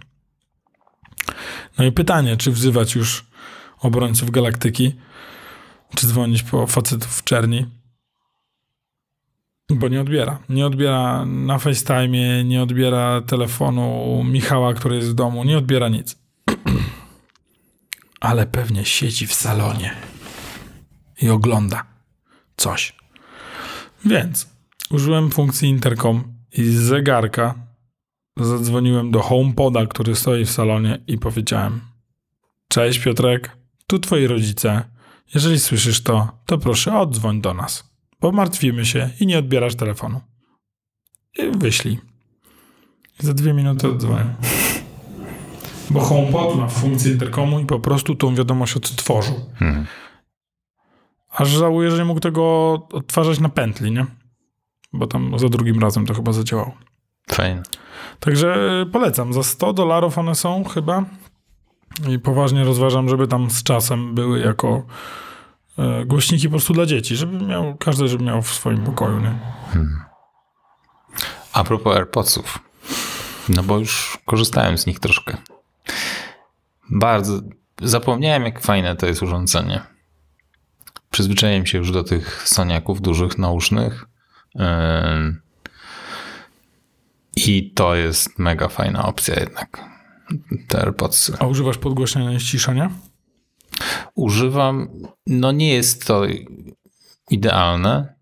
No 1.78 1.86
i 1.86 1.92
pytanie, 1.92 2.38
czy 2.38 2.52
wzywać 2.52 2.96
już 2.96 3.26
obrońców 3.80 4.32
galaktyki, 4.32 4.96
czy 5.96 6.08
dzwonić 6.08 6.44
po 6.44 6.68
facetów 6.68 7.18
w 7.18 7.24
czerni? 7.24 7.66
Bo 9.70 9.88
nie 9.88 10.02
odbiera. 10.02 10.40
Nie 10.50 10.66
odbiera 10.66 11.26
na 11.26 11.58
FaceTime, 11.58 12.44
nie 12.44 12.64
odbiera 12.64 13.22
telefonu 13.22 14.24
Michała, 14.24 14.74
który 14.74 14.96
jest 14.96 15.10
w 15.10 15.14
domu, 15.14 15.44
nie 15.44 15.58
odbiera 15.58 15.90
nic. 15.90 16.20
Ale 18.20 18.48
pewnie 18.48 18.86
siedzi 18.86 19.28
w 19.28 19.34
salonie 19.34 19.96
i 21.22 21.30
ogląda 21.30 21.86
coś. 22.58 22.96
Więc 24.06 24.50
użyłem 24.92 25.32
funkcji 25.32 25.70
intercom 25.70 26.24
i 26.52 26.64
z 26.64 26.76
zegarka 26.76 27.56
zadzwoniłem 28.38 29.12
do 29.12 29.22
HomePoda, 29.22 29.86
który 29.86 30.16
stoi 30.16 30.46
w 30.46 30.52
salonie 30.52 31.00
i 31.08 31.18
powiedziałem 31.18 31.82
Cześć 32.68 33.00
Piotrek, 33.00 33.58
tu 33.88 34.00
twoi 34.00 34.28
rodzice. 34.28 34.84
Jeżeli 35.34 35.60
słyszysz 35.60 36.04
to, 36.04 36.28
to 36.46 36.58
proszę 36.58 37.00
oddzwoń 37.00 37.42
do 37.42 37.54
nas, 37.54 37.89
bo 38.22 38.32
martwimy 38.32 38.86
się 38.86 39.10
i 39.20 39.26
nie 39.26 39.40
odbierasz 39.40 39.76
telefonu. 39.76 40.22
I 41.38 41.52
wyślij. 41.58 42.00
I 43.20 43.26
za 43.26 43.34
dwie 43.34 43.54
minuty 43.54 43.88
oddzwonię. 43.88 44.36
Bo 45.92 46.00
HomePod 46.00 46.58
ma 46.58 46.68
funkcję 46.68 47.12
interkomu 47.12 47.60
i 47.60 47.66
po 47.66 47.80
prostu 47.80 48.16
tą 48.16 48.36
wiadomość 48.36 48.76
odtworzył. 48.76 49.36
Hmm. 49.56 49.86
Aż 51.30 51.50
żałuję, 51.50 51.92
że 51.92 51.98
nie 51.98 52.06
mógł 52.06 52.20
tego 52.20 52.74
odtwarzać 52.92 53.40
na 53.40 53.50
pętli, 53.50 53.92
nie? 53.92 54.06
Bo 54.94 55.08
tam 55.08 55.40
za 55.40 55.50
drugim 55.50 55.80
razem 55.80 56.06
to 56.06 56.14
chyba 56.14 56.34
zadziałało. 56.34 56.78
Fajnie. 57.32 57.64
Także 58.20 58.86
polecam. 58.92 59.34
Za 59.34 59.44
100 59.44 59.74
dolarów 59.74 60.18
one 60.18 60.36
są 60.36 60.64
chyba. 60.64 61.06
I 62.10 62.20
poważnie 62.20 62.64
rozważam, 62.64 63.10
żeby 63.10 63.28
tam 63.28 63.52
z 63.52 63.64
czasem 63.64 64.16
były 64.16 64.40
jako 64.40 64.86
głośniki 66.06 66.48
po 66.48 66.52
prostu 66.52 66.74
dla 66.74 66.86
dzieci, 66.86 67.16
żeby 67.16 67.46
miał, 67.46 67.78
każdy 67.78 68.08
żeby 68.08 68.24
miał 68.24 68.42
w 68.42 68.54
swoim 68.54 68.84
pokoju, 68.84 69.20
nie? 69.20 69.40
A 71.54 71.64
propos 71.64 71.96
AirPodsów. 71.96 72.60
No 73.50 73.64
bo 73.64 73.80
już 73.80 74.18
korzystałem 74.26 74.78
z 74.78 74.86
nich 74.86 75.00
troszkę. 75.00 75.38
Bardzo. 76.90 77.40
Zapomniałem, 77.82 78.44
jak 78.44 78.62
fajne 78.62 78.96
to 78.96 79.06
jest 79.06 79.24
urządzenie. 79.24 79.82
Przyzwyczaiłem 81.10 81.66
się 81.66 81.78
już 81.78 81.92
do 81.92 82.04
tych 82.04 82.48
soniaków 82.48 83.02
dużych, 83.02 83.38
nausznych. 83.38 84.06
I 87.36 87.72
to 87.72 87.96
jest 87.96 88.40
mega 88.40 88.68
fajna 88.68 89.06
opcja 89.06 89.40
jednak. 89.40 89.86
Te 90.68 90.82
AirPodsy. 90.82 91.34
A 91.40 91.46
używasz 91.46 91.78
podgłośnienia 91.78 92.32
i 92.32 92.40
ściszania? 92.40 92.90
Używam, 94.16 94.88
no 95.28 95.52
nie 95.52 95.74
jest 95.74 96.06
to 96.08 96.22
idealne. 97.30 98.14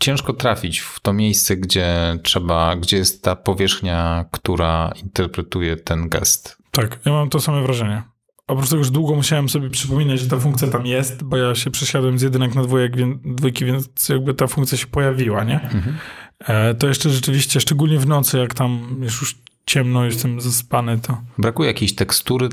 Ciężko 0.00 0.32
trafić 0.32 0.78
w 0.78 1.00
to 1.00 1.12
miejsce, 1.12 1.56
gdzie 1.56 2.18
trzeba, 2.22 2.76
gdzie 2.76 2.96
jest 2.96 3.24
ta 3.24 3.36
powierzchnia, 3.36 4.24
która 4.30 4.92
interpretuje 5.02 5.76
ten 5.76 6.08
gest. 6.08 6.56
Tak, 6.70 7.00
ja 7.04 7.12
mam 7.12 7.28
to 7.28 7.40
same 7.40 7.62
wrażenie. 7.62 8.02
Oprócz 8.46 8.70
tego, 8.70 8.84
że 8.84 8.90
długo 8.90 9.14
musiałem 9.14 9.48
sobie 9.48 9.70
przypominać, 9.70 10.20
że 10.20 10.28
ta 10.28 10.36
funkcja 10.38 10.68
tam 10.68 10.86
jest, 10.86 11.22
bo 11.22 11.36
ja 11.36 11.54
się 11.54 11.70
przesiadłem 11.70 12.18
z 12.18 12.22
jedynek 12.22 12.54
na 12.54 12.62
dwójek, 12.62 12.96
więc, 12.96 13.16
dwójki, 13.24 13.64
więc 13.64 14.08
jakby 14.08 14.34
ta 14.34 14.46
funkcja 14.46 14.78
się 14.78 14.86
pojawiła, 14.86 15.44
nie? 15.44 15.70
E, 16.38 16.74
to 16.74 16.88
jeszcze 16.88 17.10
rzeczywiście, 17.10 17.60
szczególnie 17.60 17.98
w 17.98 18.06
nocy, 18.06 18.38
jak 18.38 18.54
tam 18.54 18.96
już 19.02 19.34
ciemno, 19.70 20.04
jestem 20.04 20.40
zaspany, 20.40 20.98
to... 20.98 21.18
Brakuje 21.38 21.68
jakiejś 21.68 21.94
tekstury, 21.94 22.48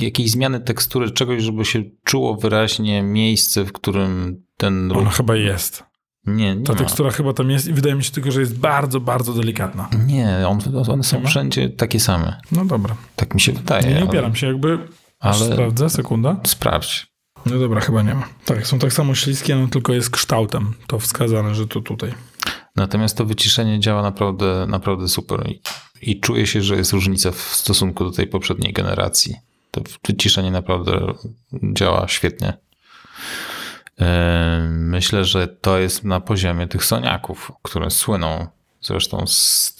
jakiejś 0.00 0.30
zmiany 0.30 0.60
tekstury, 0.60 1.10
czegoś, 1.10 1.42
żeby 1.42 1.64
się 1.64 1.82
czuło 2.04 2.36
wyraźnie 2.36 3.02
miejsce, 3.02 3.64
w 3.64 3.72
którym 3.72 4.42
ten 4.56 4.90
ruch... 4.90 5.02
Ona 5.02 5.10
chyba 5.10 5.36
jest. 5.36 5.84
Nie, 6.26 6.56
nie 6.56 6.64
Ta 6.64 6.72
ma. 6.72 6.78
tekstura 6.78 7.10
chyba 7.10 7.32
tam 7.32 7.50
jest 7.50 7.68
i 7.68 7.72
wydaje 7.72 7.94
mi 7.94 8.04
się 8.04 8.10
tylko, 8.12 8.30
że 8.30 8.40
jest 8.40 8.58
bardzo, 8.58 9.00
bardzo 9.00 9.32
delikatna. 9.32 9.88
Nie, 10.06 10.44
on, 10.48 10.58
one 10.90 11.02
są 11.02 11.20
Nie 11.20 11.26
wszędzie 11.26 11.68
takie 11.68 12.00
same. 12.00 12.40
No 12.52 12.64
dobra. 12.64 12.96
Tak 13.16 13.34
mi 13.34 13.40
się 13.40 13.52
wydaje. 13.52 13.82
Nie, 13.84 13.90
nie 13.90 13.96
ale- 13.96 14.06
upieram 14.06 14.34
się, 14.36 14.46
jakby... 14.46 14.78
Ale- 15.20 15.52
Sprawdzę, 15.52 15.90
sekunda. 15.90 16.40
Sprawdź. 16.46 17.06
No 17.46 17.58
dobra, 17.58 17.80
chyba 17.80 18.02
nie 18.02 18.14
ma. 18.14 18.28
Tak, 18.44 18.66
są 18.66 18.78
tak 18.78 18.92
samo 18.92 19.14
śliskie, 19.14 19.56
no 19.56 19.68
tylko 19.68 19.92
jest 19.92 20.10
kształtem 20.10 20.72
to 20.86 20.98
wskazane, 20.98 21.54
że 21.54 21.66
to 21.66 21.80
tutaj. 21.80 22.14
Natomiast 22.76 23.16
to 23.16 23.24
wyciszenie 23.24 23.80
działa 23.80 24.02
naprawdę, 24.02 24.66
naprawdę 24.68 25.08
super 25.08 25.46
I, 26.02 26.20
czuję 26.20 26.46
się, 26.46 26.62
że 26.62 26.76
jest 26.76 26.92
różnica 26.92 27.30
w 27.30 27.40
stosunku 27.40 28.04
do 28.04 28.10
tej 28.10 28.26
poprzedniej 28.26 28.72
generacji. 28.72 29.36
To 29.70 29.80
wyciszenie 30.06 30.50
naprawdę 30.50 31.14
działa 31.72 32.08
świetnie. 32.08 32.52
Yy, 33.98 34.06
Myślę, 34.70 35.24
że 35.24 35.48
to 35.48 35.78
jest 35.78 36.04
na 36.04 36.20
poziomie 36.20 36.66
tych 36.68 36.84
soniaków, 36.84 37.52
które 37.62 37.90
słyną 37.90 38.46
zresztą 38.80 39.26
z, 39.26 39.76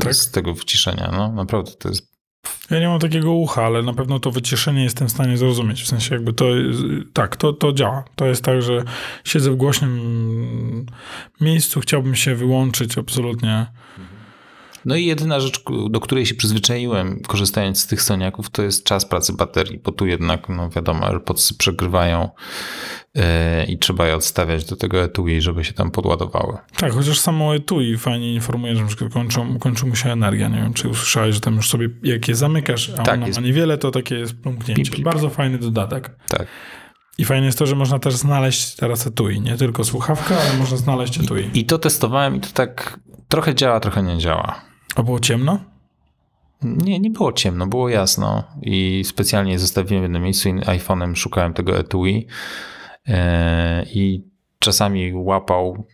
Tak. 0.00 0.14
z 0.14 0.30
tego 0.30 0.54
wyciszenia. 0.54 1.10
No, 1.12 1.32
naprawdę 1.32 1.70
to 1.78 1.88
jest. 1.88 2.12
Ja 2.70 2.80
nie 2.80 2.88
mam 2.88 2.98
takiego 3.00 3.32
ucha, 3.32 3.66
ale 3.66 3.82
na 3.82 3.92
pewno 3.94 4.20
to 4.20 4.30
wyciszenie 4.30 4.84
jestem 4.84 5.08
w 5.08 5.10
stanie 5.12 5.36
zrozumieć. 5.36 5.82
W 5.82 5.88
sensie 5.88 6.14
jakby 6.14 6.32
to, 6.32 6.44
tak, 7.12 7.36
to, 7.36 7.52
to 7.52 7.72
działa. 7.72 8.04
To 8.16 8.26
jest 8.26 8.44
tak, 8.44 8.62
że 8.62 8.82
siedzę 9.24 9.50
w 9.50 9.56
głośnym 9.56 10.86
miejscu, 11.40 11.80
chciałbym 11.80 12.14
się 12.14 12.34
wyłączyć 12.34 12.98
absolutnie. 12.98 13.66
No 14.84 14.96
i 14.96 15.04
jedyna 15.04 15.40
rzecz, 15.40 15.62
do 15.90 16.00
której 16.00 16.26
się 16.26 16.34
przyzwyczaiłem, 16.34 17.20
korzystając 17.26 17.80
z 17.80 17.86
tych 17.86 18.02
soniaków, 18.02 18.50
to 18.50 18.62
jest 18.62 18.84
czas 18.84 19.04
pracy 19.06 19.32
baterii, 19.32 19.78
bo 19.84 19.92
tu 19.92 20.06
jednak, 20.06 20.48
no 20.48 20.70
wiadomo, 20.70 21.06
AirPodsy 21.06 21.54
przegrywają 21.54 22.28
yy, 23.14 23.22
i 23.68 23.78
trzeba 23.78 24.06
je 24.06 24.14
odstawiać 24.14 24.64
do 24.64 24.76
tego 24.76 25.02
etui, 25.02 25.40
żeby 25.40 25.64
się 25.64 25.72
tam 25.72 25.90
podładowały. 25.90 26.58
Tak, 26.76 26.92
chociaż 26.92 27.20
samo 27.20 27.54
etui 27.54 27.98
fajnie 27.98 28.34
informuje, 28.34 28.76
że 28.76 28.82
na 28.82 29.08
kończą, 29.10 29.58
kończy 29.58 29.86
mu 29.86 29.96
się 29.96 30.10
energia. 30.12 30.48
Nie 30.48 30.56
wiem, 30.56 30.72
czy 30.74 30.88
usłyszałeś, 30.88 31.34
że 31.34 31.40
tam 31.40 31.54
już 31.56 31.68
sobie, 31.70 31.88
jak 32.02 32.28
je 32.28 32.34
zamykasz, 32.34 32.90
a 32.90 33.02
Tak, 33.02 33.14
ono 33.14 33.26
jest. 33.26 33.40
ma 33.40 33.46
niewiele, 33.46 33.78
to 33.78 33.90
takie 33.90 34.14
jest 34.14 34.34
plumknięcie. 34.34 34.82
Pip, 34.82 34.94
pip. 34.94 35.04
Bardzo 35.04 35.30
fajny 35.30 35.58
dodatek. 35.58 36.10
Tak. 36.28 36.46
I 37.18 37.24
fajne 37.24 37.46
jest 37.46 37.58
to, 37.58 37.66
że 37.66 37.76
można 37.76 37.98
też 37.98 38.14
znaleźć 38.14 38.76
teraz 38.76 39.06
etui. 39.06 39.40
Nie 39.40 39.56
tylko 39.56 39.84
słuchawka, 39.84 40.36
ale 40.40 40.58
można 40.58 40.76
znaleźć 40.76 41.20
etui. 41.20 41.50
I 41.54 41.64
to 41.64 41.78
testowałem 41.78 42.36
i 42.36 42.40
to 42.40 42.48
tak 42.54 43.00
trochę 43.28 43.54
działa, 43.54 43.80
trochę 43.80 44.02
nie 44.02 44.18
działa. 44.18 44.71
A 44.96 45.02
było 45.02 45.20
ciemno? 45.20 45.58
Nie, 46.62 47.00
nie 47.00 47.10
było 47.10 47.32
ciemno, 47.32 47.66
było 47.66 47.88
jasno 47.88 48.44
i 48.62 49.02
specjalnie 49.04 49.58
zostawiłem 49.58 50.02
w 50.02 50.04
jednym 50.04 50.22
miejscu 50.22 50.48
i 50.48 50.52
iPhone'em 50.52 51.14
szukałem 51.14 51.54
tego 51.54 51.78
etui 51.78 52.26
yy, 53.06 53.14
i 53.94 54.24
czasami 54.58 55.12
łapał 55.14 55.86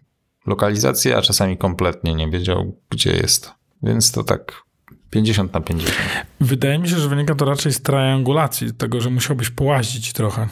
lokalizację, 0.47 1.17
a 1.17 1.23
czasami 1.23 1.59
kompletnie 1.59 2.15
nie 2.15 2.31
wiedział, 2.31 2.77
gdzie 2.91 3.11
jest. 3.11 3.53
Więc 3.83 4.13
to 4.13 4.25
tak 4.25 4.63
50 5.11 5.53
na 5.53 5.61
50. 5.61 5.99
Wydaje 6.41 6.79
mi 6.79 6.89
się, 6.89 6.97
że 6.97 7.09
wynika 7.09 7.35
to 7.35 7.45
raczej 7.45 7.73
z 7.73 7.83
triangulacji, 7.83 8.75
tego, 8.75 9.01
że 9.01 9.11
musiałbyś 9.11 9.51
połazić 9.51 10.13
trochę. 10.13 10.49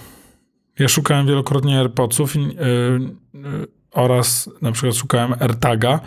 Ja 0.79 0.89
szukałem 0.89 1.27
wielokrotnie 1.27 1.79
AirPodsów 1.79 2.37
yy, 2.37 2.43
yy, 3.35 3.67
oraz 3.91 4.51
na 4.63 4.73
przykład 4.73 4.95
szukałem 4.95 5.35
AirTaga 5.41 6.01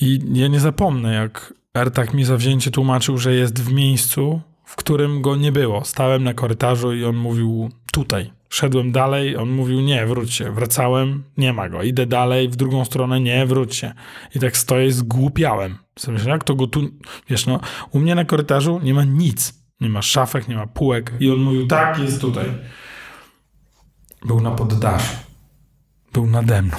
i 0.00 0.20
ja 0.32 0.48
nie 0.48 0.60
zapomnę, 0.60 1.14
jak 1.14 1.54
AirTag 1.78 2.14
mi 2.14 2.24
zawzięcie 2.24 2.70
tłumaczył, 2.70 3.18
że 3.18 3.34
jest 3.34 3.62
w 3.62 3.72
miejscu, 3.72 4.40
w 4.64 4.76
którym 4.76 5.22
go 5.22 5.36
nie 5.36 5.52
było. 5.52 5.84
Stałem 5.84 6.24
na 6.24 6.34
korytarzu 6.34 6.92
i 6.92 7.04
on 7.04 7.16
mówił 7.16 7.70
tutaj. 7.92 8.32
Szedłem 8.48 8.92
dalej, 8.92 9.36
on 9.36 9.50
mówił 9.50 9.80
nie, 9.80 10.06
wróć 10.06 10.34
się. 10.34 10.52
Wracałem, 10.52 11.24
nie 11.36 11.52
ma 11.52 11.68
go. 11.68 11.82
Idę 11.82 12.06
dalej, 12.06 12.48
w 12.48 12.56
drugą 12.56 12.84
stronę, 12.84 13.20
nie, 13.20 13.46
wróć 13.46 13.76
się. 13.76 13.92
I 14.34 14.40
tak 14.40 14.56
stoję, 14.56 14.92
zgłupiałem. 14.92 15.78
Sobie 15.98 16.18
myślę, 16.18 16.32
jak 16.32 16.44
to 16.44 16.54
go 16.54 16.66
tu... 16.66 16.88
Wiesz, 17.28 17.46
no, 17.46 17.60
u 17.90 17.98
mnie 17.98 18.14
na 18.14 18.24
korytarzu 18.24 18.80
nie 18.82 18.94
ma 18.94 19.04
nic. 19.04 19.54
Nie 19.80 19.88
ma 19.88 20.02
szafek, 20.02 20.48
nie 20.48 20.56
ma 20.56 20.66
półek. 20.66 21.12
I 21.20 21.30
on 21.30 21.38
mówił, 21.38 21.66
tak, 21.66 21.98
jest 21.98 22.20
tutaj. 22.20 22.44
Był 24.26 24.40
na 24.40 24.50
poddaszu. 24.50 25.16
Był 26.12 26.26
nade 26.26 26.62
mną. 26.62 26.76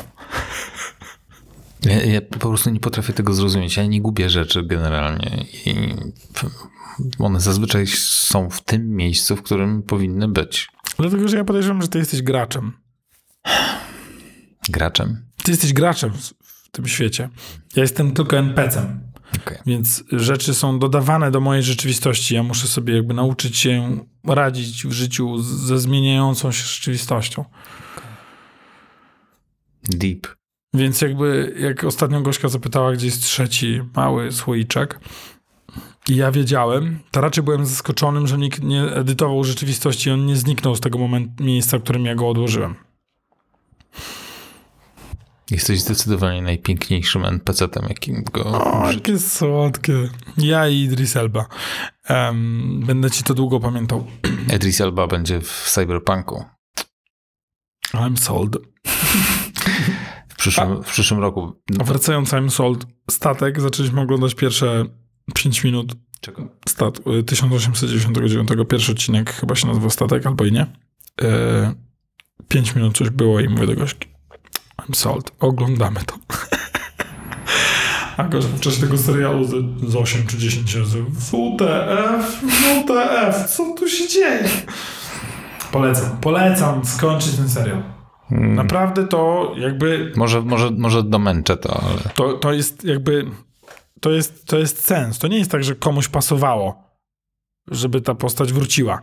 Ja, 1.84 2.04
ja 2.06 2.22
po 2.22 2.40
prostu 2.40 2.70
nie 2.70 2.80
potrafię 2.80 3.14
tego 3.14 3.34
zrozumieć. 3.34 3.78
Ja 3.78 3.86
nie 3.86 4.02
gubię 4.02 4.30
rzeczy 4.30 4.64
generalnie 4.64 5.46
i 5.66 5.96
one 7.20 7.40
zazwyczaj 7.40 7.88
są 7.88 8.50
w 8.50 8.62
tym 8.62 8.96
miejscu, 8.96 9.36
w 9.36 9.44
którym 9.44 9.84
powinny 9.84 10.28
być. 10.28 10.70
Dlatego, 10.98 11.28
że 11.28 11.38
ja 11.38 11.44
podejrzewam, 11.44 11.82
że 11.82 11.88
ty 11.88 12.00
jesteś 12.00 12.22
graczem. 12.22 12.72
Graczem. 14.70 15.26
Ty 15.44 15.52
jesteś 15.52 15.74
graczem 15.74 16.12
w, 16.14 16.70
tym 16.72 16.88
świecie. 16.88 17.30
Ja 17.76 17.82
jestem 17.82 18.12
tylko 18.12 18.38
NPC-em. 18.38 19.00
Okej. 19.42 19.58
Więc 19.66 20.04
rzeczy 20.12 20.54
są 20.54 20.80
dodawane 20.80 21.32
do 21.32 21.40
mojej 21.40 21.64
rzeczywistości. 21.64 22.36
Ja 22.36 22.44
muszę 22.44 22.68
sobie 22.68 22.96
jakby 22.96 23.14
nauczyć 23.14 23.58
się 23.58 24.06
radzić 24.28 24.88
w 24.88 24.92
życiu 24.92 25.38
ze 25.38 25.80
zmieniającą 25.80 26.52
się 26.52 26.64
rzeczywistością. 26.64 27.46
Deep. 29.84 30.39
Więc 30.74 31.01
jakby, 31.01 31.55
jak 31.59 31.84
ostatnio 31.84 32.22
Gośka 32.22 32.49
zapytała, 32.49 32.93
gdzie 32.93 33.05
jest 33.05 33.24
trzeci 33.24 33.82
mały 33.95 34.32
słoiczek, 34.32 34.99
I 36.09 36.15
ja 36.15 36.32
wiedziałem, 36.32 36.99
to 37.11 37.22
raczej 37.22 37.43
byłem 37.43 37.65
zaskoczonym, 37.65 38.28
że 38.28 38.38
nikt 38.38 38.63
nie 38.63 38.84
edytował 38.84 39.43
rzeczywistości, 39.43 40.11
on 40.11 40.26
nie 40.26 40.36
zniknął 40.36 40.76
z 40.76 40.80
tego 40.80 40.97
moment, 40.97 41.39
miejsca, 41.39 41.78
w 41.78 41.84
którym 41.84 42.05
ja 42.05 42.15
go 42.15 42.30
odłożyłem. 42.30 42.76
Jesteś 45.51 45.82
zdecydowanie 45.82 46.41
najpiękniejszym 46.41 47.26
NPC-tem, 47.26 47.86
jakim 47.89 48.24
go 48.34 48.45
O, 48.45 48.91
jakie 48.91 49.20
słodkie. 49.20 50.09
Ja 50.38 50.67
i 50.67 50.76
Idris 50.76 51.15
Elba. 51.15 51.45
Em, 52.05 52.84
będę 52.86 53.11
ci 53.11 53.24
to 53.24 53.34
długo 53.34 53.59
pamiętał. 53.59 54.07
Idris 54.55 54.82
Elba 54.82 55.07
będzie 55.07 55.41
w 55.41 55.70
Cyberpunku. 55.70 56.45
I'm 57.93 58.17
sold. 58.17 58.57
W 60.40 60.42
przyszłym, 60.42 60.84
w 60.84 60.92
przyszłym 60.92 61.20
roku. 61.20 61.54
A 61.80 61.84
wracając 61.84 62.30
I'm 62.30 62.50
sold, 62.50 62.86
statek, 63.10 63.62
zaczęliśmy 63.62 64.02
oglądać 64.02 64.36
pierwsze 64.36 64.86
5 65.36 65.64
minut 65.64 65.96
Czego? 66.22 66.48
stat 66.68 67.00
1899, 67.26 68.50
pierwszy 68.70 68.92
odcinek 68.92 69.34
chyba 69.34 69.56
się 69.56 69.68
nazywał 69.68 69.90
Statek, 69.90 70.26
albo 70.26 70.46
i 70.46 70.52
nie. 70.52 70.66
E, 71.22 71.74
5 72.48 72.76
minut 72.76 72.98
coś 72.98 73.10
było 73.10 73.40
i 73.40 73.50
mówię 73.50 73.68
do 73.68 73.76
gośki, 73.76 74.08
I'm 74.78 74.96
sold, 74.96 75.32
oglądamy 75.40 76.00
to. 76.06 76.18
A 78.18 78.24
gość 78.24 78.48
w 78.48 78.60
czasie 78.60 78.82
tego 78.82 78.98
serialu 78.98 79.46
z, 79.46 79.52
z 79.92 79.96
8 79.96 80.28
czy 80.28 80.38
10 80.38 80.76
razy 80.76 81.04
WTF, 81.04 82.42
WTF, 82.42 83.56
co 83.56 83.76
tu 83.78 83.88
się 83.88 84.08
dzieje? 84.08 84.50
Polecam, 85.72 86.18
polecam 86.22 86.86
skończyć 86.86 87.36
ten 87.36 87.50
serial. 87.50 87.99
Hmm. 88.30 88.56
Naprawdę 88.56 89.08
to 89.08 89.54
jakby 89.58 90.12
Może, 90.16 90.42
może, 90.42 90.72
może 90.72 91.04
domęczę 91.04 91.58
to, 91.58 91.84
ale 91.84 92.00
to, 92.16 92.34
to 92.34 92.54
jest 92.54 92.84
jakby. 92.84 93.26
To 94.02 94.12
jest, 94.12 94.46
to 94.46 94.58
jest 94.58 94.84
sens. 94.84 95.20
To 95.20 95.28
nie 95.28 95.38
jest 95.38 95.52
tak, 95.52 95.64
że 95.64 95.76
komuś 95.76 96.08
pasowało, 96.08 96.84
żeby 97.72 98.02
ta 98.02 98.16
postać 98.16 98.54
wróciła. 98.54 99.02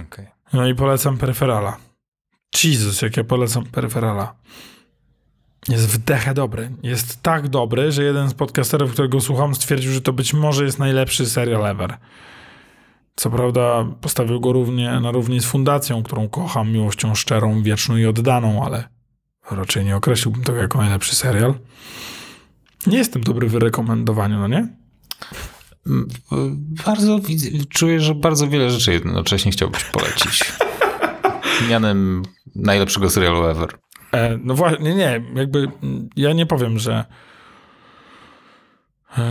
okej. 0.00 0.26
No 0.52 0.66
i 0.66 0.74
polecam 0.74 1.18
Peryferala. 1.18 1.76
Jezus, 2.64 3.02
jak 3.02 3.16
ja 3.16 3.24
polecam 3.24 3.66
Peryferala. 3.66 4.34
Jest 5.68 5.86
w 5.86 5.98
dechę 5.98 6.34
dobry. 6.34 6.70
Jest 6.82 7.22
tak 7.22 7.48
dobry, 7.48 7.92
że 7.92 8.02
jeden 8.02 8.28
z 8.28 8.34
podcasterów, 8.34 8.92
którego 8.92 9.20
słucham, 9.20 9.54
stwierdził, 9.54 9.92
że 9.92 10.00
to 10.00 10.12
być 10.12 10.34
może 10.34 10.64
jest 10.64 10.78
najlepszy 10.78 11.26
serial 11.26 11.66
ever. 11.66 11.96
Co 13.14 13.30
prawda 13.30 13.84
postawił 14.00 14.40
go 14.40 14.52
równie 14.52 15.00
na 15.00 15.10
równi 15.10 15.40
z 15.40 15.44
Fundacją, 15.44 16.02
którą 16.02 16.28
kocham 16.28 16.72
miłością 16.72 17.14
szczerą, 17.14 17.62
wieczną 17.62 17.96
i 17.96 18.06
oddaną, 18.06 18.64
ale 18.64 18.88
raczej 19.50 19.84
nie 19.84 19.96
określiłbym 19.96 20.44
tego 20.44 20.58
jako 20.58 20.78
najlepszy 20.78 21.14
serial. 21.16 21.54
Nie 22.86 22.98
jestem 22.98 23.22
dobry 23.22 23.48
w 23.48 23.54
rekomendowaniu, 23.54 24.38
no 24.38 24.48
nie? 24.48 24.68
Mm, 25.86 26.08
Bardzo 26.86 27.18
widzę, 27.18 27.48
czuję, 27.68 28.00
że 28.00 28.14
bardzo 28.14 28.48
wiele 28.48 28.70
rzeczy 28.70 28.92
jednocześnie 28.92 29.52
chciałbyś 29.52 29.84
polecić. 29.84 30.52
Mianem 31.70 32.22
najlepszego 32.54 33.10
serialu 33.10 33.46
ever. 33.46 33.78
E, 34.12 34.38
no 34.44 34.54
właśnie, 34.54 34.78
nie, 34.84 34.94
nie, 34.94 35.22
jakby 35.34 35.58
mm, 35.82 36.08
ja 36.16 36.32
nie 36.32 36.46
powiem, 36.46 36.78
że 36.78 37.04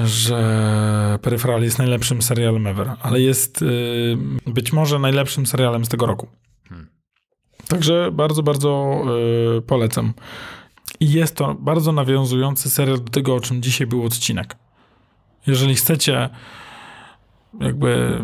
że 0.05 1.19
Peripheral 1.21 1.63
jest 1.63 1.77
najlepszym 1.77 2.21
serialem 2.21 2.67
ever, 2.67 2.95
ale 3.01 3.21
jest 3.21 3.61
y, 3.61 4.17
być 4.47 4.73
może 4.73 4.99
najlepszym 4.99 5.45
serialem 5.45 5.85
z 5.85 5.89
tego 5.89 6.05
roku. 6.05 6.27
Hmm. 6.69 6.87
Także 7.67 8.09
bardzo, 8.13 8.43
bardzo 8.43 9.01
y, 9.57 9.61
polecam. 9.61 10.13
I 10.99 11.11
jest 11.11 11.35
to 11.35 11.55
bardzo 11.59 11.91
nawiązujący 11.91 12.69
serial 12.69 12.97
do 12.97 13.11
tego, 13.11 13.35
o 13.35 13.39
czym 13.39 13.61
dzisiaj 13.61 13.87
był 13.87 14.05
odcinek. 14.05 14.55
Jeżeli 15.47 15.75
chcecie 15.75 16.29
jakby 17.59 18.21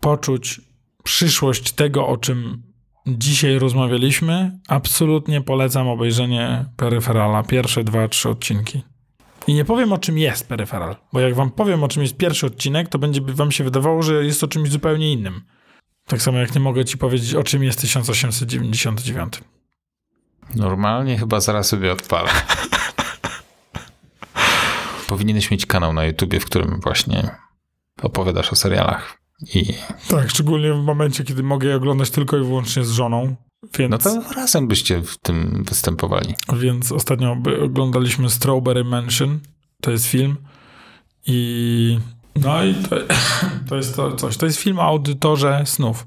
poczuć 0.00 0.60
przyszłość 1.04 1.72
tego, 1.72 2.06
o 2.06 2.16
czym 2.16 2.62
dzisiaj 3.06 3.58
rozmawialiśmy, 3.58 4.58
absolutnie 4.68 5.40
polecam 5.40 5.88
obejrzenie 5.88 6.64
Peryferala. 6.76 7.42
Pierwsze 7.42 7.84
dwa, 7.84 8.08
trzy 8.08 8.28
odcinki. 8.28 8.82
I 9.46 9.54
nie 9.54 9.64
powiem, 9.64 9.92
o 9.92 9.98
czym 9.98 10.18
jest 10.18 10.48
Peryferal, 10.48 10.96
bo 11.12 11.20
jak 11.20 11.34
wam 11.34 11.50
powiem, 11.50 11.84
o 11.84 11.88
czym 11.88 12.02
jest 12.02 12.16
pierwszy 12.16 12.46
odcinek, 12.46 12.88
to 12.88 12.98
będzie 12.98 13.20
wam 13.20 13.52
się 13.52 13.64
wydawało, 13.64 14.02
że 14.02 14.24
jest 14.24 14.44
o 14.44 14.48
czymś 14.48 14.70
zupełnie 14.70 15.12
innym. 15.12 15.40
Tak 16.06 16.22
samo 16.22 16.38
jak 16.38 16.54
nie 16.54 16.60
mogę 16.60 16.84
ci 16.84 16.98
powiedzieć, 16.98 17.34
o 17.34 17.42
czym 17.44 17.62
jest 17.62 17.80
1899. 17.80 19.40
Normalnie 20.56 21.18
chyba 21.18 21.40
zaraz 21.40 21.68
sobie 21.68 21.92
odpalę. 21.92 22.30
Powinieneś 25.08 25.50
mieć 25.50 25.66
kanał 25.66 25.92
na 25.92 26.04
YouTubie, 26.04 26.40
w 26.40 26.44
którym 26.44 26.80
właśnie 26.80 27.30
opowiadasz 28.02 28.52
o 28.52 28.56
serialach. 28.56 29.18
I 29.54 29.74
Tak, 30.08 30.30
szczególnie 30.30 30.72
w 30.72 30.84
momencie, 30.84 31.24
kiedy 31.24 31.42
mogę 31.42 31.68
je 31.68 31.76
oglądać 31.76 32.10
tylko 32.10 32.36
i 32.36 32.40
wyłącznie 32.40 32.84
z 32.84 32.90
żoną. 32.90 33.36
Więc, 33.78 33.90
no 33.90 33.98
to 33.98 34.32
razem 34.36 34.68
byście 34.68 35.02
w 35.02 35.18
tym 35.18 35.64
występowali. 35.68 36.34
więc 36.52 36.92
ostatnio 36.92 37.36
oglądaliśmy 37.64 38.30
Strawberry 38.30 38.84
Mansion. 38.84 39.40
To 39.80 39.90
jest 39.90 40.06
film. 40.06 40.36
I 41.26 41.98
no 42.36 42.64
i 42.64 42.74
to, 42.74 42.96
to 43.68 43.76
jest 43.76 43.96
to 43.96 44.16
coś. 44.16 44.36
To 44.36 44.46
jest 44.46 44.58
film 44.58 44.78
o 44.78 44.82
audytorze 44.82 45.62
snów. 45.66 46.06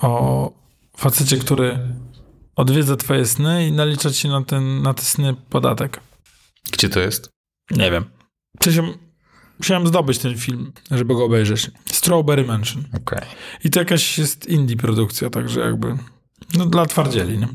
O 0.00 0.52
facecie, 0.96 1.36
który 1.36 1.78
odwiedza 2.56 2.96
twoje 2.96 3.26
sny 3.26 3.66
i 3.66 3.72
nalicza 3.72 4.10
ci 4.10 4.28
na, 4.28 4.44
ten, 4.44 4.82
na 4.82 4.94
te 4.94 5.02
sny 5.02 5.34
podatek. 5.50 6.00
Gdzie 6.72 6.88
to 6.88 7.00
jest? 7.00 7.28
Nie 7.70 7.90
wiem. 7.90 8.04
Sensie, 8.62 8.94
musiałem 9.58 9.86
zdobyć 9.86 10.18
ten 10.18 10.38
film, 10.38 10.72
żeby 10.90 11.14
go 11.14 11.24
obejrzeć. 11.24 11.70
Strawberry 11.86 12.44
Mansion. 12.44 12.84
Okej. 12.96 13.28
I 13.64 13.70
to 13.70 13.80
jakaś 13.80 14.18
jest 14.18 14.46
indie 14.46 14.76
produkcja, 14.76 15.30
także 15.30 15.60
jakby 15.60 15.96
no 16.54 16.66
dla 16.66 16.86
twardzieli, 16.86 17.38
nie? 17.38 17.48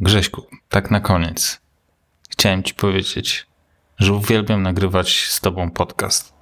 Grześku, 0.00 0.46
tak 0.68 0.90
na 0.90 1.00
koniec. 1.00 1.60
Chciałem 2.30 2.62
ci 2.62 2.74
powiedzieć, 2.74 3.46
że 3.98 4.14
uwielbiam 4.14 4.62
nagrywać 4.62 5.26
z 5.28 5.40
tobą 5.40 5.70
podcast. 5.70 6.32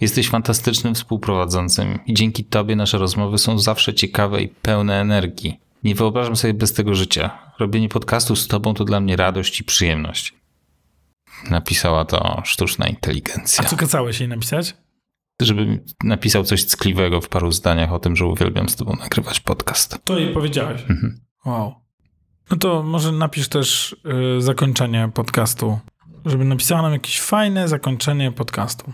Jesteś 0.00 0.28
fantastycznym 0.28 0.94
współprowadzącym 0.94 1.98
i 2.06 2.14
dzięki 2.14 2.44
tobie 2.44 2.76
nasze 2.76 2.98
rozmowy 2.98 3.38
są 3.38 3.58
zawsze 3.58 3.94
ciekawe 3.94 4.42
i 4.42 4.48
pełne 4.48 5.00
energii. 5.00 5.60
Nie 5.84 5.94
wyobrażam 5.94 6.36
sobie 6.36 6.54
bez 6.54 6.72
tego 6.72 6.94
życia. 6.94 7.38
Robienie 7.58 7.88
podcastu 7.88 8.36
z 8.36 8.48
tobą 8.48 8.74
to 8.74 8.84
dla 8.84 9.00
mnie 9.00 9.16
radość 9.16 9.60
i 9.60 9.64
przyjemność. 9.64 10.37
Napisała 11.50 12.04
to 12.04 12.42
sztuczna 12.44 12.84
A 12.84 12.88
inteligencja. 12.88 13.64
co 13.64 13.76
kazałeś 13.76 14.20
jej 14.20 14.28
napisać? 14.28 14.76
Żeby 15.42 15.84
napisał 16.04 16.44
coś 16.44 16.64
ckliwego 16.64 17.20
w 17.20 17.28
paru 17.28 17.52
zdaniach 17.52 17.92
o 17.92 17.98
tym, 17.98 18.16
że 18.16 18.26
uwielbiam 18.26 18.68
z 18.68 18.76
tobą 18.76 18.96
nagrywać 19.00 19.40
podcast. 19.40 19.98
To 20.04 20.18
jej 20.18 20.34
powiedziałeś. 20.34 20.82
Wow. 21.44 21.74
No 22.50 22.56
to 22.56 22.82
może 22.82 23.12
napisz 23.12 23.48
też 23.48 23.96
y, 24.38 24.42
zakończenie 24.42 25.10
podcastu, 25.14 25.78
żeby 26.26 26.44
napisała 26.44 26.82
nam 26.82 26.92
jakieś 26.92 27.20
fajne 27.20 27.68
zakończenie 27.68 28.32
podcastu. 28.32 28.92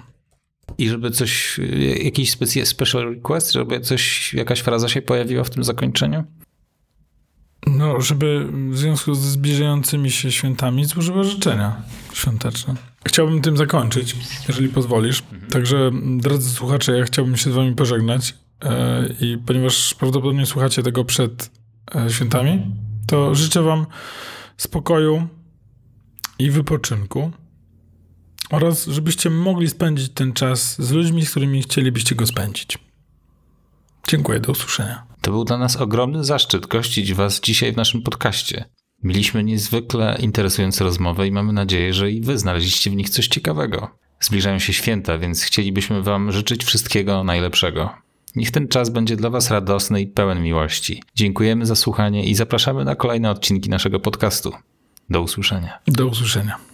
I 0.78 0.88
żeby 0.88 1.10
coś, 1.10 1.58
y, 1.58 2.00
jakiś 2.04 2.30
special 2.64 3.14
request, 3.14 3.52
żeby 3.52 3.80
coś, 3.80 4.34
jakaś 4.34 4.60
fraza 4.60 4.88
się 4.88 5.02
pojawiła 5.02 5.44
w 5.44 5.50
tym 5.50 5.64
zakończeniu? 5.64 6.24
No, 7.66 8.00
żeby 8.00 8.48
w 8.70 8.78
związku 8.78 9.14
ze 9.14 9.30
zbliżającymi 9.30 10.10
się 10.10 10.32
świętami 10.32 10.84
złożyła 10.84 11.24
życzenia 11.24 11.82
świąteczne. 12.12 12.74
Chciałbym 13.06 13.42
tym 13.42 13.56
zakończyć, 13.56 14.16
jeżeli 14.48 14.68
pozwolisz. 14.68 15.22
Także, 15.50 15.90
drodzy 16.16 16.50
słuchacze, 16.50 16.98
ja 16.98 17.04
chciałbym 17.04 17.36
się 17.36 17.52
z 17.52 17.54
wami 17.54 17.74
pożegnać 17.74 18.34
e, 18.62 19.08
i 19.20 19.38
ponieważ 19.46 19.94
prawdopodobnie 19.94 20.46
słuchacie 20.46 20.82
tego 20.82 21.04
przed 21.04 21.50
e, 21.94 22.10
świętami, 22.10 22.66
to 23.06 23.34
życzę 23.34 23.62
wam 23.62 23.86
spokoju 24.56 25.28
i 26.38 26.50
wypoczynku 26.50 27.30
oraz 28.50 28.86
żebyście 28.86 29.30
mogli 29.30 29.68
spędzić 29.68 30.12
ten 30.14 30.32
czas 30.32 30.82
z 30.82 30.90
ludźmi, 30.90 31.26
z 31.26 31.30
którymi 31.30 31.62
chcielibyście 31.62 32.14
go 32.14 32.26
spędzić. 32.26 32.78
Dziękuję, 34.08 34.40
do 34.40 34.52
usłyszenia. 34.52 35.13
To 35.24 35.30
był 35.30 35.44
dla 35.44 35.58
nas 35.58 35.76
ogromny 35.76 36.24
zaszczyt 36.24 36.66
gościć 36.66 37.14
Was 37.14 37.40
dzisiaj 37.40 37.72
w 37.72 37.76
naszym 37.76 38.02
podcaście. 38.02 38.64
Mieliśmy 39.02 39.44
niezwykle 39.44 40.18
interesujące 40.20 40.84
rozmowy 40.84 41.26
i 41.26 41.32
mamy 41.32 41.52
nadzieję, 41.52 41.94
że 41.94 42.10
i 42.10 42.20
Wy 42.20 42.38
znaleźliście 42.38 42.90
w 42.90 42.96
nich 42.96 43.10
coś 43.10 43.28
ciekawego. 43.28 43.90
Zbliżają 44.20 44.58
się 44.58 44.72
święta, 44.72 45.18
więc 45.18 45.42
chcielibyśmy 45.42 46.02
Wam 46.02 46.32
życzyć 46.32 46.64
wszystkiego 46.64 47.24
najlepszego. 47.24 47.90
Niech 48.36 48.50
ten 48.50 48.68
czas 48.68 48.90
będzie 48.90 49.16
dla 49.16 49.30
Was 49.30 49.50
radosny 49.50 50.00
i 50.00 50.06
pełen 50.06 50.42
miłości. 50.42 51.02
Dziękujemy 51.14 51.66
za 51.66 51.76
słuchanie 51.76 52.24
i 52.24 52.34
zapraszamy 52.34 52.84
na 52.84 52.96
kolejne 52.96 53.30
odcinki 53.30 53.70
naszego 53.70 54.00
podcastu. 54.00 54.52
Do 55.10 55.20
usłyszenia. 55.20 55.78
Do 55.86 56.06
usłyszenia. 56.06 56.73